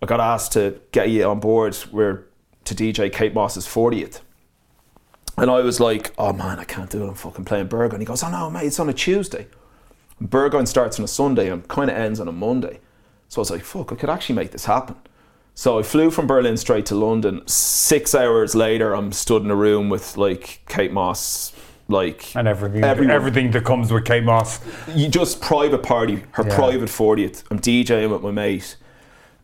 I 0.00 0.06
got 0.06 0.20
asked 0.20 0.52
to 0.52 0.80
get 0.92 1.10
you 1.10 1.24
on 1.24 1.40
board. 1.40 1.76
We're 1.90 2.26
to 2.66 2.74
DJ 2.76 3.12
Kate 3.12 3.34
Moss's 3.34 3.66
40th. 3.66 4.20
And 5.36 5.50
I 5.50 5.62
was 5.62 5.80
like, 5.80 6.12
oh 6.16 6.32
man, 6.32 6.60
I 6.60 6.64
can't 6.64 6.88
do 6.90 7.02
it. 7.02 7.08
I'm 7.08 7.14
fucking 7.14 7.44
playing 7.44 7.66
Berghain. 7.66 7.98
He 7.98 8.04
goes, 8.04 8.22
oh 8.22 8.30
no, 8.30 8.50
mate, 8.50 8.66
it's 8.66 8.78
on 8.78 8.88
a 8.88 8.92
Tuesday. 8.92 9.48
Berghain 10.22 10.68
starts 10.68 11.00
on 11.00 11.04
a 11.04 11.08
Sunday 11.08 11.50
and 11.50 11.66
kind 11.66 11.90
of 11.90 11.96
ends 11.96 12.20
on 12.20 12.28
a 12.28 12.32
Monday. 12.32 12.78
So 13.30 13.40
I 13.40 13.42
was 13.42 13.50
like, 13.50 13.64
fuck, 13.64 13.90
I 13.90 13.96
could 13.96 14.10
actually 14.10 14.36
make 14.36 14.52
this 14.52 14.66
happen. 14.66 14.94
So 15.56 15.76
I 15.76 15.82
flew 15.82 16.12
from 16.12 16.28
Berlin 16.28 16.56
straight 16.56 16.86
to 16.86 16.94
London. 16.94 17.42
Six 17.48 18.14
hours 18.14 18.54
later, 18.54 18.94
I'm 18.94 19.10
stood 19.10 19.42
in 19.42 19.50
a 19.50 19.56
room 19.56 19.88
with 19.88 20.16
like 20.16 20.60
Kate 20.68 20.92
Moss, 20.92 21.52
like 21.90 22.34
and 22.36 22.48
everything, 22.48 22.84
everyone. 22.84 23.14
everything 23.14 23.50
that 23.52 23.64
comes 23.64 23.92
with 23.92 24.04
Kate 24.04 24.24
Moss. 24.24 24.60
You 24.94 25.08
just 25.08 25.40
private 25.40 25.82
party, 25.82 26.24
her 26.32 26.46
Yeah. 26.46 26.54
private 26.54 26.88
40th. 26.88 27.44
I'm 27.50 27.58
DJing 27.58 28.10
with 28.10 28.22
my 28.22 28.30
mate. 28.30 28.76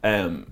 Um, 0.05 0.47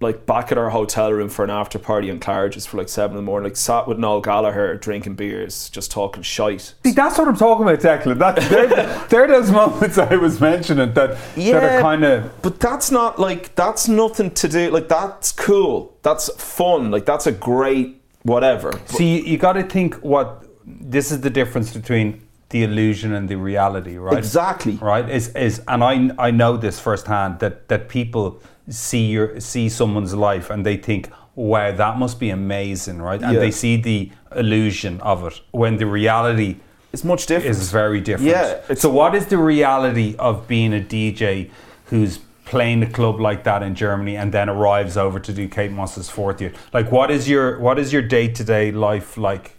like 0.00 0.26
back 0.26 0.50
at 0.50 0.58
our 0.58 0.70
hotel 0.70 1.12
room 1.12 1.28
for 1.28 1.44
an 1.44 1.50
after 1.50 1.78
party 1.78 2.10
in 2.10 2.18
Claridge's 2.18 2.66
for 2.66 2.76
like 2.76 2.88
seven 2.88 3.16
in 3.16 3.24
the 3.24 3.26
morning. 3.26 3.48
Like 3.48 3.56
sat 3.56 3.86
with 3.86 3.98
Noel 3.98 4.20
Gallagher 4.20 4.76
drinking 4.76 5.14
beers, 5.14 5.70
just 5.70 5.92
talking 5.92 6.22
shite. 6.22 6.74
See, 6.84 6.90
that's 6.90 7.18
what 7.18 7.28
I'm 7.28 7.36
talking 7.36 7.62
about, 7.62 7.78
Declan. 7.78 8.18
That, 8.18 8.36
they're, 8.50 9.06
they're 9.08 9.28
those 9.28 9.50
moments 9.50 9.98
I 9.98 10.16
was 10.16 10.40
mentioning 10.40 10.92
that, 10.94 11.16
that 11.36 11.54
are 11.54 11.80
kind 11.80 12.04
of. 12.04 12.42
But 12.42 12.58
that's 12.58 12.90
not 12.90 13.18
like 13.20 13.54
that's 13.54 13.86
nothing 13.88 14.32
to 14.32 14.48
do. 14.48 14.70
Like 14.70 14.88
that's 14.88 15.30
cool. 15.32 15.96
That's 16.02 16.28
fun. 16.42 16.90
Like 16.90 17.06
that's 17.06 17.26
a 17.28 17.32
great 17.32 18.02
whatever. 18.24 18.72
See, 18.86 19.26
you 19.26 19.38
got 19.38 19.54
to 19.54 19.62
think 19.62 19.94
what 19.96 20.41
this 20.66 21.10
is 21.12 21.20
the 21.20 21.30
difference 21.30 21.72
between 21.72 22.22
the 22.50 22.62
illusion 22.64 23.12
and 23.14 23.28
the 23.28 23.36
reality, 23.36 23.96
right? 23.96 24.18
Exactly. 24.18 24.74
Right? 24.76 25.08
Is 25.08 25.28
is 25.34 25.62
and 25.68 25.82
I 25.82 26.10
I 26.18 26.30
know 26.30 26.56
this 26.56 26.78
firsthand 26.78 27.38
that 27.40 27.68
that 27.68 27.88
people 27.88 28.40
see 28.68 29.06
your 29.06 29.40
see 29.40 29.68
someone's 29.68 30.14
life 30.14 30.50
and 30.50 30.64
they 30.64 30.76
think, 30.76 31.08
wow, 31.34 31.72
that 31.72 31.98
must 31.98 32.20
be 32.20 32.30
amazing, 32.30 33.00
right? 33.00 33.22
And 33.22 33.34
Yeah. 33.34 33.40
they 33.40 33.50
see 33.50 33.76
the 33.76 34.10
illusion 34.36 35.00
of 35.00 35.24
it 35.26 35.40
when 35.50 35.78
the 35.78 35.86
reality 35.86 36.56
It's 36.92 37.04
much 37.04 37.26
different. 37.26 37.56
is 37.56 37.70
very 37.72 38.00
different. 38.00 38.30
Yeah, 38.30 38.74
So, 38.74 38.90
what 38.90 39.14
is 39.14 39.26
the 39.26 39.38
reality 39.38 40.14
of 40.18 40.46
being 40.46 40.72
a 40.74 40.80
DJ 40.80 41.50
who's 41.86 42.18
playing 42.44 42.82
a 42.82 42.86
club 42.90 43.18
like 43.18 43.44
that 43.44 43.62
in 43.62 43.74
Germany 43.74 44.16
and 44.16 44.30
then 44.32 44.48
arrives 44.50 44.96
over 44.98 45.18
to 45.20 45.32
do 45.32 45.48
Kate 45.48 45.72
Moss's 45.72 46.10
40th? 46.10 46.54
Like, 46.74 46.92
what 46.92 47.10
is 47.10 47.28
your 47.28 47.58
what 47.60 47.78
is 47.78 47.92
your 47.94 48.02
day 48.02 48.28
to 48.28 48.44
day 48.44 48.70
life 48.70 49.16
like? 49.16 49.52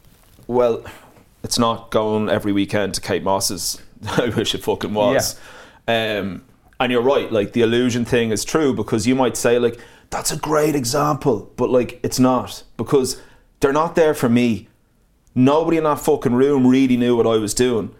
Well, 0.48 0.84
it's 1.44 1.60
not 1.60 1.91
going 1.91 2.30
every 2.30 2.52
weekend 2.52 2.94
to 2.96 3.02
Kate 3.02 3.24
Moss's. 3.24 3.82
I 4.08 4.30
wish 4.30 4.56
it 4.56 4.64
fucking 4.64 4.94
was. 4.94 5.39
Um, 5.88 6.44
and 6.80 6.91
you're 6.91 7.02
right, 7.02 7.32
like 7.32 7.54
the 7.54 7.62
illusion 7.62 8.06
thing 8.06 8.32
is 8.32 8.44
true 8.44 8.74
because 8.74 9.08
you 9.08 9.16
might 9.16 9.38
say, 9.38 9.60
like, 9.60 9.80
that's 10.10 10.32
a 10.32 10.38
great 10.38 10.76
example, 10.76 11.52
but 11.56 11.70
like, 11.70 12.00
it's 12.04 12.20
not 12.20 12.64
because 12.78 13.22
they're 13.60 13.74
not 13.74 13.96
there 13.96 14.14
for 14.14 14.30
me. 14.30 14.68
Nobody 15.36 15.78
in 15.78 15.86
that 15.86 16.00
fucking 16.00 16.34
room 16.34 16.68
really 16.68 16.98
knew 16.98 17.16
what 17.16 17.26
I 17.26 17.38
was 17.38 17.54
doing. 17.54 17.94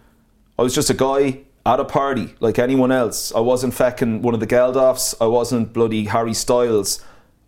I 0.60 0.62
was 0.62 0.76
just 0.76 0.90
a 0.90 0.94
guy 0.94 1.40
at 1.66 1.80
a 1.80 1.86
party 1.86 2.36
like 2.40 2.60
anyone 2.60 2.92
else. 2.92 3.34
I 3.34 3.40
wasn't 3.40 3.74
fecking 3.74 4.22
one 4.22 4.34
of 4.34 4.40
the 4.40 4.48
Geldofs. 4.48 5.16
I 5.20 5.26
wasn't 5.26 5.74
bloody 5.74 6.06
Harry 6.06 6.34
Styles. 6.34 7.04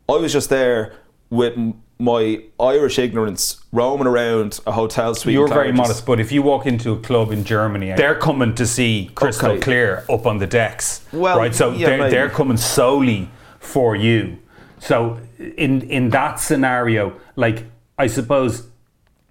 I 0.07 0.13
was 0.13 0.33
just 0.33 0.49
there 0.49 0.93
with 1.29 1.57
my 1.97 2.43
Irish 2.59 2.99
ignorance 2.99 3.61
roaming 3.71 4.07
around 4.07 4.59
a 4.67 4.71
hotel 4.71 5.15
suite. 5.15 5.33
You're 5.33 5.47
very 5.47 5.71
modest, 5.71 6.05
but 6.05 6.19
if 6.19 6.31
you 6.31 6.41
walk 6.41 6.65
into 6.65 6.91
a 6.91 6.99
club 6.99 7.31
in 7.31 7.43
Germany, 7.43 7.93
they're 7.93 8.17
eh, 8.17 8.19
coming 8.19 8.53
to 8.55 8.65
see 8.65 9.11
Krystal 9.15 9.51
Okay. 9.51 9.59
Klear 9.61 10.05
up 10.09 10.25
on 10.25 10.37
the 10.39 10.47
decks, 10.47 11.05
Well, 11.13 11.37
right? 11.37 11.55
So 11.55 11.71
yeah, 11.71 11.87
they're, 11.87 12.09
they're 12.09 12.29
coming 12.29 12.57
solely 12.57 13.29
for 13.59 13.95
you. 13.95 14.37
So 14.79 15.19
in 15.39 15.81
in 15.83 16.09
that 16.09 16.39
scenario, 16.39 17.13
like 17.35 17.63
I 17.97 18.07
suppose 18.07 18.67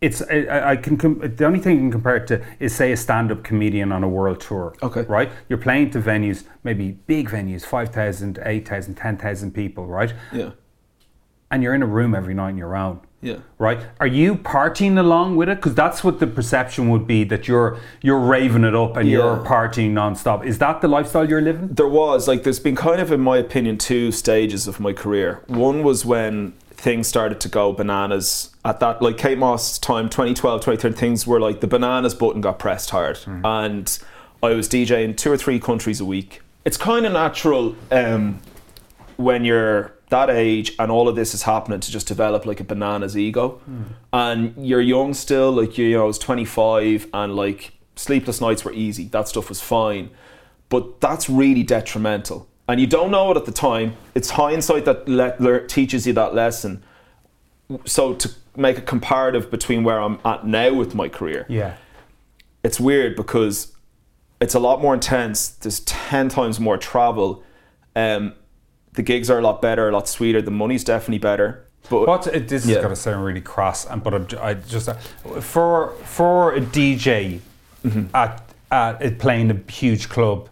it's 0.01 0.23
I, 0.23 0.71
I- 0.73 0.77
can 0.77 0.97
com- 0.97 1.21
the 1.37 1.45
only 1.45 1.59
thing 1.61 1.77
you 1.77 1.81
can 1.83 1.91
compare 1.93 2.17
it 2.17 2.27
to 2.29 2.43
is 2.61 2.75
say 2.75 2.93
a 2.93 2.97
stand-up 2.97 3.43
comedian 3.45 3.93
on 3.93 4.03
a 4.05 4.09
world 4.09 4.41
tour. 4.41 4.75
Okay. 4.83 5.03
right? 5.03 5.31
You're 5.49 5.59
playing 5.59 5.91
to 5.91 6.01
venues, 6.01 6.45
maybe 6.63 6.93
big 6.93 7.31
venues, 7.31 7.65
5,000, 7.65 8.39
8,000, 8.43 8.95
10,000 8.95 9.53
people, 9.53 9.87
right? 9.87 10.13
Yeah, 10.33 10.51
And 11.55 11.63
you're 11.63 11.73
in 11.73 11.83
a 11.85 11.87
room 11.87 12.17
every 12.17 12.35
night 12.35 12.49
on 12.49 12.59
your 12.59 12.75
own 12.75 12.99
yeah. 13.25 13.37
right? 13.59 13.79
Are 14.01 14.09
you 14.09 14.35
partying 14.35 14.99
along 14.99 15.37
with 15.37 15.49
it? 15.49 15.59
Because 15.59 15.77
that's 15.77 16.03
what 16.03 16.19
the 16.19 16.27
perception 16.27 16.91
would 16.91 17.07
be 17.07 17.23
that 17.25 17.47
you're 17.47 17.79
you're 18.03 18.19
raving 18.19 18.65
it 18.65 18.75
up 18.75 18.97
and 18.97 19.09
you're 19.09 19.37
Yeah. 19.37 19.49
partying 19.49 19.93
nonstop. 19.93 20.45
Is 20.45 20.59
that 20.59 20.81
the 20.81 20.89
lifestyle 20.89 21.29
you're 21.29 21.41
living? 21.41 21.69
There 21.69 21.89
was 21.89 22.27
like 22.27 22.43
there's 22.43 22.59
been 22.59 22.75
kind 22.75 23.01
of 23.01 23.13
in 23.13 23.21
my 23.21 23.39
opinion 23.39 23.79
two 23.79 24.11
stages 24.11 24.67
of 24.67 24.81
my 24.81 24.93
career. 24.93 25.43
One 25.47 25.85
was 25.85 26.05
when 26.05 26.55
things 26.71 27.07
started 27.07 27.39
to 27.41 27.49
go 27.49 27.73
bananas 27.73 28.51
at 28.65 28.81
that 28.81 29.01
like 29.01 29.17
Kate 29.17 29.39
Moss 29.39 29.79
time 29.79 30.11
2012 30.11 30.61
2013 30.61 30.93
things 30.99 31.25
were 31.25 31.39
like 31.41 31.61
the 31.61 31.69
bananas 31.69 32.15
button 32.15 32.41
got 32.41 32.59
pressed 32.59 32.91
hard 32.91 33.17
and 33.45 33.99
I 34.43 34.51
was 34.51 34.69
DJing 34.69 35.17
two 35.17 35.31
or 35.33 35.39
three 35.39 35.61
countries 35.61 36.01
a 36.01 36.05
week. 36.05 36.43
It's 36.67 36.77
kind 36.77 37.07
of 37.07 37.13
natural 37.13 37.75
um, 37.91 38.41
when 39.17 39.45
you're 39.47 39.93
that 40.15 40.31
age 40.31 40.69
and 40.79 40.89
all 40.93 41.07
of 41.09 41.17
this 41.17 41.35
is 41.35 41.43
happening 41.43 41.81
to 41.81 41.91
just 41.91 42.07
develop 42.07 42.47
like 42.47 42.61
a 42.61 42.65
bananas 42.65 43.17
ego. 43.17 43.61
And 44.13 44.55
you're 44.57 44.81
young 44.95 45.15
still 45.15 45.51
like 45.61 45.77
you 45.79 45.93
know 45.93 46.05
I 46.05 46.07
was 46.07 46.19
25 46.19 47.09
and 47.13 47.35
like 47.35 47.73
sleepless 47.97 48.41
nights 48.41 48.65
were 48.65 48.73
easy. 48.73 49.05
That 49.09 49.27
stuff 49.29 49.49
was 49.49 49.61
fine. 49.61 50.11
But 50.69 51.01
that's 51.01 51.29
really 51.29 51.63
detrimental. 51.63 52.47
And 52.69 52.81
you 52.81 52.87
don't 52.87 53.11
know 53.11 53.31
it 53.33 53.37
at 53.37 53.45
the 53.45 53.53
time. 53.71 53.89
It's 54.15 54.31
hindsight 54.31 54.85
that 54.87 55.09
le- 55.09 55.37
lear- 55.39 55.67
teaches 55.67 56.07
you 56.07 56.13
that 56.15 56.35
lesson. 56.35 56.83
So 57.85 58.15
to 58.15 58.31
make 58.57 58.79
a 58.79 58.83
comparative 58.95 59.51
between 59.51 59.85
where 59.85 60.01
I'm 60.01 60.19
at 60.25 60.47
now 60.47 60.73
with 60.75 60.95
my 60.95 61.09
career 61.09 61.45
Yeah. 61.49 61.75
it's 62.63 62.79
weird 62.79 63.17
because 63.17 63.73
it's 64.41 64.55
a 64.55 64.59
lot 64.69 64.81
more 64.81 64.95
intense. 64.95 65.49
There's 65.49 65.81
ten 65.81 66.29
times 66.29 66.61
more 66.61 66.79
travel. 66.79 67.43
Um, 67.97 68.35
the 68.95 69.03
gigs 69.03 69.31
are 69.31 69.39
a 69.39 69.43
lot 69.43 69.61
better, 69.63 69.89
a 69.89 69.93
lot 69.93 70.09
sweeter. 70.09 70.41
The 70.43 70.51
money's 70.51 70.85
definitely 70.85 71.19
better. 71.19 71.65
But 71.91 72.07
What 72.09 72.27
it, 72.29 72.49
this 72.49 72.65
is 72.65 72.71
Yeah. 72.71 72.77
going 72.77 72.89
to 72.91 72.97
sound 72.97 73.25
really 73.25 73.41
crass, 73.43 73.85
and 73.87 74.03
but 74.03 74.15
I'm, 74.15 74.27
j- 74.27 74.39
I 74.39 74.55
just 74.55 74.89
uh, 74.89 74.95
for 75.41 75.91
for 76.05 76.55
a 76.55 76.61
DJ 76.61 77.41
Mm-hmm. 77.85 78.17
at 78.17 78.41
at 78.71 79.03
it 79.03 79.19
playing 79.19 79.51
a 79.51 79.71
huge 79.71 80.09
club. 80.09 80.49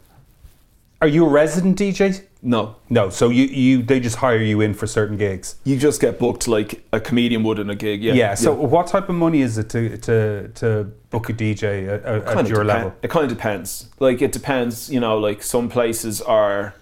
Are 1.01 1.09
you 1.09 1.24
a 1.26 1.28
resident 1.28 1.78
DJ? 1.78 2.22
no, 2.45 2.74
No. 2.90 3.09
So 3.09 3.30
you 3.30 3.45
you 3.45 3.82
they 3.82 3.99
just 4.01 4.16
hire 4.16 4.43
you 4.43 4.61
in 4.61 4.74
for 4.74 4.86
certain 4.86 5.16
gigs. 5.16 5.57
you 5.64 5.78
just 5.78 6.01
get 6.01 6.18
booked 6.18 6.47
like 6.49 6.84
a 6.93 7.01
comedian 7.01 7.43
would 7.45 7.59
in 7.59 7.70
a 7.70 7.74
gig. 7.74 8.03
Yeah. 8.03 8.12
Yeah. 8.14 8.34
so 8.34 8.53
what 8.53 8.86
type 8.88 9.09
of 9.09 9.14
money 9.14 9.40
is 9.40 9.57
it 9.59 9.68
to 9.70 9.97
to 10.09 10.49
to 10.61 10.68
book 11.11 11.30
a 11.30 11.32
DJ 11.32 11.62
at, 11.88 12.05
at 12.05 12.49
your 12.49 12.59
depen- 12.64 12.66
level? 12.66 12.93
It 13.03 13.09
kind 13.11 13.24
of 13.24 13.30
depends. 13.36 13.88
Like 13.99 14.20
it 14.20 14.32
depends. 14.32 14.90
You 14.90 15.01
know, 15.01 15.16
like 15.28 15.43
some 15.43 15.68
places 15.70 16.20
are, 16.20 16.74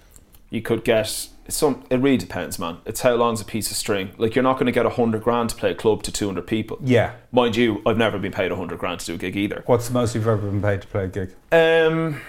you 0.51 0.63
could 0.63 0.83
get 0.85 1.29
some. 1.53 1.85
It 1.91 1.97
really 2.01 2.17
depends, 2.17 2.59
man. 2.59 2.79
It's 2.87 3.01
how 3.01 3.15
long's 3.15 3.41
a 3.41 3.45
piece 3.45 3.71
of 3.71 3.77
string. 3.77 4.11
Like 4.19 4.35
you're 4.35 4.43
not 4.43 4.55
going 4.55 4.67
to 4.67 4.73
get 4.73 4.87
a 4.87 4.91
hundred 4.91 5.23
grand 5.23 5.51
to 5.51 5.57
play 5.57 5.71
a 5.71 5.75
club 5.75 6.03
to 6.05 6.13
two 6.13 6.27
hundred 6.27 6.47
people. 6.47 6.79
Yeah. 6.83 7.13
Mind 7.33 7.57
you, 7.57 7.83
I've 7.87 7.99
never 7.99 8.19
been 8.19 8.33
paid 8.33 8.51
a 8.53 8.57
hundred 8.57 8.79
grand 8.79 9.01
to 9.01 9.07
do 9.07 9.15
a 9.15 9.19
gig 9.19 9.37
either. 9.37 9.63
What's 9.67 9.89
the 9.89 9.95
most 9.95 10.15
you've 10.15 10.27
ever 10.29 10.49
been 10.51 10.63
paid 10.63 10.83
to 10.83 10.89
play 10.89 11.05
a 11.05 11.09
gig? 11.09 11.35
Um, 11.53 12.21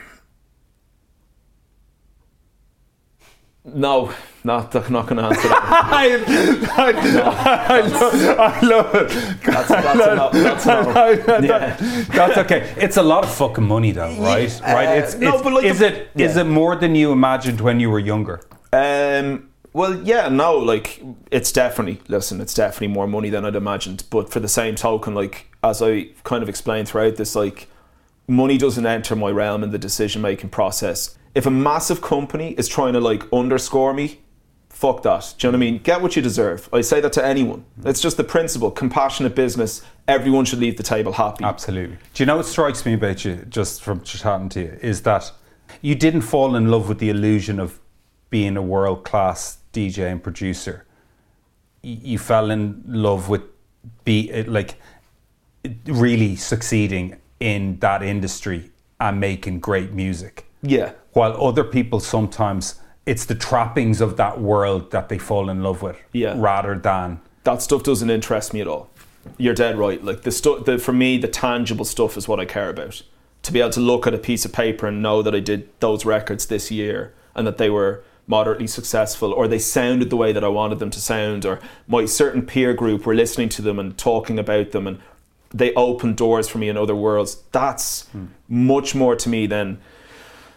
no, 3.63 4.11
not 4.43 4.73
not 4.89 5.05
going 5.05 5.17
to 5.17 5.23
answer 5.23 5.47
that. 5.47 5.61
I, 5.93 6.15
I, 6.77 7.77
I, 7.77 7.81
love, 7.81 8.39
I 8.39 8.61
love 8.61 8.95
it. 8.95 9.09
That's, 9.43 9.67
that's, 9.67 9.99
a 9.99 10.15
no, 10.15 10.29
that's 10.31 10.65
a 10.65 10.83
no. 10.83 11.47
Yeah. 11.47 11.75
That's 12.09 12.37
okay. 12.39 12.73
It's 12.77 12.97
a 12.97 13.03
lot 13.03 13.23
of 13.23 13.31
fucking 13.31 13.63
money, 13.63 13.91
though, 13.91 14.15
right? 14.19 14.49
Yeah, 14.61 14.73
right. 14.73 14.87
uh, 14.87 15.03
It's, 15.03 15.15
no, 15.15 15.33
it's 15.35 15.43
but 15.43 15.53
like 15.53 15.65
is 15.65 15.77
the- 15.79 15.87
it 15.95 16.09
is 16.15 16.35
yeah. 16.35 16.41
it 16.41 16.45
more 16.45 16.75
than 16.75 16.95
you 16.95 17.11
imagined 17.11 17.61
when 17.61 17.79
you 17.79 17.91
were 17.91 17.99
younger? 17.99 18.41
Um, 18.73 19.49
well, 19.73 20.01
yeah, 20.03 20.27
no, 20.29 20.57
like 20.57 21.01
it's 21.31 21.51
definitely 21.51 22.01
listen, 22.07 22.41
it's 22.41 22.53
definitely 22.53 22.87
more 22.87 23.07
money 23.07 23.29
than 23.29 23.45
I'd 23.45 23.55
imagined. 23.55 24.03
But 24.09 24.29
for 24.29 24.39
the 24.39 24.47
same 24.47 24.75
token, 24.75 25.13
like 25.15 25.47
as 25.63 25.81
I 25.81 26.09
kind 26.23 26.43
of 26.43 26.49
explained 26.49 26.89
throughout 26.89 27.15
this, 27.15 27.35
like 27.35 27.67
money 28.27 28.57
doesn't 28.57 28.85
enter 28.85 29.15
my 29.15 29.29
realm 29.29 29.63
in 29.63 29.71
the 29.71 29.77
decision 29.77 30.21
making 30.21 30.49
process. 30.49 31.17
If 31.35 31.45
a 31.45 31.51
massive 31.51 32.01
company 32.01 32.51
is 32.53 32.67
trying 32.67 32.93
to 32.93 32.99
like 32.99 33.23
underscore 33.31 33.93
me, 33.93 34.19
fuck 34.69 35.03
that. 35.03 35.35
Do 35.37 35.47
you 35.47 35.51
know 35.51 35.57
what 35.57 35.63
I 35.65 35.71
mean? 35.71 35.81
Get 35.81 36.01
what 36.01 36.15
you 36.15 36.21
deserve. 36.21 36.67
I 36.73 36.81
say 36.81 36.99
that 37.01 37.13
to 37.13 37.25
anyone. 37.25 37.63
It's 37.85 38.01
just 38.01 38.17
the 38.17 38.23
principle. 38.23 38.71
Compassionate 38.71 39.35
business. 39.35 39.83
Everyone 40.07 40.43
should 40.43 40.59
leave 40.59 40.75
the 40.75 40.83
table 40.83 41.13
happy. 41.13 41.45
Absolutely. 41.45 41.97
Do 42.13 42.23
you 42.23 42.25
know 42.25 42.37
what 42.37 42.45
strikes 42.45 42.85
me 42.85 42.93
about 42.93 43.23
you, 43.23 43.45
just 43.47 43.81
from 43.81 44.01
chatting 44.01 44.49
to 44.49 44.61
you, 44.61 44.77
is 44.81 45.03
that 45.03 45.31
you 45.81 45.95
didn't 45.95 46.21
fall 46.21 46.55
in 46.55 46.69
love 46.69 46.89
with 46.89 46.99
the 46.99 47.09
illusion 47.09 47.59
of 47.59 47.79
being 48.31 48.57
a 48.57 48.61
world 48.61 49.03
class 49.03 49.59
DJ 49.71 50.11
and 50.11 50.23
producer. 50.23 50.85
You 51.83 52.17
fell 52.17 52.49
in 52.49 52.83
love 52.87 53.29
with 53.29 53.43
be 54.05 54.43
like 54.43 54.75
really 55.85 56.35
succeeding 56.35 57.17
in 57.39 57.77
that 57.79 58.01
industry 58.01 58.71
and 58.99 59.19
making 59.19 59.59
great 59.59 59.91
music. 59.91 60.45
Yeah. 60.63 60.93
While 61.13 61.43
other 61.43 61.63
people 61.63 61.99
sometimes 61.99 62.79
it's 63.05 63.25
the 63.25 63.35
trappings 63.35 63.99
of 63.99 64.17
that 64.17 64.39
world 64.39 64.91
that 64.91 65.09
they 65.09 65.17
fall 65.17 65.49
in 65.49 65.61
love 65.63 65.81
with, 65.81 65.97
Yeah. 66.13 66.35
rather 66.37 66.75
than 66.77 67.19
that 67.43 67.61
stuff 67.61 67.83
doesn't 67.83 68.09
interest 68.09 68.53
me 68.53 68.61
at 68.61 68.67
all. 68.67 68.89
You're 69.37 69.55
dead 69.55 69.77
right. 69.77 70.03
Like 70.03 70.21
the 70.21 70.31
stuff, 70.31 70.65
the, 70.65 70.77
for 70.77 70.93
me, 70.93 71.17
the 71.17 71.27
tangible 71.27 71.85
stuff 71.85 72.15
is 72.15 72.27
what 72.27 72.39
I 72.39 72.45
care 72.45 72.69
about. 72.69 73.01
To 73.43 73.51
be 73.51 73.59
able 73.59 73.71
to 73.71 73.79
look 73.79 74.05
at 74.05 74.13
a 74.13 74.19
piece 74.19 74.45
of 74.45 74.53
paper 74.53 74.85
and 74.87 75.01
know 75.01 75.23
that 75.23 75.33
I 75.33 75.39
did 75.39 75.67
those 75.79 76.05
records 76.05 76.45
this 76.45 76.69
year 76.69 77.13
and 77.35 77.45
that 77.47 77.57
they 77.57 77.71
were 77.71 78.03
moderately 78.27 78.67
successful 78.67 79.33
or 79.33 79.47
they 79.47 79.59
sounded 79.59 80.09
the 80.09 80.17
way 80.17 80.31
that 80.31 80.43
I 80.43 80.47
wanted 80.47 80.79
them 80.79 80.89
to 80.91 81.01
sound 81.01 81.45
or 81.45 81.59
my 81.87 82.05
certain 82.05 82.45
peer 82.45 82.73
group 82.73 83.05
were 83.05 83.15
listening 83.15 83.49
to 83.49 83.61
them 83.61 83.79
and 83.79 83.97
talking 83.97 84.39
about 84.39 84.71
them 84.71 84.87
and 84.87 84.99
they 85.53 85.73
opened 85.73 86.17
doors 86.17 86.47
for 86.47 86.57
me 86.57 86.69
in 86.69 86.77
other 86.77 86.95
worlds. 86.95 87.43
That's 87.51 88.07
much 88.47 88.95
more 88.95 89.15
to 89.15 89.29
me 89.29 89.47
than 89.47 89.79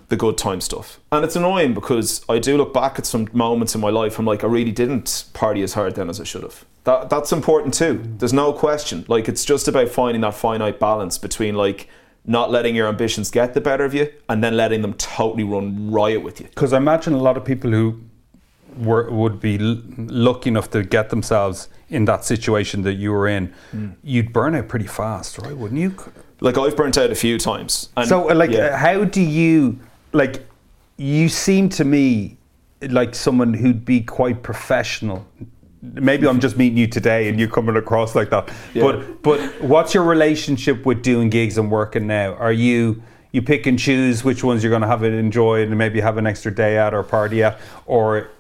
the 0.08 0.16
good 0.16 0.38
time 0.38 0.60
stuff. 0.60 1.00
And 1.10 1.24
it's 1.24 1.36
annoying 1.36 1.74
because 1.74 2.24
I 2.28 2.38
do 2.38 2.56
look 2.56 2.72
back 2.72 2.98
at 2.98 3.06
some 3.06 3.28
moments 3.32 3.74
in 3.74 3.80
my 3.80 3.90
life. 3.90 4.18
I'm 4.18 4.26
like, 4.26 4.44
I 4.44 4.46
really 4.46 4.72
didn't 4.72 5.24
party 5.32 5.62
as 5.62 5.74
hard 5.74 5.94
then 5.94 6.08
as 6.08 6.20
I 6.20 6.24
should 6.24 6.42
have. 6.42 6.64
That 6.84 7.08
that's 7.08 7.32
important 7.32 7.74
too. 7.74 8.02
There's 8.18 8.32
no 8.32 8.52
question. 8.52 9.04
Like 9.08 9.28
it's 9.28 9.44
just 9.44 9.66
about 9.66 9.88
finding 9.88 10.20
that 10.20 10.34
finite 10.34 10.78
balance 10.78 11.18
between 11.18 11.54
like 11.54 11.88
not 12.26 12.50
letting 12.50 12.74
your 12.74 12.88
ambitions 12.88 13.30
get 13.30 13.54
the 13.54 13.60
better 13.60 13.84
of 13.84 13.94
you 13.94 14.10
and 14.28 14.42
then 14.42 14.56
letting 14.56 14.82
them 14.82 14.94
totally 14.94 15.44
run 15.44 15.90
riot 15.90 16.22
with 16.22 16.40
you. 16.40 16.46
Because 16.46 16.72
I 16.72 16.78
imagine 16.78 17.12
a 17.12 17.18
lot 17.18 17.36
of 17.36 17.44
people 17.44 17.70
who 17.70 18.00
were 18.78 19.10
would 19.10 19.40
be 19.40 19.58
l- 19.58 19.82
lucky 19.96 20.48
enough 20.48 20.70
to 20.70 20.82
get 20.82 21.10
themselves 21.10 21.68
in 21.88 22.06
that 22.06 22.24
situation 22.24 22.82
that 22.82 22.94
you 22.94 23.12
were 23.12 23.28
in, 23.28 23.54
you'd 24.02 24.32
burn 24.32 24.54
out 24.54 24.68
pretty 24.68 24.86
fast, 24.86 25.38
right? 25.38 25.56
Wouldn't 25.56 25.80
you? 25.80 25.94
Like 26.40 26.58
I've 26.58 26.76
burnt 26.76 26.98
out 26.98 27.10
a 27.10 27.14
few 27.14 27.38
times. 27.38 27.90
And 27.96 28.08
so, 28.08 28.26
like, 28.26 28.50
yeah. 28.50 28.66
uh, 28.66 28.76
how 28.76 29.04
do 29.04 29.20
you 29.20 29.78
like? 30.12 30.46
You 30.96 31.28
seem 31.28 31.68
to 31.70 31.84
me 31.84 32.36
like 32.82 33.14
someone 33.14 33.54
who'd 33.54 33.84
be 33.84 34.00
quite 34.00 34.42
professional. 34.42 35.26
Maybe 35.92 36.26
I'm 36.26 36.40
just 36.40 36.56
meeting 36.56 36.78
you 36.78 36.86
today 36.86 37.28
and 37.28 37.38
you're 37.38 37.48
coming 37.48 37.76
across 37.76 38.14
like 38.14 38.30
that. 38.30 38.50
Yeah. 38.72 38.82
But 38.82 39.22
but 39.22 39.40
what's 39.60 39.94
your 39.94 40.04
relationship 40.04 40.86
with 40.86 41.02
doing 41.02 41.30
gigs 41.30 41.58
and 41.58 41.70
working 41.70 42.06
now? 42.06 42.34
Are 42.34 42.52
you 42.52 43.02
you 43.32 43.42
pick 43.42 43.66
and 43.66 43.78
choose 43.78 44.24
which 44.24 44.42
ones 44.42 44.62
you're 44.62 44.70
going 44.70 44.82
to 44.82 44.88
have 44.88 45.02
it 45.02 45.12
enjoyed 45.12 45.68
and 45.68 45.76
maybe 45.76 46.00
have 46.00 46.16
an 46.16 46.26
extra 46.26 46.54
day 46.54 46.78
out 46.78 46.94
or 46.94 47.02
party 47.02 47.42
at, 47.42 47.58
or 47.86 48.30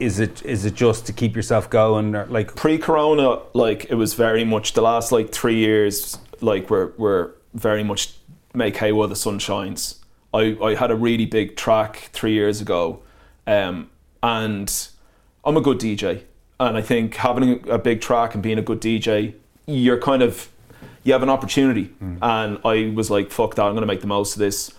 is 0.00 0.18
it 0.18 0.44
is 0.44 0.64
it 0.64 0.74
just 0.74 1.06
to 1.06 1.12
keep 1.12 1.36
yourself 1.36 1.70
going? 1.70 2.14
Or 2.14 2.26
like 2.26 2.56
pre-corona 2.56 3.40
like 3.54 3.84
it 3.90 3.94
was 3.94 4.14
very 4.14 4.44
much 4.44 4.72
the 4.72 4.82
last 4.82 5.12
like 5.12 5.30
three 5.30 5.56
years 5.56 6.18
like 6.40 6.70
we're, 6.70 6.92
we're 6.96 7.30
very 7.54 7.82
much 7.82 8.14
make 8.54 8.76
hay 8.76 8.92
while 8.92 9.08
the 9.08 9.16
sun 9.16 9.38
shines 9.38 9.96
I, 10.32 10.56
I 10.62 10.74
had 10.74 10.90
a 10.90 10.96
really 10.96 11.26
big 11.26 11.56
track 11.56 12.10
three 12.12 12.32
years 12.32 12.60
ago 12.60 13.02
um, 13.46 13.90
and 14.22 14.88
i'm 15.44 15.56
a 15.56 15.60
good 15.60 15.78
dj 15.78 16.22
and 16.60 16.76
i 16.76 16.80
think 16.80 17.14
having 17.16 17.68
a 17.68 17.78
big 17.78 18.00
track 18.00 18.34
and 18.34 18.42
being 18.42 18.58
a 18.58 18.62
good 18.62 18.80
dj 18.80 19.34
you're 19.66 20.00
kind 20.00 20.22
of 20.22 20.48
you 21.04 21.12
have 21.12 21.22
an 21.22 21.30
opportunity 21.30 21.92
and 22.22 22.58
i 22.64 22.92
was 22.94 23.10
like 23.10 23.30
fuck 23.30 23.54
that 23.54 23.62
i'm 23.62 23.72
going 23.72 23.82
to 23.82 23.86
make 23.86 24.00
the 24.00 24.06
most 24.06 24.34
of 24.34 24.38
this 24.38 24.72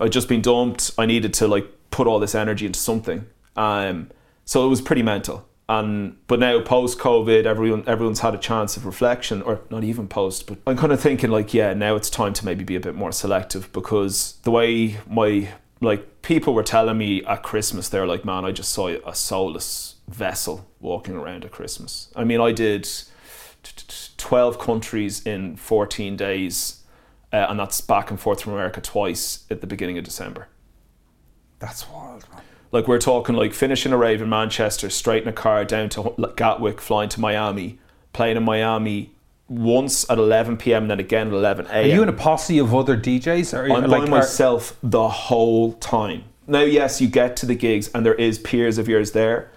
i'd 0.00 0.12
just 0.12 0.28
been 0.28 0.42
dumped 0.42 0.92
i 0.98 1.06
needed 1.06 1.32
to 1.34 1.48
like 1.48 1.66
put 1.90 2.06
all 2.06 2.18
this 2.18 2.34
energy 2.34 2.66
into 2.66 2.78
something 2.78 3.26
um, 3.56 4.10
so 4.44 4.64
it 4.66 4.68
was 4.68 4.80
pretty 4.80 5.02
mental. 5.02 5.46
And 5.66 6.18
but 6.26 6.40
now 6.40 6.60
post 6.60 6.98
COVID, 6.98 7.46
everyone 7.46 7.84
everyone's 7.86 8.20
had 8.20 8.34
a 8.34 8.38
chance 8.38 8.76
of 8.76 8.84
reflection, 8.84 9.40
or 9.40 9.62
not 9.70 9.82
even 9.82 10.08
post. 10.08 10.46
But 10.46 10.58
I'm 10.66 10.76
kind 10.76 10.92
of 10.92 11.00
thinking 11.00 11.30
like, 11.30 11.54
yeah, 11.54 11.72
now 11.72 11.96
it's 11.96 12.10
time 12.10 12.34
to 12.34 12.44
maybe 12.44 12.64
be 12.64 12.76
a 12.76 12.80
bit 12.80 12.94
more 12.94 13.12
selective 13.12 13.72
because 13.72 14.38
the 14.42 14.50
way 14.50 14.98
my 15.08 15.48
like 15.80 16.20
people 16.20 16.52
were 16.52 16.62
telling 16.62 16.98
me 16.98 17.24
at 17.24 17.42
Christmas, 17.42 17.88
they're 17.88 18.06
like, 18.06 18.26
man, 18.26 18.44
I 18.44 18.52
just 18.52 18.72
saw 18.72 18.88
a 18.88 19.14
soulless 19.14 19.93
vessel 20.08 20.66
walking 20.80 21.14
around 21.16 21.44
at 21.44 21.50
Christmas. 21.50 22.10
I 22.14 22.24
mean, 22.24 22.40
I 22.40 22.52
did 22.52 22.84
t- 22.84 23.04
t- 23.76 23.84
twelve 24.16 24.58
countries 24.58 25.24
in 25.26 25.56
14 25.56 26.16
days, 26.16 26.82
uh, 27.32 27.46
and 27.48 27.58
that's 27.58 27.80
back 27.80 28.10
and 28.10 28.20
forth 28.20 28.42
from 28.42 28.52
America 28.52 28.80
twice 28.80 29.44
at 29.50 29.60
the 29.60 29.66
beginning 29.66 29.98
of 29.98 30.04
December. 30.04 30.48
that's 31.58 31.88
wild, 31.88 32.26
man. 32.32 32.42
Like 32.72 32.88
we're 32.88 32.98
talking 32.98 33.36
like 33.36 33.54
finishing 33.54 33.92
a 33.92 33.96
rave 33.96 34.20
in 34.20 34.28
Manchester, 34.28 34.90
straight 34.90 35.22
in 35.22 35.28
a 35.28 35.32
car 35.32 35.64
down 35.64 35.88
to 35.90 36.32
Gatwick, 36.36 36.80
flying 36.80 37.08
to 37.10 37.20
Miami, 37.20 37.78
playing 38.12 38.36
in 38.36 38.42
Miami 38.42 39.12
once 39.46 40.08
at 40.10 40.18
11 40.18 40.56
p.m. 40.56 40.82
and 40.84 40.90
then 40.90 40.98
again 41.00 41.28
at 41.28 41.32
11 41.34 41.66
a.m. 41.66 41.84
Are 41.84 41.94
you 41.94 42.02
in 42.02 42.08
a 42.08 42.12
posse 42.12 42.58
of 42.58 42.74
other 42.74 42.96
DJs? 42.96 43.54
Or 43.56 43.62
are 43.62 43.68
you, 43.68 43.74
I'm 43.74 43.88
like, 43.88 44.02
by 44.02 44.08
myself 44.08 44.76
the 44.82 45.08
whole 45.08 45.74
time. 45.74 46.24
Now, 46.48 46.62
yes, 46.62 47.00
you 47.00 47.06
get 47.08 47.36
to 47.38 47.46
the 47.46 47.54
gigs 47.54 47.90
and 47.94 48.04
there 48.04 48.14
is 48.14 48.38
peers 48.40 48.76
of 48.78 48.88
yours 48.88 49.12
there, 49.12 49.50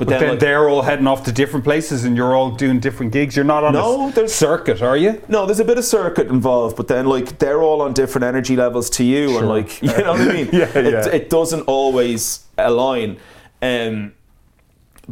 but, 0.00 0.06
But 0.06 0.12
then, 0.12 0.20
then 0.20 0.30
like, 0.30 0.40
they're 0.40 0.66
all 0.70 0.80
heading 0.80 1.06
off 1.06 1.24
to 1.24 1.32
different 1.32 1.62
places, 1.62 2.04
and 2.04 2.16
you're 2.16 2.34
all 2.34 2.52
doing 2.52 2.80
different 2.80 3.12
gigs. 3.12 3.36
You're 3.36 3.44
not 3.44 3.64
on 3.64 3.74
No, 3.74 4.08
a 4.08 4.12
there's- 4.12 4.32
circuit, 4.32 4.80
are 4.80 4.96
you? 4.96 5.20
No, 5.28 5.44
there's 5.44 5.60
a 5.60 5.64
bit 5.64 5.76
of 5.76 5.84
circuit 5.84 6.28
involved, 6.28 6.74
but 6.76 6.88
then 6.88 7.04
like 7.06 7.38
they're 7.38 7.62
all 7.62 7.82
on 7.82 7.92
different 7.92 8.24
energy 8.24 8.56
levels 8.56 8.88
to 8.90 9.04
you, 9.04 9.28
Sure. 9.28 9.38
and 9.40 9.48
like 9.48 9.82
you 9.82 9.88
know 9.88 10.12
what 10.12 10.20
I 10.22 10.32
mean. 10.32 10.48
Yeah, 10.54 10.70
it, 10.78 10.92
yeah. 10.92 11.06
it 11.08 11.28
doesn't 11.28 11.62
always 11.68 12.46
align, 12.56 13.18
um, 13.60 14.14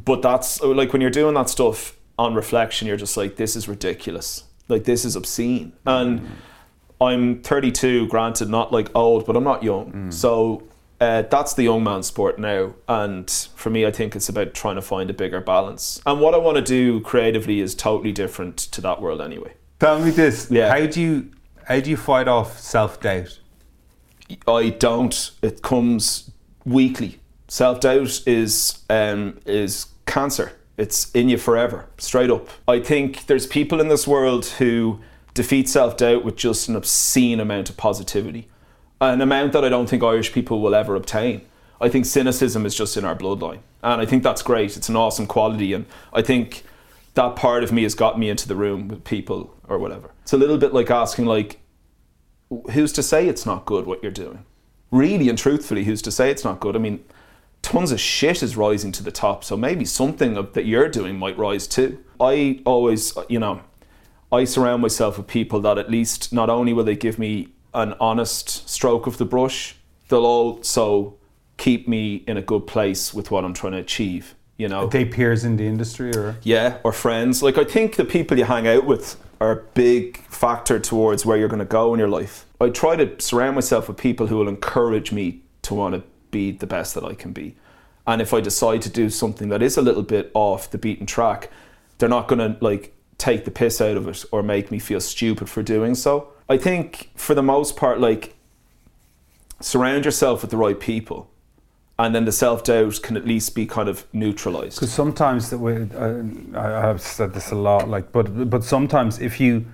but 0.03 0.23
that's 0.23 0.63
like 0.63 0.93
when 0.95 1.03
you're 1.03 1.11
doing 1.11 1.35
that 1.35 1.51
stuff 1.51 1.95
on 2.19 2.35
reflection, 2.35 2.89
you're 2.89 2.97
just 2.97 3.17
like, 3.17 3.37
this 3.37 3.57
is 3.57 3.69
ridiculous. 3.69 4.45
Like 4.69 4.85
this 4.85 5.05
is 5.05 5.17
obscene, 5.17 5.75
and 5.85 6.27
I'm 6.99 7.43
32. 7.43 8.07
Granted, 8.09 8.49
not 8.49 8.73
like 8.73 8.91
old, 8.95 9.27
but 9.27 9.37
I'm 9.37 9.45
not 9.45 9.63
young, 9.63 10.11
so. 10.11 10.63
Uh, 11.01 11.23
that's 11.23 11.55
the 11.55 11.63
young 11.63 11.85
man 11.85 12.03
sport 12.03 12.39
now, 12.39 12.75
and 12.89 13.31
for 13.55 13.71
me, 13.71 13.87
I 13.87 13.93
think 13.93 14.17
it's 14.17 14.29
about 14.29 14.53
trying 14.53 14.75
to 14.75 14.83
find 14.83 15.09
a 15.11 15.15
bigger 15.15 15.41
balance. 15.41 16.01
And 16.05 16.21
what 16.21 16.35
I 16.35 16.39
want 16.39 16.57
to 16.57 16.63
do 16.63 17.01
creatively 17.01 17.61
is 17.61 17.75
totally 17.77 18.11
different 18.11 18.57
to 18.57 18.81
that 18.81 19.01
world, 19.01 19.21
anyway. 19.21 19.55
Tell 19.79 20.01
me 20.01 20.11
this. 20.11 20.51
Yeah. 20.51 20.69
How 20.71 20.87
do 20.87 21.01
you 21.01 21.31
how 21.65 21.81
do 21.81 21.91
you 21.91 21.97
fight 21.97 22.27
off 22.27 22.59
self 22.59 23.01
doubt? 23.01 23.39
I 24.47 24.71
don't. 24.71 25.31
It 25.43 25.63
comes 25.63 26.31
weekly. 26.65 27.21
Self 27.47 27.81
doubt 27.81 28.23
is 28.27 28.83
um, 28.91 29.39
is 29.47 29.87
cancer. 30.07 30.53
It's 30.77 31.11
in 31.13 31.29
you 31.29 31.39
forever, 31.39 31.87
straight 31.99 32.31
up. 32.31 32.49
I 32.67 32.81
think 32.81 33.27
there's 33.27 33.47
people 33.47 33.81
in 33.81 33.89
this 33.89 34.07
world 34.07 34.47
who 34.47 35.01
defeat 35.35 35.69
self 35.69 35.97
doubt 35.97 36.25
with 36.25 36.37
just 36.37 36.69
an 36.69 36.77
obscene 36.77 37.41
amount 37.41 37.71
of 37.71 37.77
positivity, 37.77 38.49
an 39.01 39.21
amount 39.21 39.53
that 39.53 39.65
I 39.65 39.69
don't 39.69 39.89
think 39.89 40.03
Irish 40.03 40.33
people 40.33 40.61
will 40.61 40.75
ever 40.75 40.95
obtain. 40.95 41.43
I 41.81 41.89
think 41.89 42.07
cynicism 42.07 42.67
is 42.67 42.75
just 42.75 42.97
in 42.97 43.05
our 43.05 43.15
bloodline, 43.15 43.61
and 43.83 44.01
I 44.01 44.07
think 44.07 44.23
that's 44.23 44.43
great. 44.43 44.77
It's 44.77 44.89
an 44.89 44.97
awesome 44.97 45.27
quality, 45.27 45.73
and 45.73 45.87
I 46.13 46.23
think 46.23 46.65
that 47.15 47.37
part 47.37 47.63
of 47.63 47.73
me 47.73 47.85
has 47.85 47.95
got 47.95 48.19
me 48.19 48.29
into 48.29 48.49
the 48.49 48.57
room 48.57 48.89
with 48.89 49.05
people 49.05 49.55
or 49.69 49.79
whatever. 49.79 50.11
It's 50.23 50.33
a 50.33 50.37
little 50.37 50.59
bit 50.59 50.75
like 50.75 50.91
asking, 50.91 51.27
like, 51.27 51.61
who's 52.73 52.93
to 52.95 53.03
say 53.03 53.29
it's 53.29 53.47
not 53.47 53.65
good 53.65 53.87
what 53.87 54.03
you're 54.03 54.11
doing? 54.11 54.45
Really 54.91 55.29
and 55.29 55.39
truthfully, 55.39 55.85
who's 55.85 56.03
to 56.03 56.11
say 56.11 56.31
it's 56.31 56.45
not 56.45 56.61
good? 56.61 56.75
I 56.75 56.79
mean, 56.79 57.05
tons 57.63 57.93
of 57.93 58.01
shit 58.01 58.43
is 58.43 58.57
rising 58.57 58.91
to 58.93 59.03
the 59.03 59.13
top, 59.13 59.45
so 59.45 59.57
maybe 59.57 59.85
something 59.85 60.35
that 60.35 60.65
you're 60.65 60.89
doing 60.89 61.17
might 61.17 61.39
rise 61.39 61.67
too. 61.67 62.03
I 62.21 62.61
always, 62.65 63.17
you 63.29 63.39
know, 63.39 63.61
I 64.33 64.45
surround 64.45 64.83
myself 64.83 65.17
with 65.17 65.29
people 65.29 65.61
that 65.61 65.79
at 65.79 65.91
least 65.91 66.33
not 66.33 66.51
only 66.51 66.73
will 66.73 66.85
they 66.85 66.97
give 66.97 67.19
me 67.19 67.49
an 67.75 67.95
honest 68.01 68.69
stroke 68.69 69.07
of 69.07 69.19
the 69.19 69.25
brush, 69.25 69.77
they'll 70.09 70.27
also 70.27 71.15
keep 71.57 71.89
me 71.89 72.17
in 72.27 72.37
a 72.37 72.43
good 72.43 72.67
place 72.67 73.13
with 73.13 73.31
what 73.31 73.45
I'm 73.45 73.55
trying 73.55 73.73
to 73.73 73.79
achieve. 73.79 74.35
You 74.57 74.69
know, 74.69 74.87
Are 74.87 74.89
they 74.89 75.05
peers 75.05 75.45
in 75.45 75.57
the 75.57 75.67
industry, 75.67 76.11
or 76.17 76.37
yeah, 76.43 76.79
or 76.83 76.93
friends. 76.93 77.43
Like 77.43 77.59
I 77.59 77.65
think 77.65 77.97
the 77.97 78.05
people 78.05 78.37
you 78.37 78.45
hang 78.45 78.67
out 78.67 78.87
with 78.87 79.17
are 79.41 79.53
a 79.53 79.63
big 79.75 80.19
factor 80.25 80.81
towards 80.81 81.25
where 81.25 81.37
you're 81.37 81.49
going 81.49 81.61
to 81.61 81.65
go 81.65 81.95
in 81.95 82.01
your 82.01 82.09
life. 82.09 82.45
I 82.61 82.71
try 82.71 82.97
to 82.97 83.21
surround 83.21 83.55
myself 83.55 83.87
with 83.87 83.97
people 83.97 84.27
who 84.27 84.37
will 84.37 84.49
encourage 84.49 85.13
me 85.13 85.43
to 85.63 85.75
want 85.75 85.95
to 85.95 86.03
be 86.33 86.51
the 86.51 86.67
best 86.67 86.95
that 86.95 87.05
I 87.05 87.15
can 87.15 87.33
be. 87.33 87.55
And 88.05 88.21
if 88.21 88.35
I 88.35 88.41
decide 88.41 88.83
to 88.83 88.91
do 88.91 89.11
something 89.11 89.49
that 89.51 89.63
is 89.63 89.77
a 89.77 89.83
little 89.83 90.03
bit 90.03 90.31
off 90.35 90.71
the 90.71 90.79
beaten 90.79 91.07
track, 91.07 91.51
they're 91.99 92.09
not 92.09 92.27
going 92.27 92.39
to 92.39 92.59
like 92.65 92.97
take 93.19 93.45
the 93.45 93.51
piss 93.51 93.81
out 93.81 93.97
of 93.97 94.09
it 94.09 94.25
or 94.33 94.43
make 94.43 94.71
me 94.71 94.79
feel 94.79 95.01
stupid 95.01 95.49
for 95.49 95.63
doing 95.63 95.95
so. 95.95 96.33
I 96.49 96.57
think 96.57 97.11
for 97.15 97.35
the 97.35 97.43
most 97.43 97.77
part 97.77 98.01
like 98.01 98.35
surround 99.61 100.05
yourself 100.05 100.43
with 100.43 100.51
the 100.51 100.57
right 100.57 100.79
people 100.79 101.29
and 101.99 102.15
then 102.15 102.25
the 102.25 102.33
self-doubt 102.33 103.01
can 103.03 103.17
at 103.17 103.27
least 103.27 103.55
be 103.55 103.67
kind 103.67 103.89
of 103.89 104.07
neutralized. 104.13 104.77
because 104.77 104.93
sometimes 104.93 105.51
that 105.51 105.59
we, 105.59 105.75
uh, 105.75 106.23
I 106.55 106.87
have 106.87 107.01
said 107.01 107.35
this 107.35 107.51
a 107.51 107.57
lot. 107.57 107.89
Like, 107.89 108.13
but 108.13 108.49
but 108.49 108.63
sometimes 108.63 109.19
if 109.19 109.41
you 109.41 109.67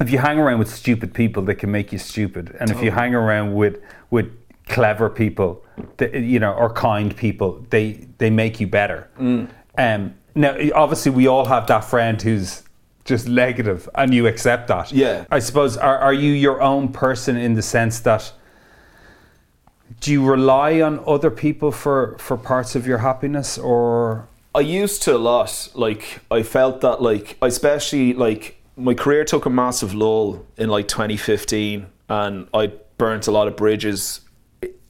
if 0.00 0.10
you 0.10 0.18
hang 0.18 0.38
around 0.38 0.60
with 0.60 0.70
stupid 0.70 1.12
people, 1.12 1.42
they 1.42 1.56
can 1.56 1.70
make 1.70 1.90
you 1.92 1.98
stupid, 1.98 2.56
and 2.60 2.70
if 2.70 2.80
you 2.82 2.90
hang 2.92 3.14
around 3.14 3.54
with 3.54 3.82
with 4.10 4.30
clever 4.68 5.10
people, 5.10 5.64
they, 5.96 6.20
you 6.20 6.38
know, 6.38 6.52
or 6.52 6.70
kind 6.72 7.16
people, 7.16 7.66
they 7.70 8.06
they 8.18 8.30
make 8.30 8.60
you 8.60 8.68
better. 8.68 9.08
Um, 9.76 10.14
now, 10.36 10.56
obviously, 10.74 11.10
we 11.10 11.26
all 11.26 11.46
have 11.46 11.66
that 11.66 11.80
friend 11.84 12.22
who's 12.22 12.62
just 13.10 13.28
negative, 13.28 13.88
and 13.94 14.14
you 14.14 14.26
accept 14.26 14.68
that. 14.68 14.90
Yeah. 14.92 15.26
I 15.30 15.40
suppose. 15.40 15.76
Are 15.76 15.98
are 15.98 16.14
you 16.14 16.32
your 16.32 16.62
own 16.62 16.88
person 16.88 17.36
in 17.36 17.54
the 17.54 17.62
sense 17.62 18.00
that? 18.00 18.32
Do 20.00 20.12
you 20.12 20.24
rely 20.24 20.80
on 20.80 21.02
other 21.06 21.30
people 21.30 21.72
for, 21.72 22.16
for 22.18 22.36
parts 22.38 22.74
of 22.74 22.86
your 22.86 22.98
happiness, 22.98 23.58
or 23.58 24.28
I 24.54 24.60
used 24.60 25.02
to 25.02 25.16
a 25.16 25.18
lot. 25.18 25.68
Like 25.74 26.20
I 26.30 26.42
felt 26.42 26.80
that 26.80 27.02
like 27.02 27.36
especially 27.42 28.14
like 28.14 28.60
my 28.76 28.94
career 28.94 29.24
took 29.24 29.46
a 29.46 29.50
massive 29.50 29.94
lull 29.94 30.46
in 30.56 30.68
like 30.68 30.88
2015 30.88 31.86
and 32.08 32.48
I 32.54 32.72
burnt 32.98 33.26
a 33.26 33.30
lot 33.30 33.46
of 33.46 33.56
bridges 33.56 34.20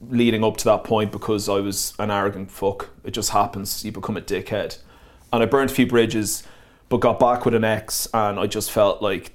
leading 0.09 0.43
up 0.43 0.57
to 0.57 0.65
that 0.65 0.83
point 0.83 1.11
because 1.11 1.47
I 1.47 1.59
was 1.59 1.93
an 1.99 2.09
arrogant 2.09 2.51
fuck. 2.51 2.89
It 3.03 3.11
just 3.11 3.29
happens. 3.29 3.85
You 3.85 3.91
become 3.91 4.17
a 4.17 4.21
dickhead. 4.21 4.77
And 5.31 5.43
I 5.43 5.45
burnt 5.45 5.71
a 5.71 5.73
few 5.73 5.87
bridges 5.87 6.43
but 6.91 6.99
got 6.99 7.19
back 7.19 7.45
with 7.45 7.55
an 7.55 7.63
ex 7.63 8.05
and 8.13 8.37
I 8.37 8.47
just 8.47 8.69
felt 8.69 9.01
like 9.01 9.31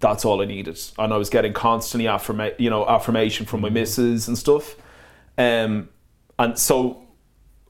that's 0.00 0.26
all 0.26 0.42
I 0.42 0.44
needed. 0.44 0.78
And 0.98 1.10
I 1.10 1.16
was 1.16 1.30
getting 1.30 1.54
constantly 1.54 2.06
affirma- 2.06 2.54
you 2.60 2.68
know 2.68 2.86
affirmation 2.86 3.46
from 3.46 3.62
my 3.62 3.70
missus 3.70 4.28
and 4.28 4.36
stuff. 4.36 4.76
Um 5.38 5.88
and 6.38 6.58
so 6.58 7.02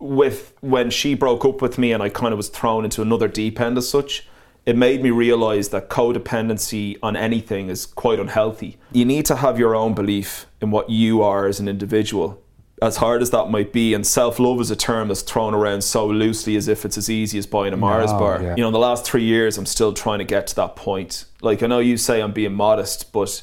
with 0.01 0.55
when 0.61 0.91
she 0.91 1.14
broke 1.14 1.45
up 1.45 1.62
with 1.62 1.79
me 1.79 1.93
and 1.93 2.03
I 2.03 2.09
kind 2.09 2.33
of 2.33 2.37
was 2.37 2.49
thrown 2.49 2.83
into 2.85 3.01
another 3.01 3.29
deep 3.29 3.61
end 3.61 3.79
as 3.79 3.89
such, 3.89 4.27
it 4.66 4.77
made 4.77 5.05
me 5.05 5.11
realize 5.11 5.68
that 5.68 5.89
codependency 5.89 6.99
on 7.01 7.14
anything 7.14 7.68
is 7.68 7.87
quite 7.87 8.18
unhealthy. 8.18 8.77
You 8.91 9.05
need 9.05 9.25
to 9.27 9.37
have 9.37 9.57
your 9.57 9.77
own 9.77 9.95
belief 9.95 10.47
in 10.61 10.73
what 10.73 10.91
you 10.91 11.23
are 11.23 11.47
as 11.47 11.61
an 11.61 11.68
individual. 11.68 12.43
As 12.83 12.97
hard 12.97 13.22
as 13.22 13.30
that 13.30 13.49
might 13.49 13.72
be, 13.72 13.95
and 13.95 14.05
self 14.05 14.41
love 14.41 14.61
is 14.61 14.70
a 14.70 14.76
term 14.76 15.09
that's 15.09 15.22
thrown 15.22 15.55
around 15.55 15.83
so 15.83 16.07
loosely 16.07 16.57
as 16.57 16.66
if 16.66 16.85
it's 16.85 16.99
as 16.99 17.09
easy 17.09 17.39
as 17.39 17.47
buying 17.47 17.72
a 17.72 17.76
Mars 17.76 18.11
No, 18.12 18.18
bar. 18.18 18.43
yeah. 18.43 18.57
You 18.57 18.62
know, 18.62 18.66
in 18.68 18.72
the 18.72 18.78
last 18.80 19.05
three 19.05 19.22
years, 19.22 19.57
I'm 19.57 19.66
still 19.66 19.93
trying 19.93 20.18
to 20.18 20.24
get 20.24 20.49
to 20.49 20.57
that 20.57 20.74
point. 20.74 21.26
Like, 21.41 21.62
I 21.62 21.68
know 21.68 21.78
you 21.78 21.97
say 21.97 22.20
I'm 22.20 22.33
being 22.33 22.55
modest, 22.55 23.12
but 23.12 23.43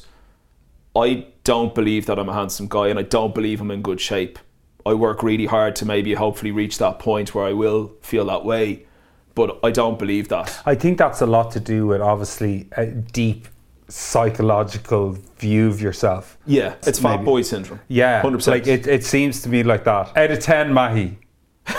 I 0.94 1.26
don't 1.44 1.74
believe 1.74 2.04
that 2.06 2.18
I'm 2.18 2.28
a 2.28 2.34
handsome 2.34 2.66
guy 2.68 2.88
and 2.88 2.98
I 2.98 3.02
don't 3.02 3.34
believe 3.34 3.60
I'm 3.62 3.70
in 3.70 3.80
good 3.80 4.00
shape. 4.00 4.38
I 4.84 4.94
work 4.94 5.22
really 5.22 5.46
hard 5.46 5.74
to 5.76 5.86
maybe 5.86 6.14
hopefully 6.14 6.50
reach 6.52 6.78
that 6.78 6.98
point 6.98 7.34
where 7.34 7.46
I 7.46 7.52
will 7.52 7.92
feel 8.02 8.26
that 8.26 8.44
way, 8.44 8.84
but 9.34 9.58
I 9.62 9.70
don't 9.70 9.98
believe 9.98 10.28
that. 10.28 10.60
I 10.66 10.74
think 10.74 10.98
that's 10.98 11.20
a 11.20 11.26
lot 11.26 11.50
to 11.52 11.60
do 11.60 11.86
with 11.86 12.00
obviously 12.00 12.68
a 12.76 12.86
deep 12.86 13.48
psychological 13.90 15.16
view 15.38 15.68
of 15.68 15.80
yourself. 15.80 16.38
Yeah, 16.46 16.74
it's 16.86 16.98
fat 16.98 17.16
Maybe. 17.16 17.24
boy 17.24 17.42
syndrome. 17.42 17.80
Yeah, 17.88 18.22
100%. 18.22 18.46
Like 18.48 18.66
it, 18.66 18.86
it 18.86 19.04
seems 19.04 19.42
to 19.42 19.48
me 19.48 19.62
like 19.62 19.84
that. 19.84 20.16
Out 20.16 20.30
of 20.30 20.38
ten, 20.40 20.72
Mahi. 20.72 21.18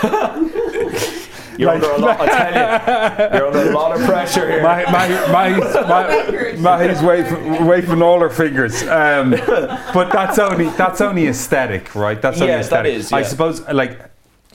You're 1.58 1.68
under 1.70 1.90
a 1.90 1.98
lot. 1.98 2.18
I 2.18 2.26
tell 2.28 3.30
you, 3.30 3.38
you're 3.38 3.46
under 3.46 3.70
a 3.70 3.74
lot 3.74 3.92
of 3.98 4.04
pressure 4.06 4.50
here. 4.50 4.62
Mahi, 4.62 4.84
Mahi, 4.90 5.32
Mahi's, 5.60 5.74
Mahi, 5.74 6.56
Mahi's 6.56 7.02
waving, 7.02 7.66
waving 7.66 8.00
all 8.02 8.20
her 8.20 8.30
fingers. 8.30 8.82
Um, 8.84 9.32
but 9.32 10.10
that's 10.10 10.38
only 10.38 10.70
that's 10.70 11.02
only 11.02 11.26
aesthetic, 11.28 11.94
right? 11.94 12.20
That's 12.20 12.40
only 12.40 12.54
Yes, 12.54 12.70
that 12.70 12.86
aesthetic. 12.86 12.94
is, 13.00 13.12
I 13.12 13.22
suppose, 13.22 13.60
like 13.68 14.00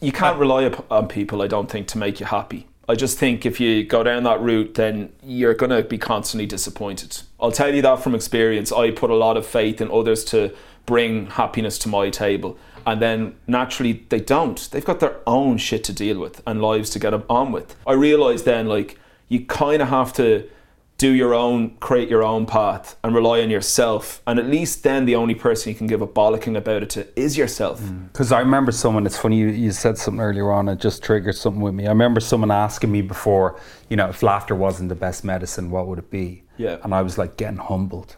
you 0.02 0.12
can't 0.12 0.40
rely 0.40 0.66
up- 0.66 0.92
on 0.92 1.08
people, 1.08 1.44
I 1.44 1.48
don't 1.48 1.70
think, 1.70 1.88
to 1.90 2.00
make 2.00 2.20
you 2.20 2.26
happy. 2.26 2.68
I 2.90 2.96
just 2.96 3.18
think 3.18 3.46
if 3.46 3.60
you 3.60 3.84
go 3.84 4.02
down 4.04 4.24
that 4.24 4.40
route, 4.40 4.76
then 4.76 5.12
you're 5.22 5.54
going 5.54 5.72
to 5.72 5.84
be 5.84 5.98
constantly 5.98 6.46
disappointed. 6.46 7.22
I'll 7.40 7.52
tell 7.52 7.76
you 7.76 7.82
that 7.82 8.02
from 8.02 8.16
experience. 8.16 8.72
I 8.72 8.92
put 8.92 9.10
a 9.10 9.16
lot 9.16 9.36
of 9.36 9.46
faith 9.46 9.82
in 9.82 9.92
others 9.92 10.24
to 10.26 10.56
bring 10.86 11.28
happiness 11.28 11.78
to 11.80 11.90
my 11.90 12.10
table. 12.10 12.58
And 12.86 13.02
then 13.02 13.36
naturally, 13.46 14.06
they 14.08 14.22
don't. 14.22 14.58
They've 14.72 14.86
got 14.86 15.02
their 15.02 15.18
own 15.28 15.58
shit 15.58 15.84
to 15.86 15.94
deal 15.94 16.20
with 16.20 16.42
and 16.48 16.62
lives 16.62 16.90
to 16.92 17.00
get 17.00 17.14
on 17.30 17.52
with. 17.52 17.76
I 17.86 17.92
realised 17.92 18.46
then, 18.46 18.68
like, 18.68 18.98
you 19.28 19.46
kind 19.46 19.82
of 19.82 19.90
have 19.90 20.14
to 20.14 20.50
do 20.98 21.12
your 21.12 21.36
own, 21.36 21.78
create 21.78 22.10
your 22.10 22.24
own 22.24 22.46
path 22.46 22.98
and 23.04 23.14
rely 23.14 23.42
on 23.42 23.50
yourself. 23.52 24.22
And 24.26 24.40
at 24.40 24.48
least 24.48 24.84
then 24.84 25.06
the 25.06 25.16
only 25.16 25.36
person 25.36 25.72
you 25.72 25.78
can 25.78 25.86
give 25.86 26.02
a 26.02 26.08
bollocking 26.08 26.58
about 26.58 26.82
it 26.82 26.90
to 26.92 27.08
is 27.20 27.38
yourself. 27.38 27.80
Mm. 27.82 28.12
Because 28.12 28.32
I 28.32 28.40
remember 28.40 28.72
someone, 28.72 29.06
it's 29.06 29.18
funny, 29.18 29.38
you, 29.38 29.50
you 29.50 29.72
said 29.72 29.98
something 29.98 30.22
earlier 30.22 30.52
on, 30.52 30.68
it 30.70 30.80
just 30.80 31.04
triggered 31.04 31.36
something 31.36 31.62
with 31.62 31.76
me. 31.76 31.86
I 31.86 31.90
remember 31.90 32.20
someone 32.20 32.50
asking 32.50 32.92
me 32.92 33.04
before, 33.04 33.60
you 33.90 33.96
know, 33.96 34.10
if 34.10 34.24
laughter 34.24 34.56
wasn't 34.56 34.90
the 34.90 34.96
best 34.96 35.24
medicine, 35.24 35.70
what 35.70 35.88
would 35.88 36.00
it 36.00 36.10
be? 36.10 36.44
Yeah. 36.58 36.78
And 36.84 36.96
I 36.96 37.04
was 37.04 37.20
like, 37.20 37.38
getting 37.38 37.58
humbled. 37.58 38.16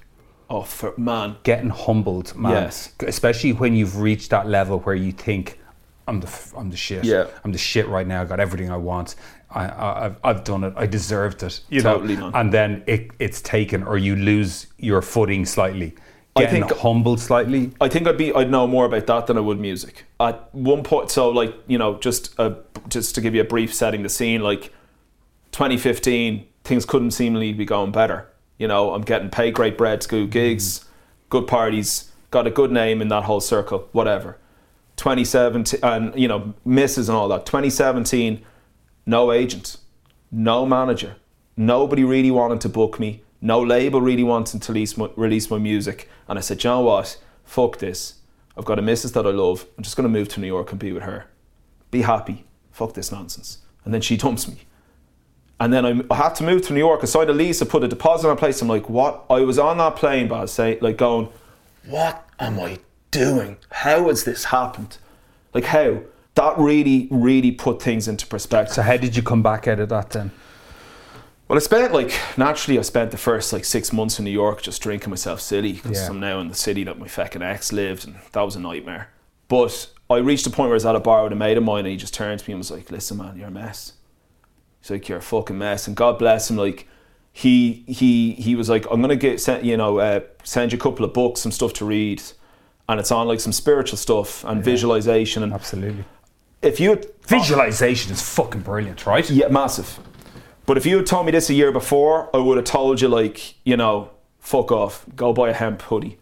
Oh, 0.49 0.63
for, 0.63 0.93
man. 0.97 1.35
Getting 1.43 1.69
humbled, 1.69 2.33
man. 2.35 2.53
Yes. 2.53 2.93
Especially 3.05 3.51
when 3.51 3.75
you've 3.75 3.99
reached 3.99 4.29
that 4.29 4.47
level 4.47 4.79
where 4.79 4.95
you 4.95 5.11
think, 5.11 5.59
I'm 6.07 6.21
the, 6.21 6.51
I'm 6.57 6.71
the 6.71 6.77
shit. 6.77 7.03
Yeah. 7.03 7.27
I'm 7.43 7.51
the 7.51 7.59
shit 7.59 7.87
right 7.87 8.07
now. 8.07 8.21
I 8.21 8.25
got 8.25 8.39
everything 8.39 8.71
I 8.71 8.77
want. 8.77 9.15
I, 9.51 9.65
I, 9.65 10.05
I've, 10.05 10.15
I've 10.23 10.43
done 10.43 10.63
it. 10.63 10.73
I 10.77 10.85
deserved 10.85 11.43
it. 11.43 11.61
You 11.69 11.81
Totally, 11.81 12.15
know? 12.15 12.29
man. 12.29 12.41
And 12.41 12.53
then 12.53 12.83
it, 12.87 13.11
it's 13.19 13.41
taken, 13.41 13.83
or 13.83 13.97
you 13.97 14.15
lose 14.15 14.67
your 14.77 15.01
footing 15.01 15.45
slightly. 15.45 15.95
I 16.35 16.41
Getting 16.41 16.67
think- 16.67 16.79
humbled 16.79 17.19
slightly. 17.19 17.71
I 17.81 17.89
think 17.89 18.07
I'd 18.07 18.17
be 18.17 18.33
I'd 18.33 18.51
know 18.51 18.67
more 18.67 18.85
about 18.85 19.07
that 19.07 19.27
than 19.27 19.37
I 19.37 19.41
would 19.41 19.59
music. 19.59 20.05
At 20.19 20.53
one 20.53 20.83
point, 20.83 21.09
so 21.09 21.29
like 21.29 21.55
you 21.67 21.77
know, 21.77 21.97
just 21.97 22.37
a, 22.39 22.57
just 22.87 23.15
to 23.15 23.21
give 23.21 23.33
you 23.33 23.41
a 23.41 23.45
brief 23.45 23.73
setting 23.73 24.03
the 24.03 24.09
scene, 24.09 24.41
like 24.41 24.71
2015, 25.51 26.47
things 26.63 26.85
couldn't 26.85 27.11
seemingly 27.11 27.51
be 27.53 27.65
going 27.65 27.91
better. 27.91 28.29
You 28.57 28.67
know, 28.67 28.93
I'm 28.93 29.01
getting 29.01 29.29
paid 29.29 29.53
great 29.53 29.77
bread, 29.77 30.05
good 30.07 30.23
mm-hmm. 30.25 30.29
gigs, 30.29 30.85
good 31.29 31.47
parties, 31.47 32.11
got 32.31 32.45
a 32.45 32.51
good 32.51 32.71
name 32.71 33.01
in 33.01 33.07
that 33.07 33.23
whole 33.23 33.41
circle, 33.41 33.89
whatever. 33.91 34.37
2017, 34.97 35.79
and 35.81 36.17
you 36.19 36.27
know, 36.27 36.53
misses 36.63 37.09
and 37.09 37.17
all 37.17 37.27
that. 37.29 37.45
2017, 37.45 38.45
no 39.09 39.31
agent, 39.31 39.77
no 40.31 40.65
manager, 40.65 41.15
nobody 41.57 42.03
really 42.03 42.31
wanted 42.31 42.61
to 42.61 42.69
book 42.69 42.99
me, 42.99 43.23
no 43.41 43.59
label 43.61 44.01
really 44.01 44.23
wanted 44.23 44.61
to 44.61 44.71
release 44.71 44.97
my, 44.97 45.09
release 45.15 45.49
my 45.49 45.57
music. 45.57 46.09
And 46.27 46.37
I 46.37 46.41
said, 46.41 46.63
you 46.63 46.69
know 46.69 46.81
what? 46.81 47.17
Fuck 47.43 47.79
this. 47.79 48.15
I've 48.57 48.65
got 48.65 48.77
a 48.77 48.81
missus 48.81 49.13
that 49.13 49.25
I 49.25 49.31
love. 49.31 49.65
I'm 49.77 49.83
just 49.83 49.95
going 49.95 50.03
to 50.03 50.19
move 50.19 50.27
to 50.29 50.39
New 50.39 50.47
York 50.47 50.71
and 50.71 50.79
be 50.79 50.91
with 50.91 51.03
her. 51.03 51.27
Be 51.91 52.01
happy. 52.01 52.45
Fuck 52.71 52.93
this 52.93 53.11
nonsense. 53.11 53.59
And 53.85 53.93
then 53.93 54.01
she 54.01 54.17
dumps 54.17 54.47
me. 54.47 54.57
And 55.59 55.73
then 55.73 55.85
I, 55.85 56.01
I 56.11 56.15
had 56.15 56.35
to 56.35 56.43
move 56.43 56.61
to 56.67 56.73
New 56.73 56.79
York. 56.79 56.99
I 57.01 57.05
signed 57.05 57.29
a 57.29 57.33
lease. 57.33 57.61
I 57.61 57.65
put 57.65 57.83
a 57.83 57.87
deposit 57.87 58.27
on 58.27 58.33
a 58.33 58.39
place. 58.39 58.61
I'm 58.61 58.67
like, 58.67 58.89
what? 58.89 59.25
I 59.29 59.41
was 59.41 59.57
on 59.57 59.77
that 59.77 59.95
plane, 59.95 60.27
but 60.27 60.41
I 60.41 60.45
saying, 60.45 60.79
like, 60.81 60.97
going, 60.97 61.29
what 61.85 62.27
am 62.39 62.59
I 62.59 62.79
doing? 63.11 63.57
How 63.71 64.07
has 64.07 64.23
this 64.25 64.45
happened? 64.45 64.97
Like, 65.53 65.65
how? 65.65 66.01
That 66.39 66.57
really, 66.57 67.09
really 67.11 67.51
put 67.51 67.81
things 67.81 68.07
into 68.07 68.25
perspective. 68.25 68.73
So 68.75 68.81
how 68.81 68.95
did 68.95 69.13
you 69.17 69.21
come 69.21 69.43
back 69.43 69.67
out 69.67 69.79
of 69.81 69.89
that 69.89 70.11
then? 70.11 70.31
Well, 71.49 71.57
I 71.57 71.59
spent 71.59 71.93
like 71.93 72.13
naturally. 72.37 72.79
I 72.79 72.81
spent 72.83 73.11
the 73.11 73.17
first 73.17 73.51
like 73.51 73.65
six 73.65 73.91
months 73.91 74.19
in 74.19 74.23
New 74.25 74.31
York 74.31 74.61
just 74.61 74.81
drinking 74.81 75.09
myself 75.09 75.41
silly 75.41 75.73
because 75.73 75.99
Yeah. 75.99 76.07
I'm 76.07 76.21
now 76.21 76.39
in 76.39 76.47
the 76.47 76.55
city 76.55 76.85
that 76.85 76.97
my 76.97 77.09
fucking 77.09 77.41
ex 77.41 77.73
lived, 77.73 78.05
and 78.07 78.15
that 78.31 78.41
was 78.41 78.55
a 78.55 78.59
nightmare. 78.61 79.09
But 79.49 79.89
I 80.09 80.17
reached 80.17 80.47
a 80.47 80.49
point 80.49 80.69
where 80.69 80.75
I 80.75 80.81
was 80.81 80.85
at 80.85 80.95
a 80.95 81.01
bar 81.01 81.23
with 81.23 81.33
a 81.33 81.35
mate 81.35 81.57
of 81.57 81.63
mine, 81.63 81.79
and 81.79 81.87
he 81.87 81.97
just 81.97 82.13
turned 82.13 82.39
to 82.39 82.49
me 82.49 82.53
and 82.53 82.59
was 82.59 82.71
like, 82.71 82.89
"Listen, 82.89 83.17
man, 83.17 83.35
you're 83.37 83.49
a 83.49 83.51
mess." 83.51 83.93
He's 84.79 84.91
like, 84.91 85.09
"You're 85.09 85.17
a 85.17 85.21
fucking 85.21 85.57
mess," 85.57 85.87
and 85.87 85.95
God 85.97 86.17
bless 86.19 86.49
him. 86.49 86.55
Like, 86.55 86.87
he 87.33 87.83
he 87.87 88.31
he 88.35 88.55
was 88.55 88.69
like, 88.69 88.85
"I'm 88.89 89.01
gonna 89.01 89.17
get 89.17 89.41
sent, 89.41 89.65
you 89.65 89.75
know, 89.75 89.99
uh, 89.99 90.21
send 90.45 90.71
you 90.71 90.77
a 90.77 90.81
couple 90.81 91.03
of 91.03 91.13
books, 91.13 91.41
some 91.41 91.51
stuff 91.51 91.73
to 91.73 91.85
read." 91.85 92.21
And 92.87 92.97
it's 92.97 93.11
on 93.11 93.27
like 93.27 93.41
some 93.41 93.51
spiritual 93.53 93.97
stuff 93.97 94.43
and 94.45 94.63
visualization. 94.63 95.43
And 95.43 95.51
Absolutely. 95.53 96.05
If 96.61 96.79
you 96.79 96.89
had 96.91 97.05
Visualization 97.27 98.11
is 98.11 98.21
fucking 98.21 98.61
brilliant, 98.61 99.05
right? 99.05 99.29
yeah, 99.29 99.47
massive. 99.49 99.99
But 100.65 100.77
if 100.77 100.85
you 100.85 100.97
had 100.97 101.05
told 101.05 101.25
me 101.25 101.31
this 101.31 101.49
a 101.49 101.53
year 101.53 101.71
before, 101.71 102.29
I 102.35 102.39
would 102.39 102.57
have 102.57 102.65
told 102.65 103.01
you 103.01 103.07
like, 103.07 103.55
you 103.65 103.77
know, 103.77 104.09
fuck 104.39 104.71
off, 104.71 105.05
go 105.15 105.31
buy 105.33 105.49
a 105.49 105.53
hemp 105.53 105.81
hoodie. 105.83 106.17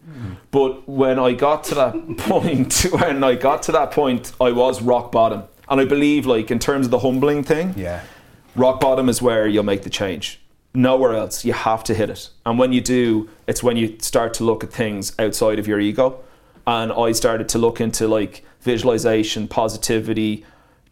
But 0.50 0.88
when 0.88 1.18
I 1.18 1.32
got 1.32 1.64
to 1.64 1.74
that 1.76 1.94
point, 2.18 2.86
when 2.90 3.24
I 3.24 3.34
got 3.36 3.62
to 3.64 3.72
that 3.72 3.90
point, 3.90 4.32
I 4.40 4.52
was 4.52 4.82
rock 4.82 5.12
bottom. 5.12 5.44
And 5.68 5.80
I 5.80 5.84
believe 5.84 6.26
like 6.26 6.50
in 6.50 6.58
terms 6.58 6.86
of 6.86 6.90
the 6.90 6.98
humbling 6.98 7.42
thing, 7.42 7.74
Yeah. 7.76 8.02
rock 8.56 8.80
bottom 8.80 9.08
is 9.08 9.20
where 9.22 9.46
you'll 9.46 9.64
make 9.64 9.82
the 9.82 9.90
change. 9.90 10.40
Nowhere 10.74 11.14
else. 11.14 11.44
You 11.44 11.52
have 11.54 11.82
to 11.84 11.94
hit 11.94 12.10
it. 12.10 12.28
And 12.44 12.58
when 12.58 12.72
you 12.72 12.80
do, 12.82 13.28
it's 13.46 13.62
when 13.62 13.76
you 13.76 13.96
start 14.00 14.34
to 14.34 14.44
look 14.44 14.62
at 14.64 14.70
things 14.72 15.12
outside 15.18 15.58
of 15.58 15.66
your 15.66 15.80
ego. 15.80 16.20
And 16.68 16.92
I 16.92 17.12
started 17.12 17.48
to 17.48 17.58
look 17.58 17.80
into 17.80 18.06
like 18.06 18.44
visualization, 18.60 19.48
positivity, 19.48 20.44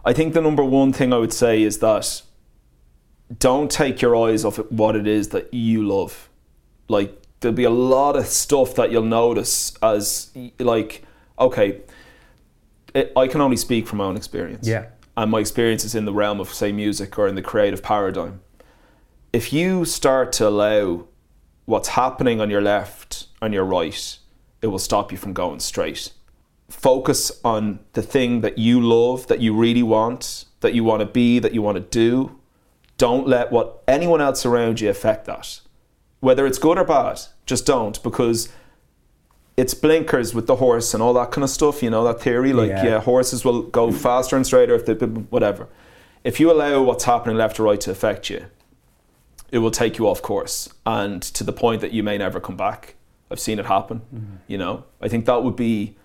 I 0.04 0.14
think 0.14 0.34
the 0.34 0.42
number 0.42 0.64
one 0.64 0.94
thing 0.94 1.14
I 1.14 1.18
would 1.18 1.34
say 1.34 1.62
is 1.62 1.78
that 1.80 2.24
don't 3.38 3.70
take 3.70 4.02
your 4.02 4.16
eyes 4.16 4.44
off 4.44 4.58
what 4.72 4.96
it 4.96 5.06
is 5.08 5.30
that 5.30 5.54
you 5.54 5.88
love. 5.88 6.28
Like 6.92 7.22
there'll 7.40 7.56
be 7.56 7.64
a 7.64 7.70
lot 7.72 8.16
of 8.16 8.28
stuff 8.28 8.76
that 8.76 8.92
you'll 8.92 9.04
notice 9.04 9.76
as 9.82 10.32
like 10.60 11.04
okay, 11.40 11.82
it, 12.94 13.12
I 13.16 13.28
can 13.28 13.42
only 13.42 13.58
speak 13.58 13.88
from 13.88 13.98
my 13.98 14.06
own 14.06 14.16
experience. 14.16 14.68
Yeah. 14.68 14.88
And 15.18 15.32
my 15.32 15.40
experience 15.40 15.84
is 15.84 15.96
in 15.96 16.06
the 16.06 16.14
realm 16.14 16.40
of, 16.40 16.54
say, 16.54 16.72
music 16.72 17.18
or 17.18 17.28
in 17.28 17.36
the 17.36 17.42
creative 17.42 17.84
paradigm. 17.84 18.42
If 19.34 19.52
you 19.52 19.86
start 19.86 20.32
to 20.34 20.48
allow 20.48 21.08
what's 21.66 21.90
happening 21.90 22.40
on 22.42 22.50
your 22.50 22.62
left 22.62 23.28
and 23.42 23.54
your 23.54 23.66
right, 23.66 24.18
it 24.62 24.68
will 24.68 24.80
stop 24.80 25.12
you 25.12 25.18
from 25.18 25.34
going 25.34 25.60
straight. 25.60 26.12
Focus 26.70 27.32
on 27.44 27.80
the 27.94 28.02
thing 28.02 28.42
that 28.42 28.58
you 28.58 28.80
love, 28.80 29.28
that 29.28 29.42
you 29.42 29.54
really 29.54 29.84
want, 29.84 30.46
that 30.62 30.74
you 30.74 30.84
want 30.84 31.02
to 31.02 31.06
be, 31.06 31.40
that 31.40 31.54
you 31.54 31.62
want 31.62 31.76
to 31.76 31.82
do. 31.82 32.40
Don't 32.98 33.28
let 33.28 33.52
what 33.52 33.84
anyone 33.88 34.22
else 34.22 34.46
around 34.46 34.80
you 34.80 34.90
affect 34.90 35.26
that. 35.26 35.61
Whether 36.22 36.46
it's 36.48 36.58
good 36.58 36.78
or 36.78 36.86
bad, 36.86 37.20
just 37.46 37.66
don't 37.66 38.02
because 38.02 38.50
it's 39.58 39.74
blinkers 39.74 40.34
with 40.34 40.48
the 40.48 40.56
horse 40.56 40.94
and 40.94 41.04
all 41.04 41.14
that 41.14 41.32
kind 41.32 41.44
of 41.44 41.50
stuff. 41.50 41.84
You 41.84 41.90
know 41.90 42.04
that 42.06 42.22
theory, 42.22 42.54
like 42.54 42.70
Yeah. 42.70 42.86
yeah, 42.86 43.00
horses 43.02 43.44
will 43.44 43.64
go 43.64 43.90
mm. 43.90 43.94
faster 43.94 44.36
and 44.36 44.46
straighter 44.46 44.74
if 44.74 44.86
they 44.86 44.94
whatever. 44.94 45.68
If 46.24 46.40
you 46.40 46.52
allow 46.52 46.82
what's 46.84 47.04
happening 47.04 47.36
left 47.38 47.60
or 47.60 47.64
right 47.64 47.82
to 47.82 47.92
affect 47.92 48.30
you, 48.30 48.46
it 49.52 49.58
will 49.58 49.72
take 49.72 49.98
you 49.98 50.08
off 50.08 50.22
course 50.22 50.70
and 50.86 51.22
to 51.22 51.44
the 51.44 51.52
point 51.52 51.82
that 51.82 51.92
you 51.92 52.04
may 52.04 52.18
never 52.18 52.40
come 52.40 52.56
back. 52.56 52.96
I've 53.30 53.40
seen 53.40 53.60
it 53.60 53.66
happen. 53.66 54.02
Mm-hmm. 54.14 54.36
You 54.48 54.58
know, 54.58 54.84
I 55.02 55.08
think 55.08 55.26
that 55.26 55.44
would 55.44 55.56
be 55.56 55.96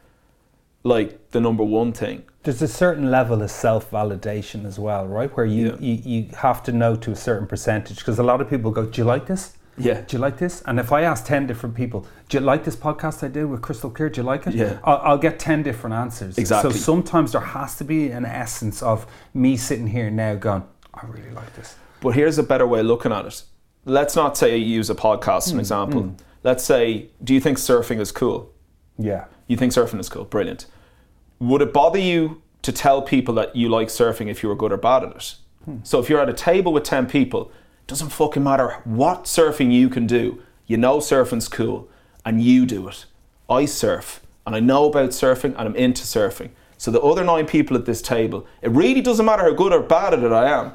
like 0.83 1.31
the 1.33 1.41
number 1.41 1.62
one 1.64 1.93
thing. 1.93 2.23
There's 2.45 2.62
a 2.62 2.69
certain 2.69 3.11
level 3.11 3.43
of 3.43 3.51
self 3.51 3.91
validation 3.91 4.64
as 4.64 4.79
well, 4.79 5.07
right? 5.07 5.35
Where 5.37 5.47
you, 5.47 5.67
Yeah. 5.67 5.77
you, 5.81 5.95
you 6.05 6.29
have 6.37 6.62
to 6.64 6.73
know 6.73 6.97
to 6.97 7.11
a 7.11 7.17
certain 7.17 7.47
percentage 7.47 7.99
because 7.99 8.19
a 8.19 8.23
lot 8.23 8.41
of 8.41 8.49
people 8.49 8.71
go, 8.71 8.87
Do 8.87 9.01
you 9.01 9.05
like 9.05 9.27
this? 9.27 9.56
Yeah. 9.79 10.03
Do 10.03 10.16
you 10.16 10.20
like 10.20 10.39
this? 10.39 10.62
And 10.66 10.81
if 10.81 10.93
I 10.93 11.03
ask 11.03 11.24
10 11.27 11.47
different 11.47 11.74
people, 11.74 12.07
Do 12.29 12.39
you 12.39 12.45
like 12.45 12.64
this 12.64 12.77
podcast 12.77 13.22
I 13.22 13.29
did 13.29 13.45
with 13.45 13.61
Krystal 13.61 13.93
Klear? 13.93 14.12
Do 14.12 14.20
you 14.20 14.27
like 14.27 14.47
it? 14.47 14.55
Yeah. 14.55 14.79
I'll, 14.85 14.99
I'll 14.99 15.18
get 15.18 15.39
10 15.39 15.62
different 15.62 15.95
answers. 15.95 16.39
Exactly. 16.39 16.72
So 16.72 16.79
sometimes 16.79 17.33
there 17.33 17.41
has 17.41 17.77
to 17.77 17.85
be 17.85 18.11
an 18.11 18.24
essence 18.24 18.83
of 18.83 19.07
me 19.35 19.57
sitting 19.57 19.87
here 19.87 20.11
now 20.11 20.35
going, 20.35 20.64
I 20.95 21.07
really 21.07 21.31
like 21.31 21.55
this. 21.55 21.77
But 22.01 22.11
here's 22.11 22.39
a 22.39 22.43
better 22.43 22.66
way 22.66 22.81
of 22.81 22.87
looking 22.87 23.12
at 23.12 23.27
it. 23.27 23.43
Let's 23.85 24.16
not 24.16 24.37
say 24.37 24.57
you 24.57 24.66
use 24.66 24.91
a 24.91 24.95
podcast 24.95 25.39
as 25.39 25.51
an 25.53 25.59
mm, 25.59 25.61
example. 25.61 26.03
Mm. 26.03 26.18
Let's 26.43 26.64
say, 26.64 27.11
do 27.22 27.35
you 27.35 27.41
think 27.41 27.59
surfing 27.59 28.01
is 28.01 28.12
cool? 28.12 28.53
Yeah. 28.99 29.27
You 29.47 29.57
think 29.57 29.72
surfing 29.72 30.01
is 30.01 30.09
cool? 30.09 30.24
Brilliant. 30.24 30.66
Would 31.39 31.62
it 31.62 31.72
bother 31.72 31.99
you 31.99 32.43
to 32.62 32.72
tell 32.72 33.03
people 33.03 33.35
that 33.35 33.55
you 33.55 33.68
like 33.68 33.89
surfing 33.89 34.29
if 34.29 34.43
you 34.43 34.49
were 34.49 34.57
good 34.57 34.72
or 34.72 34.77
bad 34.77 35.05
at 35.05 35.16
it? 35.16 35.35
Hmm. 35.64 35.77
So 35.83 36.01
if 36.01 36.09
you're 36.09 36.20
at 36.20 36.29
a 36.29 36.35
table 36.35 36.72
with 36.72 36.85
10 36.85 37.07
people, 37.07 37.53
doesn't 37.87 38.11
fucking 38.11 38.43
matter 38.43 38.80
what 38.84 39.24
surfing 39.24 39.72
you 39.72 39.89
can 39.89 40.07
do. 40.07 40.43
You 40.66 40.76
know 40.76 40.99
surfing's 40.99 41.49
cool 41.49 41.89
and 42.24 42.43
you 42.43 42.66
do 42.66 42.89
it. 42.89 43.07
I 43.49 43.64
surf 43.64 44.20
and 44.45 44.57
I 44.57 44.61
know 44.61 44.87
about 44.87 45.11
surfing 45.11 45.55
and 45.57 45.61
I'm 45.61 45.76
into 45.76 46.03
surfing. 46.03 46.51
So 46.78 46.91
the 46.91 47.01
other 47.01 47.24
nine 47.24 47.47
people 47.47 47.76
at 47.76 47.87
this 47.87 48.03
table, 48.03 48.47
it 48.61 48.70
really 48.70 49.01
doesn't 49.01 49.24
matter 49.24 49.45
how 49.45 49.53
good 49.53 49.72
or 49.72 49.80
bad 49.80 50.14
at 50.14 50.22
it 50.22 50.32
I 50.32 50.51
am. 50.51 50.72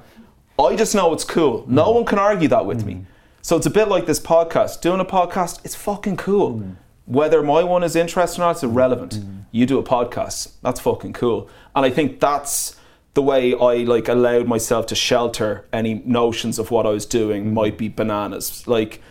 I 0.57 0.75
just 0.75 0.95
know 0.95 1.13
it's 1.13 1.23
cool. 1.23 1.65
No 1.67 1.85
mm. 1.85 1.95
one 1.95 2.05
can 2.05 2.19
argue 2.19 2.47
that 2.47 2.65
with 2.65 2.85
me. 2.85 2.93
Mm. 2.93 3.05
So 3.41 3.57
it's 3.57 3.65
a 3.65 3.71
bit 3.71 3.87
like 3.87 4.05
this 4.05 4.19
podcast. 4.19 4.81
Doing 4.81 4.99
a 4.99 5.05
podcast, 5.05 5.59
it's 5.65 5.75
fucking 5.75 6.17
cool. 6.17 6.59
Mm. 6.59 6.75
Whether 7.05 7.43
my 7.43 7.63
one 7.63 7.83
is 7.83 7.95
interesting 7.95 8.41
or 8.41 8.47
not, 8.47 8.51
it's 8.51 8.63
irrelevant. 8.63 9.19
You 9.51 9.65
do 9.65 9.77
a 9.79 9.83
podcast, 9.83 10.53
that's 10.61 10.79
fucking 10.79 11.13
cool. 11.13 11.49
And 11.75 11.85
I 11.85 11.89
think 11.89 12.19
that's 12.19 12.77
the 13.13 13.21
way 13.21 13.53
I 13.53 13.77
like 13.83 14.07
allowed 14.07 14.47
myself 14.47 14.85
to 14.87 14.95
shelter 14.95 15.67
any 15.73 15.95
notions 16.05 16.57
of 16.59 16.71
what 16.71 16.85
I 16.85 16.89
was 16.89 17.05
doing 17.05 17.53
might 17.53 17.77
be 17.77 17.89
bananas. 17.89 18.65
Like 18.67 19.01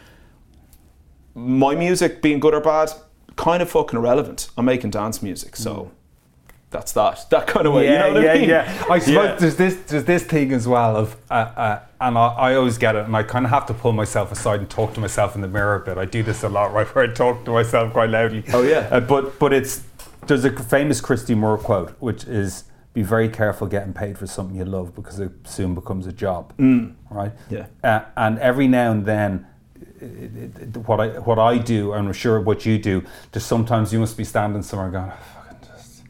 my 1.34 1.74
music 1.74 2.22
being 2.22 2.40
good 2.40 2.54
or 2.54 2.60
bad, 2.60 2.90
kind 3.36 3.62
of 3.62 3.70
fucking 3.70 3.98
irrelevant. 3.98 4.48
I'm 4.56 4.64
making 4.64 4.90
dance 4.90 5.22
music, 5.22 5.56
so 5.56 5.90
that's 6.70 6.92
that. 6.92 7.26
That 7.30 7.46
kind 7.46 7.66
of 7.66 7.74
way. 7.74 7.84
yeah, 7.86 8.06
you 8.08 8.14
know 8.14 8.20
what 8.20 8.22
yeah, 8.24 8.32
I 8.32 8.38
mean? 8.38 8.48
yeah. 8.48 8.86
I 8.90 8.98
suppose 8.98 9.08
Yeah. 9.08 9.34
there's 9.36 9.56
this 9.56 9.76
there's 9.88 10.04
this 10.04 10.22
thing 10.24 10.52
as 10.52 10.66
well 10.66 10.96
of, 10.96 11.16
uh, 11.30 11.34
uh, 11.34 11.80
and 12.00 12.16
I, 12.16 12.26
I 12.28 12.54
always 12.54 12.78
get 12.78 12.96
it, 12.96 13.04
and 13.04 13.14
I 13.16 13.22
kind 13.22 13.44
of 13.44 13.50
have 13.50 13.66
to 13.66 13.74
pull 13.74 13.92
myself 13.92 14.32
aside 14.32 14.60
and 14.60 14.70
talk 14.70 14.94
to 14.94 15.00
myself 15.00 15.34
in 15.34 15.40
the 15.42 15.48
mirror 15.48 15.76
a 15.76 15.80
bit. 15.80 15.98
I 15.98 16.04
do 16.06 16.22
this 16.22 16.42
a 16.42 16.48
lot, 16.48 16.72
right, 16.72 16.86
where 16.94 17.04
I 17.10 17.12
talk 17.12 17.44
to 17.44 17.50
myself 17.52 17.92
quite 17.92 18.10
loudly. 18.10 18.44
Oh, 18.52 18.62
yeah. 18.62 18.88
Uh, 18.90 19.00
but 19.00 19.38
but 19.38 19.52
it's 19.52 19.82
there's 20.26 20.44
a 20.44 20.50
famous 20.52 21.00
Christy 21.00 21.34
Moore 21.34 21.58
quote, 21.58 21.90
which 22.00 22.24
is. 22.24 22.64
Be 22.92 23.02
very 23.02 23.28
careful 23.28 23.66
getting 23.68 23.92
paid 23.92 24.18
for 24.18 24.26
something 24.26 24.56
you 24.56 24.64
love 24.64 24.94
because 24.96 25.20
it 25.20 25.30
soon 25.44 25.74
becomes 25.76 26.06
a 26.08 26.12
job, 26.12 26.52
right? 27.08 27.32
Yeah. 27.48 27.66
Uh, 27.84 28.00
and 28.16 28.38
every 28.40 28.66
now 28.66 28.90
and 28.90 29.06
then, 29.06 29.46
it- 30.00 30.36
it- 30.36 30.62
it- 30.62 30.76
what 30.88 30.98
I 31.00 31.08
what 31.20 31.38
I 31.38 31.58
do, 31.58 31.92
and 31.92 32.08
I'm 32.08 32.12
sure 32.12 32.40
what 32.40 32.66
you 32.66 32.78
do, 32.78 33.02
there's 33.30 33.44
sometimes 33.44 33.92
you 33.92 34.00
must 34.00 34.16
be 34.16 34.24
standing 34.24 34.62
somewhere 34.62 34.90
going, 34.90 35.12
"Oh, 35.12 35.24
fucking 35.36 35.58
just 35.72 36.02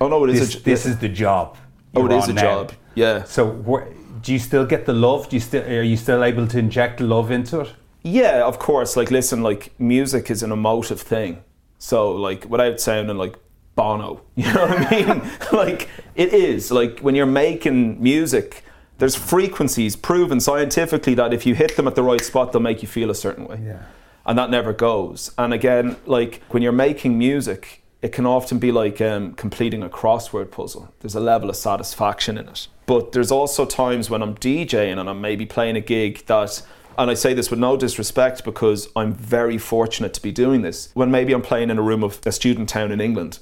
Oh 0.00 0.06
no, 0.08 0.22
it 0.24 0.30
is. 0.30 0.38
this, 0.40 0.54
a, 0.54 0.62
this 0.62 0.86
is 0.86 0.98
the 0.98 1.08
job. 1.08 1.56
Oh, 1.96 2.06
it 2.06 2.12
is 2.12 2.28
a 2.28 2.32
now. 2.32 2.42
job. 2.42 2.72
Yeah. 2.94 3.24
So, 3.24 3.50
wh- 3.68 4.22
do 4.22 4.32
you 4.32 4.38
still 4.38 4.64
get 4.66 4.86
the 4.86 4.92
love? 4.92 5.28
Do 5.28 5.34
you 5.36 5.40
still 5.40 5.64
are 5.64 5.82
you 5.82 5.96
still 5.96 6.22
able 6.22 6.46
to 6.46 6.58
inject 6.58 7.00
love 7.00 7.32
into 7.32 7.60
it? 7.60 7.72
Yeah, 8.02 8.44
of 8.44 8.58
course. 8.60 8.96
Like, 8.96 9.10
listen, 9.10 9.42
like 9.42 9.72
music 9.80 10.30
is 10.30 10.42
an 10.44 10.52
emotive 10.52 11.00
thing. 11.00 11.42
So, 11.78 12.12
like, 12.12 12.46
without 12.48 12.78
sounding 12.78 13.16
like 13.16 13.34
Bono, 13.80 14.20
you 14.36 14.52
know 14.52 14.66
what 14.66 14.78
I 14.78 14.90
mean? 14.90 15.22
like, 15.52 15.88
it 16.14 16.34
is. 16.34 16.70
Like, 16.70 17.00
when 17.00 17.14
you're 17.14 17.24
making 17.24 18.02
music, 18.02 18.62
there's 18.98 19.16
frequencies 19.16 19.96
proven 19.96 20.38
scientifically 20.38 21.14
that 21.14 21.32
if 21.32 21.46
you 21.46 21.54
hit 21.54 21.76
them 21.76 21.88
at 21.88 21.94
the 21.94 22.02
right 22.02 22.20
spot, 22.20 22.52
they'll 22.52 22.60
make 22.60 22.82
you 22.82 22.88
feel 22.88 23.08
a 23.08 23.14
certain 23.14 23.46
way. 23.48 23.58
Yeah. 23.64 23.84
And 24.26 24.38
that 24.38 24.50
never 24.50 24.74
goes. 24.74 25.32
And 25.38 25.54
again, 25.54 25.96
like, 26.04 26.42
when 26.50 26.62
you're 26.62 26.72
making 26.72 27.16
music, 27.16 27.82
it 28.02 28.12
can 28.12 28.26
often 28.26 28.58
be 28.58 28.70
like 28.70 29.00
um, 29.00 29.32
completing 29.32 29.82
a 29.82 29.88
crossword 29.88 30.50
puzzle. 30.50 30.92
There's 31.00 31.14
a 31.14 31.20
level 31.20 31.48
of 31.48 31.56
satisfaction 31.56 32.36
in 32.36 32.50
it. 32.50 32.68
But 32.84 33.12
there's 33.12 33.30
also 33.30 33.64
times 33.64 34.10
when 34.10 34.20
I'm 34.20 34.34
DJing 34.34 34.98
and 35.00 35.08
I'm 35.08 35.22
maybe 35.22 35.46
playing 35.46 35.76
a 35.76 35.80
gig 35.80 36.26
that, 36.26 36.60
and 36.98 37.10
I 37.10 37.14
say 37.14 37.32
this 37.32 37.50
with 37.50 37.60
no 37.60 37.78
disrespect 37.78 38.44
because 38.44 38.90
I'm 38.94 39.14
very 39.14 39.56
fortunate 39.56 40.12
to 40.12 40.20
be 40.20 40.32
doing 40.32 40.60
this, 40.60 40.90
when 40.92 41.10
maybe 41.10 41.32
I'm 41.32 41.40
playing 41.40 41.70
in 41.70 41.78
a 41.78 41.82
room 41.82 42.04
of 42.04 42.20
a 42.26 42.32
student 42.32 42.68
town 42.68 42.92
in 42.92 43.00
England 43.00 43.38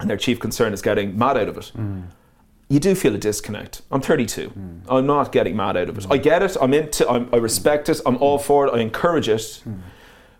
and 0.00 0.10
their 0.10 0.16
chief 0.16 0.38
concern 0.38 0.72
is 0.72 0.82
getting 0.82 1.16
mad 1.18 1.36
out 1.36 1.48
of 1.48 1.56
it. 1.56 1.72
Mm. 1.76 2.04
You 2.68 2.80
do 2.80 2.94
feel 2.94 3.14
a 3.14 3.18
disconnect. 3.18 3.82
I'm 3.92 4.00
32. 4.00 4.50
Mm. 4.50 4.80
I'm 4.88 5.06
not 5.06 5.30
getting 5.30 5.56
mad 5.56 5.76
out 5.76 5.88
of 5.88 5.98
it. 5.98 6.06
I 6.10 6.16
get 6.16 6.42
it. 6.42 6.56
I'm 6.60 6.74
into. 6.74 7.08
I'm, 7.08 7.28
I 7.32 7.36
respect 7.36 7.88
it. 7.88 8.00
I'm 8.04 8.16
all 8.16 8.38
for 8.38 8.66
it. 8.66 8.74
I 8.74 8.80
encourage 8.80 9.28
it 9.28 9.62
mm. 9.66 9.80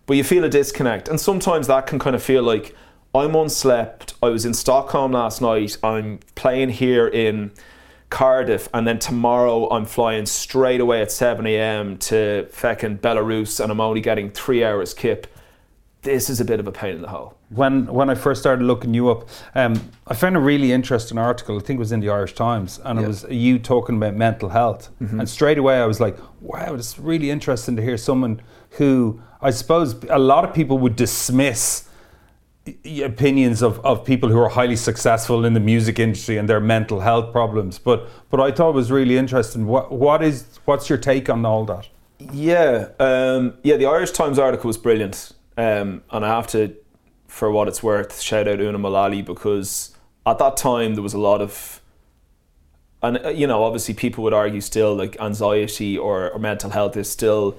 but 0.07 0.17
you 0.17 0.25
feel 0.25 0.45
a 0.45 0.49
disconnect. 0.49 1.09
And 1.09 1.21
sometimes 1.21 1.69
that 1.69 1.87
can 1.87 1.99
kind 1.99 2.17
of 2.17 2.23
feel 2.23 2.43
like 2.43 2.75
I'm 3.15 3.35
unslept. 3.35 4.15
I 4.23 4.29
was 4.29 4.45
in 4.45 4.53
Stockholm 4.55 5.13
last 5.13 5.41
night. 5.41 5.79
I'm 5.83 6.21
playing 6.35 6.71
here 6.71 7.07
in 7.07 7.53
Cardiff, 8.11 8.69
and 8.75 8.87
then 8.87 8.99
tomorrow 8.99 9.69
I'm 9.71 9.85
flying 9.85 10.27
straight 10.27 10.81
away 10.81 11.01
at 11.03 11.11
7 11.11 11.47
a.m. 11.47 11.97
to 11.99 12.47
feckin' 12.53 12.99
Belarus, 12.99 13.59
and 13.59 13.73
I'm 13.73 13.81
only 13.81 14.01
getting 14.01 14.31
three 14.31 14.63
hours 14.63 14.95
kip. 14.95 15.27
This 16.07 16.31
is 16.31 16.41
a 16.41 16.45
bit 16.45 16.61
of 16.61 16.67
a 16.67 16.73
pain 16.73 16.95
in 16.95 17.03
the 17.03 17.09
hole. 17.09 17.37
When 17.51 17.87
when 17.87 18.09
I 18.09 18.15
first 18.15 18.41
started 18.41 18.65
looking 18.65 18.95
you 18.95 19.11
up, 19.11 19.29
um, 19.55 19.91
I 20.07 20.15
found 20.15 20.37
a 20.37 20.41
really 20.41 20.71
interesting 20.71 21.19
article. 21.19 21.57
I 21.57 21.61
think 21.61 21.79
it 21.79 21.81
was 21.81 21.93
in 21.93 22.01
the 22.01 22.11
Irish 22.11 22.35
Times, 22.35 22.81
and 22.85 23.01
it 23.01 23.07
was 23.07 23.27
you 23.29 23.59
talking 23.59 23.97
about 23.97 24.15
mental 24.15 24.51
health. 24.51 24.91
Mm-hmm. 25.03 25.21
And 25.21 25.29
straight 25.29 25.59
away, 25.59 25.79
I 25.81 25.87
was 25.87 26.01
like, 26.01 26.17
"Wow, 26.41 26.75
it's 26.75 26.99
really 26.99 27.31
interesting 27.31 27.75
to 27.77 27.83
hear 27.83 27.97
someone 27.97 28.41
who 28.79 29.21
I 29.43 29.51
suppose 29.51 29.97
a 30.09 30.19
lot 30.19 30.45
of 30.45 30.55
people 30.55 30.79
would 30.79 30.97
dismiss." 30.97 31.89
opinions 32.97 33.63
of, 33.63 33.79
of 33.87 34.05
people 34.05 34.29
who 34.29 34.41
are 34.41 34.49
highly 34.49 34.75
successful 34.75 35.45
in 35.45 35.55
the 35.55 35.61
music 35.61 36.01
industry 36.01 36.37
and 36.37 36.49
their 36.49 36.59
mental 36.59 36.99
health 36.99 37.31
problems 37.31 37.79
but 37.79 38.09
but 38.29 38.41
I 38.41 38.51
thought 38.51 38.71
it 38.71 38.75
was 38.75 38.91
really 38.91 39.17
interesting 39.17 39.69
what 39.69 39.93
what 39.93 40.21
is 40.21 40.59
what's 40.65 40.89
your 40.89 40.99
take 40.99 41.31
on 41.31 41.47
all 41.47 41.65
that 41.67 41.89
Yeah, 42.33 42.89
um, 42.99 43.55
yeah. 43.63 43.77
The 43.77 43.87
Irish 43.87 44.13
Times 44.13 44.39
article 44.39 44.69
was 44.69 44.79
brilliant, 44.79 45.33
um, 45.57 46.03
and 46.11 46.25
I 46.25 46.29
have 46.29 46.47
to, 46.49 46.75
for 47.29 47.51
what 47.51 47.69
it's 47.69 47.83
worth, 47.83 48.21
shout 48.21 48.49
out 48.49 48.61
Una 48.61 48.79
Mullally 48.79 49.23
because 49.23 49.97
at 50.25 50.39
that 50.39 50.57
time 50.57 50.95
there 50.95 51.03
was 51.03 51.15
a 51.15 51.19
lot 51.19 51.41
of, 51.41 51.81
and 53.03 53.25
uh, 53.25 53.29
you 53.29 53.47
know, 53.47 53.65
obviously 53.65 53.95
people 53.95 54.25
would 54.25 54.35
argue 54.35 54.61
still 54.61 54.95
like 54.95 55.19
anxiety 55.21 55.97
or, 55.97 56.31
or 56.31 56.39
mental 56.39 56.71
health 56.71 56.97
is 56.97 57.11
still, 57.11 57.57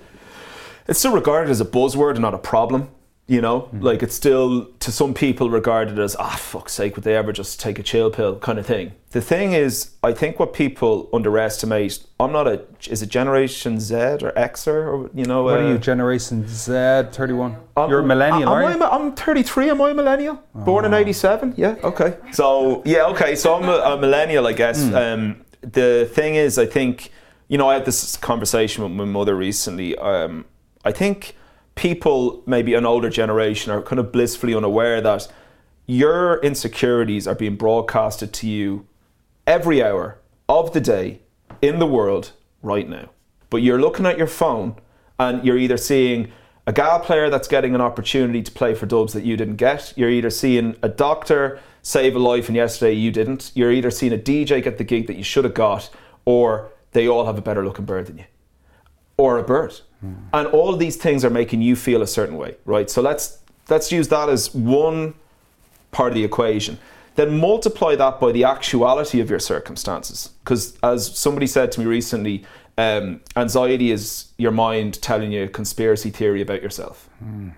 it's 0.88 1.00
still 1.00 1.14
regarded 1.14 1.50
as 1.50 1.62
a 1.62 1.66
buzzword 1.66 2.12
and 2.12 2.22
not 2.22 2.34
a 2.34 2.39
problem. 2.39 2.89
You 3.28 3.41
know, 3.41 3.69
like 3.73 4.03
it's 4.03 4.15
still 4.15 4.67
to 4.80 4.89
some 4.89 5.13
people 5.13 5.49
regarded 5.49 5.99
as 5.99 6.15
ah 6.15 6.38
fuck's 6.39 6.71
sake, 6.71 6.95
would 6.95 7.03
they 7.03 7.15
ever 7.15 7.34
just 7.34 7.59
take 7.59 7.78
a 7.78 7.84
chill 7.84 8.09
pill 8.09 8.39
kind 8.39 8.57
of 8.57 8.65
thing. 8.65 8.93
The 9.11 9.19
thing 9.19 9.51
is, 9.51 9.91
I 10.01 10.13
think 10.13 10.39
what 10.39 10.53
people 10.53 11.09
underestimate. 11.11 12.05
I'm 12.21 12.32
not 12.32 12.47
a 12.47 12.63
is 12.89 13.01
it 13.01 13.09
Generation 13.09 13.82
Z 13.82 13.95
or 13.95 14.32
Xer 14.32 14.67
or 14.67 15.09
you 15.13 15.25
know 15.25 15.43
what 15.43 15.59
uh, 15.59 15.63
are 15.63 15.71
you 15.73 15.78
generation 15.78 16.47
Z 16.47 16.71
31 17.11 17.57
you're 17.89 17.99
a 17.99 18.05
millennial 18.05 18.49
I, 18.49 18.73
you? 18.73 18.84
I'm 18.84 19.13
33. 19.13 19.71
Am 19.71 19.82
I 19.82 19.89
a 19.89 19.93
millennial? 19.93 20.41
Born 20.55 20.86
in 20.86 20.93
87. 20.93 21.53
Yeah. 21.57 21.75
Okay. 21.84 22.17
So 22.32 22.82
yeah. 22.86 23.07
Okay. 23.07 23.36
So 23.36 23.55
I'm 23.55 23.67
a, 23.67 23.95
a 23.95 23.97
millennial, 23.99 24.47
I 24.47 24.53
guess. 24.53 24.82
Um, 24.93 25.43
the 25.61 26.09
thing 26.13 26.36
is, 26.36 26.57
I 26.57 26.65
think 26.65 27.11
you 27.47 27.57
know, 27.57 27.69
I 27.69 27.75
had 27.75 27.86
this 27.86 28.17
conversation 28.17 28.84
with 28.84 28.91
my 28.91 29.05
mother 29.05 29.36
recently. 29.36 29.97
Um, 29.97 30.45
I 30.84 30.91
think 30.91 31.36
people, 31.78 32.43
maybe 32.45 32.73
an 32.73 32.86
older 32.86 33.09
generation, 33.09 33.71
are 33.71 33.82
kind 33.82 33.99
of 33.99 34.11
blissfully 34.11 34.53
unaware 34.53 34.99
that 34.99 35.28
your 35.86 36.41
insecurities 36.41 37.28
are 37.28 37.36
being 37.36 37.55
broadcasted 37.55 38.34
to 38.34 38.47
you 38.47 38.86
every 39.45 39.82
hour 39.82 40.19
of 40.49 40.73
the 40.73 40.82
day 40.82 41.21
in 41.61 41.80
the 41.80 41.88
world 41.88 42.34
right 42.61 42.89
now. 42.89 43.09
But 43.49 43.57
you're 43.57 43.80
looking 43.80 44.05
at 44.05 44.17
your 44.17 44.28
phone 44.28 44.75
and 45.17 45.45
you're 45.45 45.57
either 45.57 45.78
seeing 45.78 46.32
a 46.65 46.73
Gal 46.73 46.99
player 46.99 47.30
that's 47.30 47.47
getting 47.47 47.73
an 47.73 47.80
opportunity 47.80 48.41
to 48.41 48.51
play 48.51 48.75
for 48.75 48.86
Dubs 48.86 49.13
that 49.13 49.23
you 49.23 49.38
didn't 49.38 49.55
get. 49.55 49.93
You're 49.95 50.09
either 50.09 50.30
seeing 50.30 50.75
a 50.84 50.89
doctor 50.89 51.61
save 51.82 52.17
a 52.17 52.19
life 52.19 52.49
and 52.49 52.57
yesterday 52.57 52.91
you 52.91 53.11
didn't. 53.11 53.51
You're 53.55 53.71
either 53.71 53.89
seeing 53.89 54.11
a 54.11 54.17
DJ 54.17 54.61
get 54.61 54.78
the 54.78 54.84
gig 54.84 55.07
that 55.07 55.15
you 55.15 55.23
should 55.23 55.45
have 55.45 55.53
got, 55.53 55.89
or 56.25 56.69
they 56.91 57.07
all 57.07 57.25
have 57.25 57.38
a 57.38 57.41
better 57.41 57.63
looking 57.63 57.86
bird 57.86 58.07
than 58.07 58.17
you, 58.17 58.25
or 59.17 59.38
a 59.38 59.43
bird. 59.43 59.80
And 60.34 60.48
all 60.48 60.76
these 60.76 60.95
things 60.95 61.26
are 61.26 61.30
making 61.30 61.62
you 61.62 61.76
feel 61.76 62.02
a 62.02 62.08
certain 62.08 62.38
way, 62.38 62.56
right? 62.66 62.89
So 62.89 63.02
let's 63.02 63.39
let's 63.70 63.91
use 63.91 64.08
that 64.10 64.30
as 64.30 64.54
one 64.54 65.16
part 65.91 66.10
of 66.10 66.16
the 66.16 66.24
equation. 66.24 66.78
Then 67.16 67.39
multiply 67.39 67.95
that 67.95 68.20
by 68.20 68.32
the 68.32 68.43
actuality 68.43 69.20
of 69.20 69.30
your 69.30 69.39
circumstances. 69.39 70.30
Because 70.43 70.78
as 70.84 71.18
somebody 71.18 71.48
said 71.48 71.72
to 71.72 71.80
me 71.80 71.88
recently, 71.88 72.45
um, 72.78 73.22
anxiety 73.36 73.89
is 73.89 74.28
your 74.38 74.52
mind 74.52 75.02
telling 75.02 75.32
you 75.32 75.45
a 75.45 75.48
conspiracy 75.48 76.12
theory 76.12 76.43
about 76.43 76.62
yourself. 76.62 77.10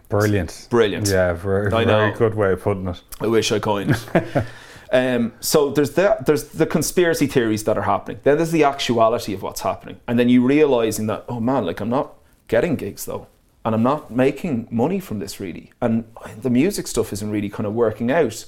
Brilliant. 0.07 0.67
Brilliant. 0.69 1.09
Yeah, 1.09 1.33
very, 1.33 1.73
I 1.73 1.83
very 1.83 2.13
good 2.13 2.35
way 2.35 2.53
of 2.53 2.61
putting 2.61 2.87
it. 2.87 3.01
I 3.19 3.27
wish 3.27 3.51
I 3.51 3.59
coined. 3.59 3.99
um, 4.93 5.33
so 5.41 5.71
there's 5.71 5.91
the, 5.91 6.15
there's 6.25 6.45
the 6.45 6.65
conspiracy 6.65 7.27
theories 7.27 7.65
that 7.65 7.77
are 7.77 7.83
happening. 7.83 8.21
Then 8.23 8.37
there's 8.37 8.51
the 8.51 8.63
actuality 8.63 9.33
of 9.33 9.41
what's 9.41 9.59
happening, 9.59 9.99
and 10.07 10.17
then 10.17 10.29
you 10.29 10.41
realizing 10.41 11.07
that 11.07 11.25
oh 11.27 11.41
man, 11.41 11.65
like 11.65 11.81
I'm 11.81 11.89
not 11.89 12.15
getting 12.49 12.75
gigs 12.75 13.05
though, 13.05 13.27
and 13.63 13.73
I'm 13.73 13.83
not 13.83 14.11
making 14.11 14.67
money 14.69 14.99
from 14.99 15.19
this 15.19 15.39
really, 15.39 15.71
and 15.79 16.03
the 16.41 16.49
music 16.49 16.87
stuff 16.87 17.13
isn't 17.13 17.31
really 17.31 17.49
kind 17.49 17.65
of 17.65 17.73
working 17.73 18.11
out. 18.11 18.45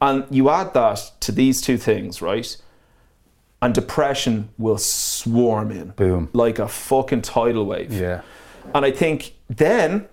And 0.00 0.24
you 0.28 0.50
add 0.50 0.74
that 0.74 1.12
to 1.20 1.30
these 1.32 1.60
two 1.62 1.78
things, 1.78 2.20
right? 2.20 2.56
And 3.62 3.72
depression 3.72 4.50
will 4.58 4.76
swarm 4.76 5.70
in, 5.70 5.90
Boom. 5.90 6.28
like 6.32 6.58
a 6.58 6.68
fucking 6.68 7.22
tidal 7.22 7.64
wave. 7.64 7.92
Yeah. 7.92 8.22
And 8.74 8.84
I 8.84 8.90
think 8.90 9.34
then, 9.48 10.08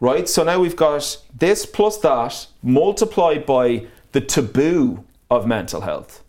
right, 0.00 0.28
so 0.28 0.44
now 0.44 0.60
we've 0.60 0.76
got 0.76 1.22
this 1.36 1.66
plus 1.66 1.98
that 1.98 2.46
multiplied 2.62 3.44
by 3.44 3.86
the 4.12 4.20
taboo 4.20 5.04
of 5.30 5.46
mental 5.46 5.82
health. 5.82 6.22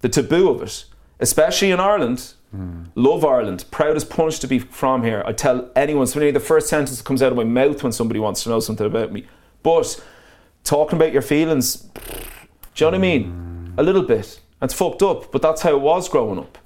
The 0.00 0.08
taboo 0.08 0.50
of 0.50 0.62
it, 0.62 0.84
especially 1.20 1.70
in 1.70 1.80
Ireland. 1.80 2.34
Love 2.94 3.24
Ireland, 3.24 3.64
proud 3.70 3.96
as 3.96 4.04
punch 4.04 4.40
to 4.40 4.48
be 4.48 4.58
from 4.58 5.04
here. 5.04 5.22
I 5.24 5.32
tell 5.32 5.70
anyone, 5.76 6.02
it's 6.02 6.14
the 6.14 6.40
first 6.40 6.68
sentence 6.68 6.98
that 6.98 7.04
comes 7.04 7.22
out 7.22 7.32
of 7.32 7.36
my 7.36 7.44
mouth 7.44 7.82
when 7.82 7.92
somebody 7.92 8.18
wants 8.18 8.42
to 8.42 8.48
know 8.48 8.60
something 8.60 8.86
about 8.86 9.12
me. 9.12 9.26
But 9.62 10.02
talking 10.64 10.96
about 10.96 11.12
your 11.12 11.22
feelings, 11.22 11.76
do 11.76 11.90
you 12.76 12.86
know 12.86 12.86
what 12.88 12.94
I 12.94 12.98
mean? 12.98 13.74
A 13.78 13.82
little 13.82 14.02
bit. 14.02 14.40
It's 14.60 14.74
fucked 14.74 15.02
up, 15.02 15.30
but 15.32 15.42
that's 15.42 15.62
how 15.62 15.70
it 15.70 15.80
was 15.80 16.08
growing 16.08 16.38
up. 16.38 16.58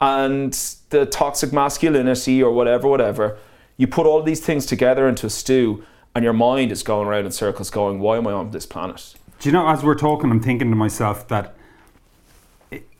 And 0.00 0.52
the 0.90 1.06
toxic 1.06 1.52
masculinity 1.52 2.42
or 2.42 2.52
whatever, 2.52 2.88
whatever, 2.88 3.38
you 3.76 3.86
put 3.86 4.06
all 4.06 4.22
these 4.22 4.40
things 4.40 4.66
together 4.66 5.08
into 5.08 5.26
a 5.26 5.30
stew, 5.30 5.84
and 6.14 6.22
your 6.24 6.34
mind 6.34 6.70
is 6.70 6.82
going 6.82 7.08
around 7.08 7.24
in 7.24 7.32
circles 7.32 7.70
going, 7.70 7.98
why 7.98 8.18
am 8.18 8.26
I 8.26 8.32
on 8.32 8.50
this 8.50 8.66
planet? 8.66 9.14
Do 9.40 9.48
you 9.48 9.52
know, 9.52 9.66
as 9.66 9.82
we're 9.82 9.94
talking, 9.94 10.30
I'm 10.30 10.40
thinking 10.40 10.68
to 10.70 10.76
myself 10.76 11.26
that 11.28 11.56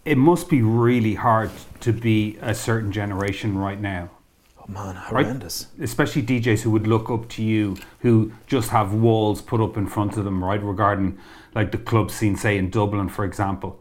it, 0.04 0.18
must 0.18 0.48
be 0.48 0.62
really 0.62 1.14
hard 1.14 1.50
to 1.80 1.92
be 1.92 2.38
a 2.40 2.54
certain 2.54 2.92
generation 2.92 3.56
right 3.58 3.80
now. 3.80 4.10
Oh 4.58 4.64
man, 4.68 4.94
Right? 5.10 5.26
horrendous. 5.26 5.66
Especially 5.80 6.22
DJs 6.22 6.62
who 6.62 6.70
would 6.70 6.86
look 6.86 7.10
up 7.10 7.28
to 7.30 7.42
you, 7.42 7.76
who 8.00 8.32
just 8.46 8.70
have 8.70 8.94
walls 8.94 9.42
put 9.42 9.60
up 9.60 9.76
in 9.76 9.86
front 9.86 10.16
of 10.16 10.24
them, 10.24 10.42
right? 10.42 10.62
Regarding 10.62 11.18
like 11.54 11.72
the 11.72 11.78
club 11.78 12.10
scene, 12.10 12.36
say 12.36 12.56
in 12.56 12.70
Dublin, 12.70 13.08
for 13.08 13.24
example. 13.24 13.78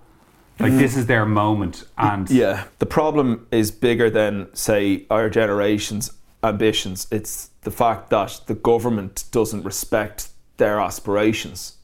Like 0.60 0.74
mm. 0.74 0.80
this 0.80 0.96
is 0.96 1.08
their 1.08 1.26
moment, 1.26 1.86
and 1.98 2.30
Yeah, 2.30 2.66
the 2.80 2.86
problem 2.86 3.48
is 3.52 3.72
bigger 3.72 4.10
than, 4.10 4.54
say, 4.54 5.06
our 5.10 5.30
generation's 5.30 6.12
ambitions. 6.44 7.08
It's 7.12 7.50
the 7.62 7.72
fact 7.72 8.10
that 8.12 8.42
the 8.48 8.54
government 8.54 9.26
doesn't 9.32 9.64
respect 9.64 10.30
their 10.58 10.80
aspirations. 10.80 11.78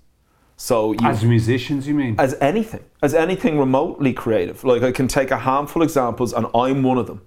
So 0.60 0.92
you, 0.94 1.08
as 1.08 1.24
musicians, 1.24 1.88
you 1.88 1.94
mean? 1.94 2.16
as 2.18 2.34
anything, 2.42 2.84
as 3.04 3.14
anything 3.14 3.60
remotely 3.60 4.12
creative. 4.12 4.64
Like 4.64 4.82
I 4.82 4.92
can 4.92 5.08
take 5.08 5.30
a 5.30 5.38
handful 5.38 5.84
of 5.84 5.88
examples, 5.88 6.34
and 6.34 6.48
I'm 6.56 6.82
one 6.82 6.98
of 6.98 7.06
them. 7.06 7.22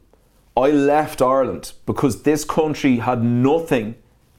I 0.57 0.70
left 0.70 1.22
Ireland 1.22 1.72
because 1.87 2.24
this 2.24 2.45
country 2.45 2.97
had 2.97 3.22
nothing, 3.22 3.95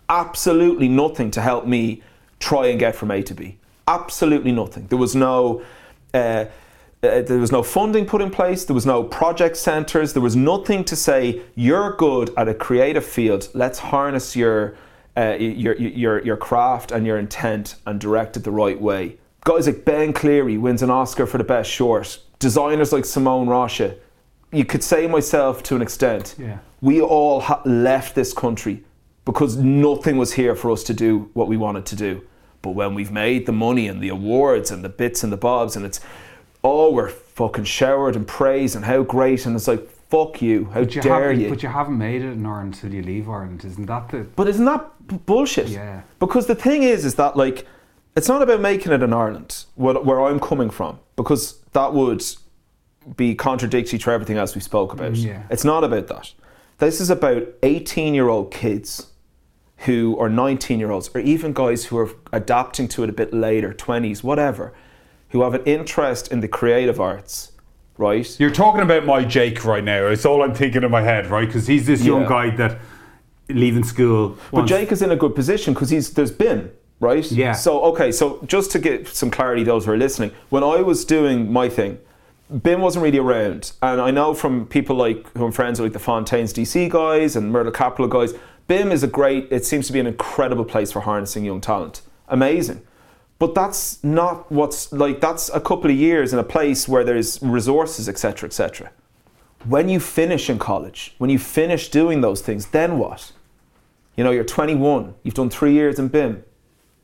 absolutely 0.09 0.89
nothing 0.89 1.31
to 1.31 1.41
help 1.41 1.65
me 1.65 2.03
try 2.39 2.67
and 2.67 2.77
get 2.77 2.95
from 2.95 3.11
A 3.11 3.23
to 3.23 3.33
B. 3.33 3.57
Absolutely 3.87 4.51
nothing. 4.51 4.87
There 4.87 4.97
was 4.97 5.15
no. 5.15 5.63
Uh, 6.13 6.45
uh, 7.03 7.21
there 7.21 7.39
was 7.39 7.51
no 7.51 7.63
funding 7.63 8.05
put 8.05 8.21
in 8.21 8.29
place. 8.29 8.65
There 8.65 8.75
was 8.75 8.85
no 8.85 9.03
project 9.03 9.57
centres. 9.57 10.13
There 10.13 10.21
was 10.21 10.35
nothing 10.35 10.83
to 10.83 10.95
say 10.95 11.41
you're 11.55 11.95
good 11.95 12.31
at 12.37 12.47
a 12.47 12.53
creative 12.53 13.05
field. 13.05 13.49
Let's 13.55 13.79
harness 13.79 14.35
your 14.35 14.75
uh, 15.17 15.35
your, 15.39 15.75
your 15.75 16.23
your 16.23 16.37
craft 16.37 16.91
and 16.91 17.05
your 17.05 17.17
intent 17.17 17.75
and 17.85 17.99
direct 17.99 18.37
it 18.37 18.43
the 18.43 18.51
right 18.51 18.79
way. 18.79 19.17
Guys 19.43 19.67
like 19.67 19.83
Ben 19.83 20.13
Cleary 20.13 20.57
wins 20.57 20.81
an 20.81 20.89
Oscar 20.89 21.25
for 21.25 21.37
the 21.37 21.43
best 21.43 21.69
short. 21.69 22.19
Designers 22.39 22.93
like 22.93 23.05
Simone 23.05 23.47
Rocha. 23.47 23.95
You 24.51 24.65
could 24.65 24.83
say 24.83 25.07
myself 25.07 25.63
to 25.63 25.75
an 25.75 25.81
extent. 25.81 26.35
Yeah. 26.37 26.59
We 26.81 27.01
all 27.01 27.41
ha- 27.41 27.61
left 27.65 28.15
this 28.15 28.33
country 28.33 28.83
because 29.25 29.57
nothing 29.57 30.17
was 30.17 30.33
here 30.33 30.55
for 30.55 30.71
us 30.71 30.83
to 30.83 30.93
do 30.93 31.29
what 31.33 31.47
we 31.47 31.57
wanted 31.57 31.85
to 31.87 31.95
do. 31.95 32.21
But 32.61 32.71
when 32.71 32.93
we've 32.93 33.11
made 33.11 33.45
the 33.45 33.51
money 33.51 33.87
and 33.87 34.01
the 34.01 34.09
awards 34.09 34.71
and 34.71 34.83
the 34.83 34.89
bits 34.89 35.23
and 35.23 35.31
the 35.31 35.37
bobs 35.37 35.75
and 35.75 35.85
it's 35.85 35.99
oh 36.63 36.91
we're 36.91 37.09
fucking 37.09 37.63
showered 37.63 38.15
and 38.15 38.27
praised 38.27 38.75
and 38.75 38.85
how 38.85 39.03
great 39.03 39.45
and 39.45 39.55
it's 39.55 39.67
like 39.67 39.87
fuck 40.11 40.41
you 40.41 40.65
how 40.65 40.81
But 40.81 40.95
you, 40.95 41.01
dare 41.01 41.31
you 41.31 41.49
but 41.49 41.63
you 41.63 41.69
haven't 41.69 41.97
made 41.97 42.21
it 42.21 42.33
in 42.33 42.45
Ireland 42.45 42.73
until 42.75 42.93
you 42.93 43.01
leave 43.01 43.29
Ireland, 43.29 43.63
isn't 43.65 43.85
that 43.85 44.09
the? 44.09 44.19
but 44.35 44.47
isn't 44.47 44.65
that 44.65 45.07
b- 45.07 45.19
bullshit? 45.25 45.69
Yeah. 45.69 46.01
Because 46.19 46.47
the 46.47 46.55
thing 46.55 46.83
is, 46.83 47.05
is 47.05 47.15
that 47.15 47.37
like, 47.37 47.65
it's 48.17 48.27
not 48.27 48.41
about 48.41 48.59
making 48.59 48.91
it 48.91 49.01
in 49.01 49.13
Ireland, 49.13 49.65
what, 49.75 50.05
where 50.05 50.21
I'm 50.21 50.39
coming 50.39 50.69
from, 50.69 50.99
because 51.15 51.61
that 51.71 51.93
would 51.93 52.23
be 53.15 53.33
contradictory 53.33 53.97
to 53.99 54.11
everything 54.11 54.37
else 54.37 54.53
we 54.53 54.61
spoke 54.61 54.93
about. 54.93 55.13
Mm, 55.13 55.25
yeah. 55.25 55.43
It's 55.49 55.63
not 55.63 55.83
about 55.83 56.07
that. 56.07 56.33
This 56.79 56.99
is 56.99 57.09
about 57.09 57.47
18 57.63 58.13
year 58.13 58.27
old 58.27 58.51
kids 58.51 59.07
who 59.85 60.17
are 60.19 60.29
19 60.29 60.77
year 60.77 60.91
olds, 60.91 61.09
or 61.15 61.21
even 61.21 61.53
guys 61.53 61.85
who 61.85 61.97
are 61.97 62.09
adapting 62.33 62.87
to 62.89 63.03
it 63.03 63.09
a 63.09 63.13
bit 63.13 63.33
later, 63.33 63.73
20s, 63.73 64.23
whatever, 64.23 64.73
who 65.29 65.41
have 65.41 65.53
an 65.53 65.63
interest 65.63 66.31
in 66.31 66.41
the 66.41 66.47
creative 66.47 66.99
arts, 66.99 67.50
right? 68.01 68.39
You're 68.39 68.49
talking 68.49 68.81
about 68.81 69.05
my 69.05 69.23
Jake 69.23 69.63
right 69.63 69.83
now. 69.83 70.07
It's 70.07 70.25
all 70.25 70.41
I'm 70.41 70.53
thinking 70.55 70.83
in 70.83 70.91
my 70.91 71.01
head, 71.03 71.27
right? 71.27 71.47
Because 71.47 71.67
he's 71.67 71.85
this 71.85 72.03
young 72.03 72.23
Yeah. 72.23 72.29
guy 72.29 72.49
that 72.57 72.79
leaving 73.47 73.83
school. 73.83 74.37
But 74.51 74.65
Jake 74.65 74.91
is 74.91 75.01
in 75.01 75.11
a 75.11 75.15
good 75.15 75.35
position 75.35 75.73
because 75.73 75.89
he's 75.91 76.09
there's 76.13 76.31
BIMM, 76.31 76.69
right? 76.99 77.31
Yeah. 77.31 77.53
So 77.53 77.81
okay, 77.91 78.11
so 78.11 78.39
just 78.47 78.71
to 78.71 78.79
get 78.79 79.07
some 79.07 79.29
clarity, 79.29 79.63
those 79.63 79.85
who 79.85 79.91
are 79.91 79.97
listening, 79.97 80.31
when 80.49 80.63
I 80.63 80.77
was 80.81 81.05
doing 81.05 81.51
my 81.53 81.69
thing, 81.69 81.99
BIMM 82.51 82.79
wasn't 82.79 83.03
really 83.03 83.19
around, 83.19 83.71
and 83.81 84.01
I 84.01 84.09
know 84.11 84.33
from 84.33 84.65
people 84.65 84.95
like 84.95 85.31
who 85.37 85.45
I'm 85.45 85.51
friends 85.51 85.79
with, 85.79 85.87
like 85.91 85.93
the 85.93 85.99
Fontaines 85.99 86.51
DC 86.53 86.89
guys 86.89 87.35
and 87.35 87.51
Murder 87.51 87.71
Capital 87.71 88.07
guys, 88.07 88.33
BIMM 88.67 88.91
is 88.91 89.03
a 89.03 89.07
great. 89.07 89.47
It 89.51 89.63
seems 89.65 89.85
to 89.87 89.93
be 89.93 89.99
an 89.99 90.07
incredible 90.07 90.65
place 90.65 90.91
for 90.91 91.01
harnessing 91.01 91.45
young 91.45 91.61
talent. 91.61 92.01
Amazing. 92.27 92.81
But 93.41 93.55
that's 93.55 94.03
not 94.03 94.51
what's 94.51 94.91
like. 94.93 95.19
That's 95.19 95.49
a 95.49 95.59
couple 95.59 95.89
of 95.89 95.97
years 95.97 96.31
in 96.31 96.37
a 96.37 96.43
place 96.43 96.87
where 96.87 97.03
there's 97.03 97.41
resources, 97.41 98.07
etc., 98.07 98.45
etc. 98.45 98.91
When 99.65 99.89
you 99.89 99.99
finish 99.99 100.47
in 100.47 100.59
college, 100.59 101.15
when 101.17 101.31
you 101.31 101.39
finish 101.39 101.89
doing 101.89 102.21
those 102.21 102.43
things, 102.43 102.67
then 102.67 102.99
what? 102.99 103.31
You 104.15 104.23
know, 104.23 104.29
you're 104.29 104.43
21, 104.43 105.15
you've 105.23 105.33
done 105.33 105.49
three 105.49 105.73
years 105.73 105.97
in 105.97 106.11
BIMM. 106.11 106.43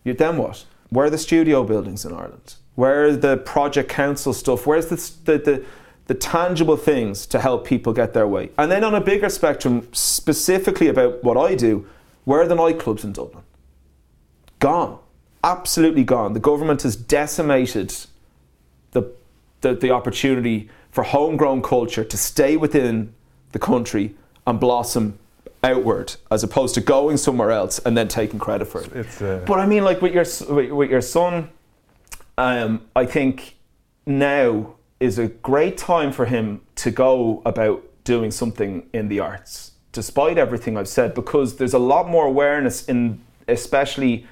You're 0.04 0.14
then 0.14 0.38
what? 0.38 0.66
Where 0.90 1.08
are 1.08 1.10
the 1.10 1.18
studio 1.18 1.64
buildings 1.64 2.06
in 2.06 2.14
Ireland? 2.14 2.54
Where 2.76 3.06
are 3.06 3.16
the 3.16 3.38
project 3.38 3.90
council 3.90 4.32
stuff? 4.32 4.68
Where's 4.68 4.90
the, 4.90 4.98
the, 5.26 5.38
the, 5.40 5.66
the 6.06 6.14
tangible 6.14 6.78
things 6.78 7.26
to 7.26 7.40
help 7.40 7.66
people 7.66 7.94
get 7.94 8.14
their 8.14 8.28
way? 8.28 8.52
And 8.60 8.72
then 8.72 8.84
on 8.84 8.94
a 8.94 9.02
bigger 9.02 9.30
spectrum, 9.30 9.88
specifically 9.92 10.88
about 10.88 11.24
what 11.24 11.36
I 11.36 11.56
do, 11.56 11.88
where 12.26 12.42
are 12.42 12.48
the 12.48 12.56
nightclubs 12.56 13.04
in 13.04 13.14
Dublin? 13.14 13.44
Gone. 14.60 15.00
Absolutely 15.48 16.04
gone. 16.04 16.34
The 16.34 16.40
government 16.40 16.82
has 16.82 16.96
decimated 16.96 17.96
the, 18.92 19.12
the, 19.62 19.76
the 19.76 19.92
opportunity 19.92 20.70
for 20.92 21.04
homegrown 21.04 21.62
culture 21.62 22.04
to 22.04 22.18
stay 22.18 22.58
within 22.58 23.14
the 23.54 23.60
country 23.60 24.16
and 24.46 24.60
blossom 24.60 25.18
outward 25.64 26.16
as 26.30 26.44
opposed 26.44 26.76
to 26.76 26.82
going 26.82 27.18
somewhere 27.18 27.52
else 27.52 27.80
and 27.80 27.98
then 27.98 28.08
taking 28.08 28.40
credit 28.40 28.66
for 28.66 28.82
it. 28.82 29.22
Uh, 29.22 29.40
but 29.46 29.60
I 29.60 29.66
mean, 29.66 29.84
like 29.84 30.02
with 30.02 30.14
your 30.14 30.26
with 30.54 30.72
with 30.72 30.90
your 30.90 31.02
son, 31.02 31.50
um, 32.38 32.82
I 32.96 33.06
think 33.06 33.56
now 34.06 34.76
is 35.00 35.18
a 35.18 35.28
great 35.28 35.78
time 35.78 36.12
for 36.12 36.26
him 36.26 36.62
to 36.76 36.92
go 36.92 37.42
about 37.46 37.84
doing 38.04 38.32
something 38.32 38.88
in 38.94 39.10
the 39.10 39.20
arts, 39.20 39.72
despite 39.92 40.38
everything 40.38 40.78
I've 40.78 40.88
said, 40.88 41.14
because 41.14 41.58
there's 41.58 41.74
a 41.74 41.80
lot 41.80 42.08
more 42.08 42.26
awareness 42.26 42.86
in, 42.86 43.22
especially 43.48 44.26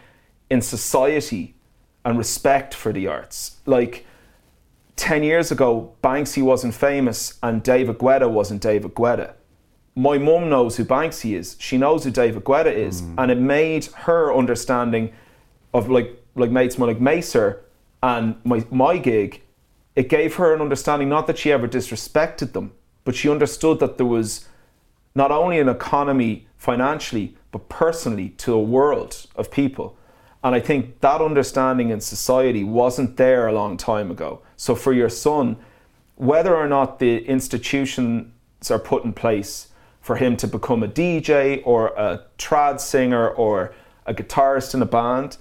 in 0.50 0.62
society, 0.62 1.56
and 2.04 2.18
respect 2.18 2.74
for 2.74 2.93
the 2.93 3.08
arts. 3.08 3.58
Like 3.66 4.06
10 4.96 5.24
years 5.24 5.52
ago, 5.52 5.93
Banksy 6.04 6.43
wasn't 6.43 6.76
famous 6.76 7.38
and 7.41 7.64
David 7.64 7.98
Guetta 7.98 8.30
wasn't 8.30 8.62
David 8.62 8.93
Guetta. 8.93 9.34
My 9.96 10.18
mum 10.18 10.50
knows 10.50 10.78
who 10.78 10.86
Banksy 10.86 11.36
is. 11.36 11.56
She 11.60 11.78
knows 11.78 12.04
who 12.04 12.12
David 12.12 12.43
Guetta 12.43 12.72
is. 12.72 13.02
Mm. 13.02 13.16
And 13.18 13.32
it 13.32 13.39
made 13.39 13.86
her 13.86 14.34
understanding 14.34 15.14
of 15.74 15.89
like 15.89 16.22
like 16.36 16.52
mates 16.52 16.78
more 16.78 16.88
like 16.88 17.00
Macer 17.00 17.62
and 18.04 18.36
my 18.43 18.66
my 18.70 18.98
gig, 18.98 19.41
it 19.96 20.10
gave 20.10 20.36
her 20.36 20.54
an 20.54 20.62
understanding 20.62 21.10
not 21.10 21.28
that 21.28 21.38
she 21.38 21.52
ever 21.52 21.68
disrespected 21.68 22.54
them, 22.54 22.74
but 23.04 23.16
she 23.16 23.30
understood 23.30 23.80
that 23.80 23.98
there 23.98 24.06
was 24.06 24.48
not 25.16 25.32
only 25.32 25.60
an 25.60 25.70
economy 25.70 26.48
financially, 26.58 27.36
but 27.52 27.70
personally 27.70 28.30
to 28.30 28.54
a 28.54 28.62
world 28.62 29.26
of 29.36 29.50
people. 29.50 29.98
And 30.46 30.54
I 30.54 30.60
think 30.60 31.02
that 31.02 31.22
understanding 31.22 31.89
in 31.89 32.00
society 32.00 32.64
wasn't 32.64 33.18
there 33.18 33.48
a 33.48 33.52
long 33.52 33.78
time 33.78 34.12
ago. 34.12 34.41
So 34.58 34.76
for 34.76 34.93
your 34.93 35.10
son, 35.10 35.58
whether 36.18 36.56
or 36.56 36.68
not 36.68 37.00
the 37.00 37.26
institutions 37.26 38.30
are 38.70 38.78
put 38.78 39.04
in 39.04 39.12
place 39.12 39.70
for 40.02 40.18
him 40.18 40.38
to 40.38 40.48
become 40.48 40.84
a 40.84 40.88
DJ 40.88 41.64
or 41.66 41.88
a 41.98 42.26
trad 42.38 42.80
singer 42.80 43.28
or 43.28 43.74
a 44.06 44.14
guitarist 44.14 44.76
in 44.76 44.84
a 44.84 44.86
band, 44.86 45.38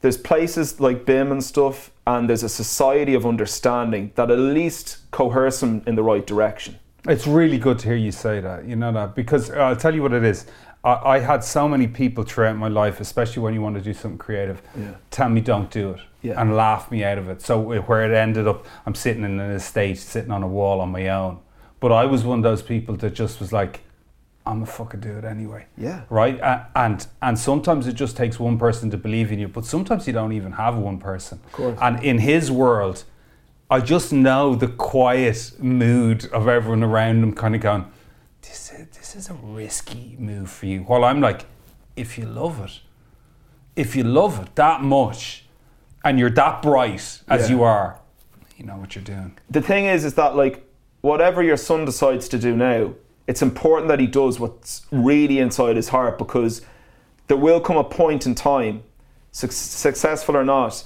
there's 0.00 0.16
places 0.16 0.80
like 0.80 1.04
BIMM 1.04 1.30
and 1.30 1.44
stuff, 1.44 1.90
and 2.06 2.26
there's 2.26 2.42
a 2.42 2.48
society 2.48 3.12
of 3.12 3.26
understanding 3.26 4.12
that 4.14 4.30
at 4.30 4.38
least 4.38 5.10
coerce 5.10 5.62
him 5.62 5.82
in 5.86 5.94
the 5.94 6.02
right 6.02 6.26
direction. 6.26 6.78
It's 7.06 7.26
really 7.26 7.58
good 7.58 7.78
to 7.80 7.88
hear 7.88 7.96
you 7.96 8.12
say 8.12 8.40
that. 8.40 8.64
You 8.64 8.76
know 8.76 8.92
that 8.92 9.14
because 9.14 9.50
I'll 9.50 9.76
tell 9.76 9.94
you 9.94 10.00
what 10.00 10.14
it 10.14 10.24
is. 10.24 10.46
I, 10.88 11.16
I 11.16 11.18
had 11.20 11.44
so 11.44 11.68
many 11.68 11.86
people 11.86 12.24
throughout 12.24 12.56
my 12.56 12.68
life, 12.68 13.00
especially 13.00 13.42
when 13.42 13.54
you 13.54 13.62
want 13.62 13.76
to 13.76 13.80
do 13.82 13.92
something 13.94 14.18
creative, 14.18 14.62
Yeah. 14.76 14.94
tell 15.10 15.28
me 15.28 15.40
don't 15.40 15.70
do 15.70 15.90
it 15.90 16.00
Yeah. 16.22 16.40
and 16.40 16.56
laugh 16.56 16.90
me 16.90 17.04
out 17.04 17.18
of 17.18 17.28
it. 17.28 17.42
So 17.42 17.58
where 17.60 18.04
it 18.10 18.14
ended 18.16 18.46
up, 18.48 18.66
I'm 18.86 18.94
sitting 18.94 19.24
in 19.24 19.38
an 19.40 19.50
estate, 19.52 19.98
sitting 19.98 20.30
on 20.30 20.42
a 20.42 20.48
wall 20.48 20.80
on 20.80 20.90
my 20.90 21.08
own. 21.08 21.38
But 21.80 21.92
I 21.92 22.06
was 22.06 22.24
one 22.24 22.38
of 22.38 22.42
those 22.44 22.62
people 22.62 22.96
that 22.96 23.14
just 23.14 23.38
was 23.40 23.52
like, 23.52 23.80
I'm 24.46 24.62
a 24.62 24.66
fucking 24.66 25.00
do 25.00 25.12
it 25.18 25.24
anyway. 25.24 25.66
Yeah. 25.76 26.02
Right. 26.08 26.38
A- 26.40 26.66
And 26.74 27.06
and 27.20 27.38
sometimes 27.38 27.86
it 27.86 27.92
just 27.94 28.16
takes 28.16 28.40
one 28.40 28.58
person 28.58 28.90
to 28.90 28.96
believe 28.96 29.30
in 29.30 29.38
you, 29.38 29.48
but 29.48 29.64
sometimes 29.66 30.06
you 30.06 30.12
don't 30.14 30.32
even 30.32 30.52
have 30.52 30.76
one 30.76 30.98
person. 30.98 31.38
Of 31.46 31.52
course. 31.52 31.78
And 31.82 32.02
in 32.02 32.18
his 32.18 32.50
world, 32.50 33.04
I 33.70 33.80
just 33.80 34.10
know 34.12 34.54
the 34.54 34.68
quiet 34.68 35.52
mood 35.58 36.24
of 36.32 36.48
everyone 36.48 36.82
around 36.82 37.22
him, 37.22 37.32
kind 37.34 37.54
of 37.54 37.60
going, 37.60 37.84
"This 38.48 38.72
is 38.72 38.86
this 38.96 39.16
is 39.16 39.30
a 39.30 39.34
risky 39.34 40.16
move 40.18 40.50
for 40.50 40.66
you." 40.66 40.80
While 40.82 41.04
I'm 41.04 41.20
like, 41.20 41.44
if 41.96 42.16
you 42.18 42.24
love 42.26 42.60
it, 42.64 42.80
if 43.76 43.94
you 43.96 44.04
love 44.04 44.40
it 44.42 44.54
that 44.56 44.82
much, 44.82 45.44
and 46.04 46.18
you're 46.18 46.30
that 46.30 46.62
bright 46.62 47.20
as 47.28 47.50
Yeah. 47.50 47.56
you 47.56 47.62
are, 47.62 47.98
you 48.56 48.64
know 48.64 48.76
what 48.76 48.94
you're 48.94 49.04
doing. 49.04 49.36
the 49.50 49.60
thing 49.62 49.84
is 49.86 50.04
is 50.04 50.14
that 50.14 50.34
like 50.36 50.64
whatever 51.00 51.42
your 51.42 51.56
son 51.56 51.84
decides 51.84 52.28
to 52.28 52.38
do 52.38 52.56
now 52.56 52.90
it's 53.28 53.42
important 53.42 53.88
that 53.88 54.00
he 54.00 54.06
does 54.06 54.40
what's 54.40 54.82
really 54.90 55.38
inside 55.38 55.76
his 55.76 55.90
heart 55.90 56.18
because 56.18 56.62
there 57.28 57.36
will 57.36 57.60
come 57.60 57.76
a 57.76 57.84
point 57.84 58.26
in 58.26 58.34
time 58.34 58.82
suc 59.32 59.52
successful 59.52 60.36
or 60.36 60.44
not 60.44 60.82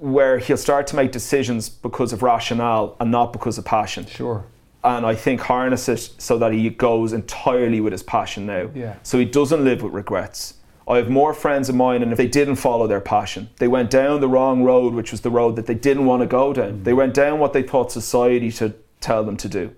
where 0.00 0.38
he'll 0.38 0.56
start 0.56 0.86
to 0.88 0.96
make 0.96 1.12
decisions 1.12 1.68
because 1.68 2.12
of 2.12 2.22
rationale 2.22 2.96
and 3.00 3.10
not 3.12 3.32
because 3.32 3.58
of 3.58 3.64
passion 3.64 4.06
Sure. 4.06 4.44
And 4.84 5.06
I 5.06 5.14
think 5.14 5.40
harness 5.40 5.88
it 5.88 6.10
so 6.18 6.38
that 6.38 6.52
he 6.52 6.68
goes 6.70 7.12
entirely 7.12 7.80
with 7.80 7.92
his 7.92 8.02
passion 8.02 8.46
now. 8.46 8.70
Yeah. 8.74 8.96
So 9.02 9.18
he 9.18 9.24
doesn't 9.24 9.64
live 9.64 9.82
with 9.82 9.92
regrets. 9.92 10.54
I 10.88 10.96
have 10.96 11.08
more 11.08 11.32
friends 11.32 11.68
of 11.68 11.76
mine, 11.76 12.02
and 12.02 12.10
if 12.10 12.18
they 12.18 12.26
didn't 12.26 12.56
follow 12.56 12.88
their 12.88 13.00
passion, 13.00 13.48
they 13.58 13.68
went 13.68 13.90
down 13.90 14.20
the 14.20 14.28
wrong 14.28 14.64
road, 14.64 14.94
which 14.94 15.12
was 15.12 15.20
the 15.20 15.30
road 15.30 15.54
that 15.56 15.66
they 15.66 15.74
didn't 15.74 16.06
want 16.06 16.22
to 16.22 16.26
go 16.26 16.52
down. 16.52 16.80
Mm. 16.80 16.84
They 16.84 16.92
went 16.92 17.14
down 17.14 17.38
what 17.38 17.52
they 17.52 17.62
thought 17.62 17.92
society 17.92 18.50
should 18.50 18.74
tell 19.00 19.22
them 19.24 19.36
to 19.36 19.48
do. 19.48 19.74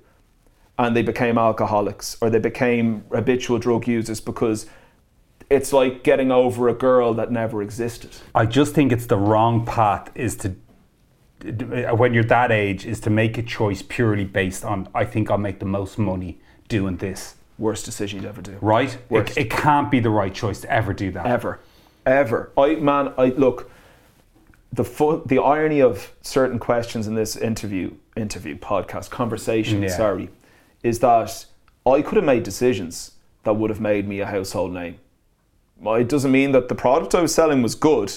And 0.79 0.97
they 0.97 1.03
became 1.03 1.39
alcoholics 1.39 2.17
or 2.21 2.31
they 2.31 2.41
became 2.41 3.05
habitual 3.13 3.59
drug 3.59 3.87
users 3.87 4.21
because 4.21 4.67
it's 5.51 5.73
like 5.73 6.03
getting 6.03 6.33
over 6.33 6.69
a 6.69 6.75
girl 6.75 7.15
that 7.15 7.31
never 7.31 7.63
existed. 7.63 8.11
I 8.35 8.47
just 8.47 8.75
think 8.75 8.91
it's 8.91 9.07
the 9.07 9.19
wrong 9.19 9.65
path 9.65 10.11
is 10.15 10.37
to 10.39 10.57
when 11.45 12.15
you're 12.15 12.25
that 12.25 12.51
age 12.51 12.87
is 12.87 13.01
to 13.01 13.11
make 13.11 13.37
a 13.39 13.43
choice 13.43 13.83
purely 13.83 14.25
based 14.25 14.65
on 14.65 14.89
I 14.95 15.05
think 15.05 15.31
I'll 15.31 15.39
make 15.39 15.59
the 15.59 15.67
most 15.67 15.99
money 15.99 16.39
doing 16.69 16.97
this. 16.97 17.35
Worst 17.59 17.85
decision 17.85 18.21
you'd 18.23 18.29
ever 18.29 18.43
do. 18.43 18.57
Right? 18.61 18.97
It, 19.11 19.37
it 19.37 19.51
can't 19.51 19.91
be 19.91 20.01
the 20.01 20.11
right 20.11 20.33
choice 20.35 20.61
to 20.63 20.71
ever 20.73 20.93
do 20.93 21.11
that. 21.13 21.27
ever, 21.27 21.61
ever. 22.07 22.51
I 22.57 22.77
man, 22.77 23.13
I 23.19 23.27
look. 23.27 23.71
The 24.73 24.85
fu- 24.85 25.23
the 25.25 25.39
irony 25.39 25.81
of 25.81 26.13
certain 26.23 26.59
questions 26.59 27.07
in 27.07 27.15
this 27.15 27.37
interview, 27.37 27.93
interview 28.17 28.57
podcast 28.59 29.09
conversation, 29.11 29.81
Yeah. 29.83 29.89
sorry, 29.97 30.31
is 30.83 30.99
that 30.99 31.47
I 31.87 32.03
could 32.03 32.17
have 32.17 32.25
made 32.25 32.43
decisions 32.43 33.13
that 33.45 33.53
would 33.55 33.71
have 33.71 33.81
made 33.81 34.09
me 34.09 34.19
a 34.19 34.27
household 34.27 34.73
name. 34.73 34.97
Well, 35.79 35.95
It 35.97 36.09
doesn't 36.09 36.33
mean 36.33 36.51
that 36.53 36.69
the 36.69 36.75
product 36.75 37.15
I 37.15 37.21
was 37.21 37.33
selling 37.33 37.63
was 37.63 37.77
good, 37.77 38.13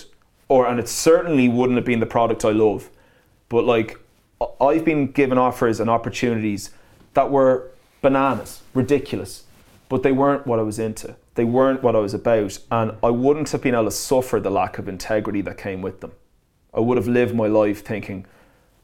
or 0.48 0.66
and 0.66 0.80
it 0.80 0.88
certainly 0.90 1.48
wouldn't 1.48 1.76
have 1.78 1.86
been 1.86 2.00
the 2.00 2.08
product 2.08 2.44
I 2.44 2.52
love. 2.52 2.90
But 3.50 3.66
like, 3.66 4.00
I've 4.62 4.86
been 4.86 5.12
given 5.12 5.38
offers 5.38 5.80
and 5.80 5.90
opportunities 5.90 6.72
that 7.14 7.32
were 7.32 7.72
bananas, 8.02 8.62
ridiculous, 8.74 9.46
but 9.90 10.04
they 10.04 10.12
weren't 10.12 10.46
what 10.46 10.60
I 10.60 10.64
was 10.64 10.80
into. 10.80 11.16
They 11.36 11.44
weren't 11.46 11.82
what 11.84 11.96
I 11.96 12.00
was 12.00 12.14
about, 12.14 12.60
and 12.72 12.94
I 13.04 13.10
wouldn't 13.10 13.52
have 13.52 13.62
been 13.62 13.74
able 13.76 13.86
to 13.86 13.92
suffer 13.92 14.40
the 14.40 14.50
lack 14.50 14.78
of 14.78 14.88
integrity 14.88 15.42
that 15.42 15.58
came 15.58 15.82
with 15.82 16.02
them. 16.02 16.12
I 16.74 16.80
would 16.80 16.98
have 16.98 17.08
lived 17.08 17.34
my 17.36 17.48
life 17.48 17.84
thinking, 17.86 18.26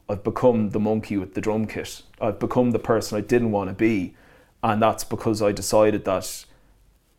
I've 0.09 0.23
become 0.23 0.69
the 0.71 0.79
monkey 0.79 1.17
with 1.17 1.33
the 1.33 1.41
drum 1.41 1.65
kit. 1.65 2.01
I've 2.21 2.39
become 2.39 2.71
the 2.71 2.79
person 2.79 3.17
I 3.17 3.21
didn't 3.21 3.51
want 3.51 3.69
to 3.69 3.73
be, 3.73 4.15
and 4.61 4.81
that's 4.81 5.03
because 5.03 5.41
I 5.41 5.51
decided 5.51 6.05
that 6.05 6.45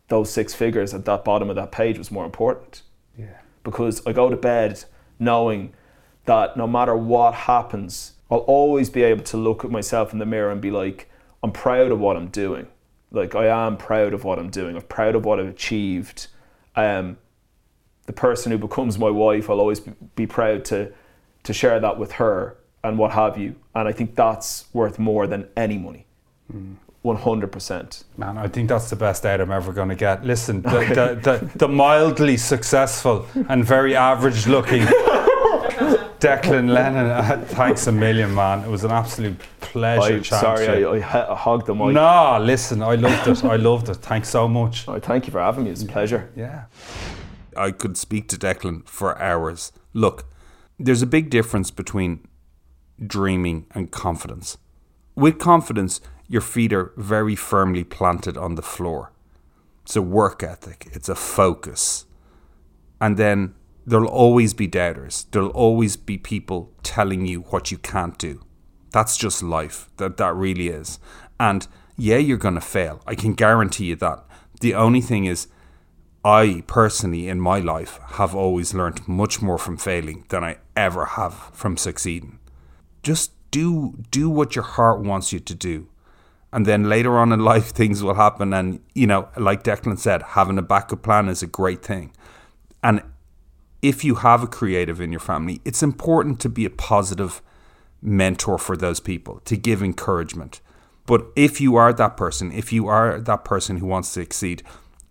those 0.08 0.30
six 0.30 0.54
figures 0.54 0.92
at 0.94 1.04
that 1.04 1.24
bottom 1.24 1.48
of 1.50 1.56
that 1.56 1.72
page 1.72 1.98
was 1.98 2.10
more 2.10 2.24
important 2.24 2.82
Yeah. 3.18 3.38
because 3.62 4.06
I 4.06 4.12
go 4.12 4.28
to 4.28 4.36
bed 4.36 4.84
knowing 5.18 5.72
that 6.26 6.56
no 6.56 6.66
matter 6.66 6.96
what 6.96 7.34
happens, 7.34 8.12
I'll 8.30 8.38
always 8.38 8.90
be 8.90 9.02
able 9.02 9.24
to 9.24 9.36
look 9.36 9.64
at 9.64 9.70
myself 9.70 10.12
in 10.12 10.18
the 10.18 10.26
mirror 10.26 10.50
and 10.50 10.60
be 10.60 10.70
like, 10.70 11.10
I'm 11.42 11.52
proud 11.52 11.92
of 11.92 12.00
what 12.00 12.16
I'm 12.16 12.28
doing. 12.28 12.66
Like 13.10 13.34
I 13.34 13.46
am 13.46 13.76
proud 13.76 14.12
of 14.14 14.24
what 14.24 14.38
I'm 14.38 14.50
doing. 14.50 14.76
I'm 14.76 14.82
proud 14.82 15.14
of 15.14 15.24
what 15.24 15.38
I've 15.38 15.46
achieved. 15.46 16.28
Um, 16.74 17.18
the 18.06 18.12
person 18.12 18.50
who 18.50 18.58
becomes 18.58 18.98
my 18.98 19.10
wife, 19.10 19.48
I'll 19.48 19.60
always 19.60 19.80
be- 19.80 20.26
proud 20.26 20.64
to 20.66 20.92
to 21.44 21.52
share 21.52 21.78
that 21.78 21.98
with 21.98 22.12
her 22.12 22.56
and 22.82 22.98
what 22.98 23.12
have 23.12 23.36
you. 23.36 23.54
And 23.74 23.86
I 23.86 23.92
think 23.92 24.14
that's 24.16 24.66
worth 24.72 24.98
more 24.98 25.26
than 25.26 25.46
any 25.56 25.76
money. 25.76 26.06
One 27.02 27.16
hundred 27.16 27.52
percent. 27.52 28.04
Man, 28.16 28.38
I 28.38 28.48
think 28.48 28.70
that's 28.70 28.88
the 28.88 28.96
best 28.96 29.26
out 29.26 29.40
I'm 29.40 29.52
ever 29.52 29.72
going 29.72 29.90
to 29.90 29.94
get. 29.94 30.24
Listen, 30.24 30.62
the, 30.62 30.70
the, 31.20 31.38
the, 31.38 31.58
the 31.58 31.68
mildly 31.68 32.38
successful 32.38 33.26
and 33.48 33.62
very 33.64 33.94
average 33.94 34.46
looking 34.46 34.82
Declan 36.24 36.70
Lennon, 36.78 37.44
thanks 37.60 37.86
a 37.86 37.92
million, 37.92 38.34
man. 38.34 38.64
It 38.64 38.70
was 38.70 38.82
an 38.82 38.90
absolute 38.90 39.38
pleasure 39.60 40.14
I'm 40.14 40.22
chatting 40.22 40.40
sorry, 40.40 40.66
to 40.66 40.78
you. 40.78 40.88
I, 40.88 40.96
I, 40.96 41.00
ha- 41.00 41.32
I 41.32 41.36
hogged 41.36 41.66
the 41.66 41.74
mic. 41.74 41.92
No, 41.92 42.38
listen, 42.40 42.82
I 42.82 42.94
loved 42.94 43.28
it. 43.28 43.44
I 43.44 43.56
loved 43.56 43.90
it. 43.90 43.96
Thanks 43.96 44.30
so 44.30 44.48
much. 44.48 44.88
Oh, 44.94 44.98
thank 45.00 45.26
you 45.26 45.32
for 45.32 45.40
having 45.40 45.64
me. 45.64 45.70
It's 45.70 45.82
a 45.82 45.86
pleasure. 45.86 46.30
Yeah. 46.36 46.64
I 47.56 47.72
could 47.72 47.96
speak 47.96 48.28
to 48.28 48.36
Declan 48.36 48.88
for 48.88 49.20
hours. 49.20 49.72
Look, 49.92 50.26
there's 50.78 51.02
a 51.02 51.06
big 51.06 51.30
difference 51.30 51.70
between 51.70 52.26
dreaming 53.04 53.66
and 53.72 53.90
confidence. 53.90 54.56
With 55.16 55.38
confidence, 55.38 56.00
your 56.28 56.42
feet 56.42 56.72
are 56.72 56.92
very 56.96 57.34
firmly 57.34 57.82
planted 57.82 58.36
on 58.36 58.54
the 58.54 58.62
floor. 58.62 59.12
It's 59.82 59.96
a 59.96 60.02
work 60.02 60.42
ethic, 60.42 60.88
it's 60.92 61.08
a 61.08 61.14
focus. 61.14 62.06
And 63.00 63.16
then 63.16 63.54
there'll 63.86 64.08
always 64.08 64.54
be 64.54 64.66
doubters. 64.66 65.26
There'll 65.30 65.50
always 65.50 65.96
be 65.96 66.18
people 66.18 66.72
telling 66.82 67.26
you 67.26 67.40
what 67.42 67.70
you 67.70 67.78
can't 67.78 68.18
do. 68.18 68.42
That's 68.90 69.16
just 69.16 69.42
life. 69.42 69.90
That 69.96 70.16
that 70.18 70.34
really 70.34 70.68
is. 70.68 70.98
And 71.38 71.66
yeah, 71.96 72.16
you're 72.16 72.38
going 72.38 72.54
to 72.54 72.60
fail. 72.60 73.02
I 73.06 73.14
can 73.14 73.34
guarantee 73.34 73.86
you 73.86 73.96
that. 73.96 74.24
The 74.60 74.74
only 74.74 75.00
thing 75.00 75.26
is 75.26 75.48
I 76.24 76.62
personally 76.66 77.28
in 77.28 77.40
my 77.40 77.58
life 77.58 77.98
have 78.12 78.34
always 78.34 78.72
learned 78.72 79.06
much 79.06 79.42
more 79.42 79.58
from 79.58 79.76
failing 79.76 80.24
than 80.28 80.42
I 80.42 80.58
ever 80.76 81.04
have 81.04 81.34
from 81.52 81.76
succeeding. 81.76 82.38
Just 83.02 83.32
do 83.50 83.98
do 84.10 84.30
what 84.30 84.56
your 84.56 84.64
heart 84.64 85.00
wants 85.00 85.32
you 85.32 85.40
to 85.40 85.54
do. 85.54 85.88
And 86.52 86.66
then 86.66 86.88
later 86.88 87.18
on 87.18 87.32
in 87.32 87.40
life 87.40 87.66
things 87.80 88.02
will 88.02 88.14
happen 88.14 88.54
and 88.54 88.80
you 88.94 89.06
know, 89.06 89.28
like 89.36 89.64
Declan 89.64 89.98
said, 89.98 90.22
having 90.22 90.58
a 90.58 90.62
backup 90.62 91.02
plan 91.02 91.28
is 91.28 91.42
a 91.42 91.46
great 91.46 91.82
thing. 91.82 92.12
And 92.82 93.02
if 93.84 94.02
you 94.02 94.14
have 94.14 94.42
a 94.42 94.46
creative 94.46 94.98
in 94.98 95.12
your 95.12 95.20
family, 95.20 95.60
it's 95.62 95.82
important 95.82 96.40
to 96.40 96.48
be 96.48 96.64
a 96.64 96.70
positive 96.70 97.42
mentor 98.00 98.56
for 98.56 98.78
those 98.78 98.98
people, 98.98 99.40
to 99.44 99.58
give 99.58 99.82
encouragement. 99.82 100.62
But 101.04 101.26
if 101.36 101.60
you 101.60 101.76
are 101.76 101.92
that 101.92 102.16
person, 102.16 102.50
if 102.50 102.72
you 102.72 102.88
are 102.88 103.20
that 103.20 103.44
person 103.44 103.76
who 103.76 103.86
wants 103.86 104.08
to 104.14 104.22
succeed, 104.22 104.62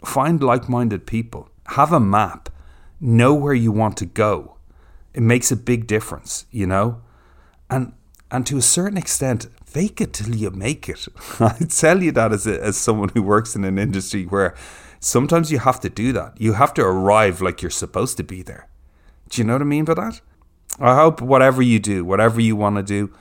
find 0.03 0.41
like 0.41 0.67
minded 0.67 1.05
people, 1.05 1.49
have 1.67 1.93
a 1.93 1.99
map, 1.99 2.49
know 2.99 3.31
where 3.35 3.53
you 3.53 3.71
want 3.71 3.95
to 3.97 4.07
go. 4.07 4.57
it 5.13 5.21
makes 5.21 5.51
a 5.51 5.55
big 5.55 5.85
difference, 5.85 6.47
you 6.49 6.65
know? 6.65 6.99
And 7.69 7.93
and 8.31 8.47
to 8.47 8.57
a 8.57 8.63
certain 8.63 8.97
extent, 8.97 9.45
fake 9.63 10.01
it 10.01 10.13
till 10.13 10.35
you 10.35 10.49
make 10.49 10.89
it. 10.89 11.07
I 11.39 11.57
tell 11.69 12.01
you 12.01 12.11
that 12.13 12.33
as 12.33 12.47
a, 12.47 12.59
as 12.59 12.75
someone 12.75 13.09
who 13.09 13.21
works 13.21 13.55
in 13.55 13.63
an 13.63 13.77
industry 13.77 14.23
where 14.23 14.55
sometimes 15.03 15.51
you 15.51 15.59
have 15.59 15.79
to 15.81 15.89
do 15.89 16.13
that. 16.13 16.39
You 16.39 16.53
have 16.53 16.73
to 16.75 16.81
arrive 16.81 17.41
like 17.41 17.61
you're 17.61 17.71
supposed 17.71 18.17
to 18.17 18.23
be 18.23 18.41
there. 18.41 18.67
Do 19.29 19.41
you 19.41 19.45
know 19.45 19.53
what 19.53 19.61
I 19.61 19.65
mean 19.65 19.85
by 19.85 19.95
that? 19.95 20.21
I 20.79 20.95
hope 20.95 21.21
whatever 21.21 21.61
you 21.61 21.79
do, 21.79 22.03
whatever 22.05 22.39
you 22.41 22.55
want 22.55 22.77
to 22.77 22.83
do, 22.83 23.13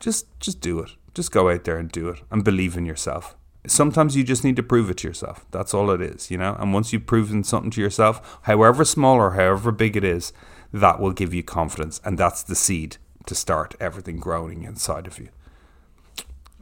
just 0.00 0.26
just 0.40 0.60
do 0.60 0.80
it. 0.80 0.90
Just 1.14 1.32
go 1.32 1.50
out 1.50 1.64
there 1.64 1.78
and 1.78 1.90
do 1.90 2.08
it 2.08 2.22
and 2.30 2.44
believe 2.44 2.76
in 2.76 2.86
yourself. 2.86 3.36
Sometimes 3.66 4.16
you 4.16 4.24
just 4.24 4.44
need 4.44 4.56
to 4.56 4.62
prove 4.62 4.88
it 4.88 4.98
to 4.98 5.08
yourself. 5.08 5.44
That's 5.50 5.74
all 5.74 5.90
it 5.90 6.00
is, 6.00 6.30
you 6.30 6.38
know? 6.38 6.56
And 6.58 6.72
once 6.72 6.92
you've 6.92 7.06
proven 7.06 7.44
something 7.44 7.72
to 7.72 7.80
yourself, 7.80 8.38
however 8.42 8.84
small 8.84 9.16
or 9.16 9.32
however 9.32 9.72
big 9.72 9.96
it 9.96 10.04
is, 10.04 10.32
that 10.72 11.00
will 11.00 11.12
give 11.12 11.34
you 11.34 11.42
confidence 11.42 12.00
and 12.04 12.16
that's 12.16 12.42
the 12.42 12.54
seed 12.54 12.98
to 13.26 13.34
start 13.34 13.74
everything 13.80 14.18
growing 14.18 14.62
inside 14.62 15.06
of 15.06 15.18
you. 15.18 15.28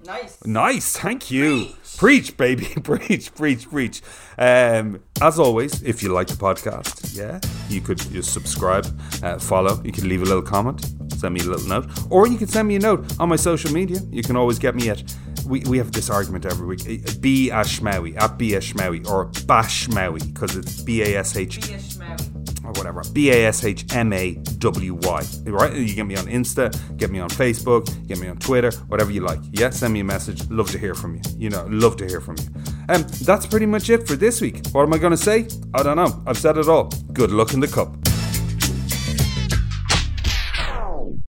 Nice. 0.07 0.44
Nice, 0.46 0.96
thank 0.96 1.30
you. 1.30 1.68
Preach, 1.96 2.36
baby, 2.36 2.66
preach, 2.82 3.34
preach, 3.34 3.68
preach. 3.68 4.02
Um, 4.38 5.00
as 5.20 5.38
always, 5.38 5.82
if 5.82 6.02
you 6.02 6.12
like 6.12 6.26
the 6.28 6.34
podcast, 6.34 7.16
yeah, 7.16 7.40
you 7.68 7.80
could 7.80 7.98
just 7.98 8.32
subscribe, 8.32 8.86
uh, 9.22 9.38
follow. 9.38 9.80
You 9.82 9.92
can 9.92 10.09
leave 10.09 10.22
a 10.22 10.26
little 10.26 10.42
comment, 10.42 10.84
send 11.16 11.34
me 11.34 11.40
a 11.40 11.44
little 11.44 11.66
note, 11.66 11.88
or 12.11 12.26
you 12.28 12.36
can 12.38 12.46
send 12.48 12.68
me 12.68 12.76
a 12.76 12.80
note 12.80 13.04
on 13.18 13.28
my 13.28 13.36
social 13.36 13.72
media. 13.72 13.98
You 14.11 14.22
can 14.22 14.36
always 14.36 14.59
get 14.59 14.74
me 14.74 14.90
at. 14.90 15.02
We, 15.46 15.61
we 15.61 15.78
have 15.78 15.92
this 15.92 16.11
argument 16.11 16.44
every 16.44 16.66
week. 16.66 16.80
uh, 16.82 17.12
B 17.20 17.50
Ashmawy 17.52 18.20
at 18.20 18.36
B 18.36 18.50
Ashmawy 18.52 19.09
or 19.09 19.26
Bashmawy 19.46 20.32
because 20.34 20.57
it's 20.57 20.82
B 20.82 21.02
A 21.02 21.18
S 21.18 21.36
H 21.36 21.66
Be 21.66 21.74
a 21.74 21.78
schmawi. 21.78 22.36
Or 22.66 22.72
whatever. 22.72 23.02
B 23.12 23.30
A 23.30 23.46
S 23.46 23.64
H 23.64 23.84
M 23.94 24.12
A 24.12 24.32
W 24.34 24.94
Y. 24.94 25.22
Right? 25.46 25.72
You 25.74 25.94
get 25.94 26.06
me 26.06 26.16
on 26.16 26.26
Insta, 26.26 26.96
get 26.96 27.10
me 27.10 27.20
on 27.20 27.28
Facebook, 27.30 27.86
get 28.06 28.18
me 28.18 28.28
on 28.28 28.38
Twitter, 28.38 28.70
whatever 28.88 29.10
you 29.10 29.20
like. 29.20 29.40
Yeah, 29.52 29.70
send 29.70 29.92
me 29.92 30.00
a 30.00 30.04
message. 30.04 30.48
Love 30.50 30.70
to 30.72 30.78
hear 30.78 30.94
from 30.94 31.16
you. 31.16 31.22
You 31.36 31.50
know, 31.50 31.66
love 31.70 31.96
to 31.98 32.06
hear 32.06 32.20
from 32.20 32.36
you. 32.38 32.44
Um, 32.88 33.02
that's 33.22 33.46
pretty 33.46 33.66
much 33.66 33.90
it 33.90 34.06
for 34.06 34.16
this 34.16 34.40
week. 34.40 34.66
What 34.72 34.82
am 34.82 34.92
I 34.92 34.98
going 34.98 35.12
to 35.12 35.16
say? 35.16 35.48
I 35.74 35.82
don't 35.82 35.96
know. 35.96 36.22
I've 36.26 36.38
said 36.38 36.56
it 36.56 36.68
all. 36.68 36.90
Good 37.12 37.30
luck 37.30 37.52
in 37.52 37.60
the 37.60 37.68
cup. 37.68 37.96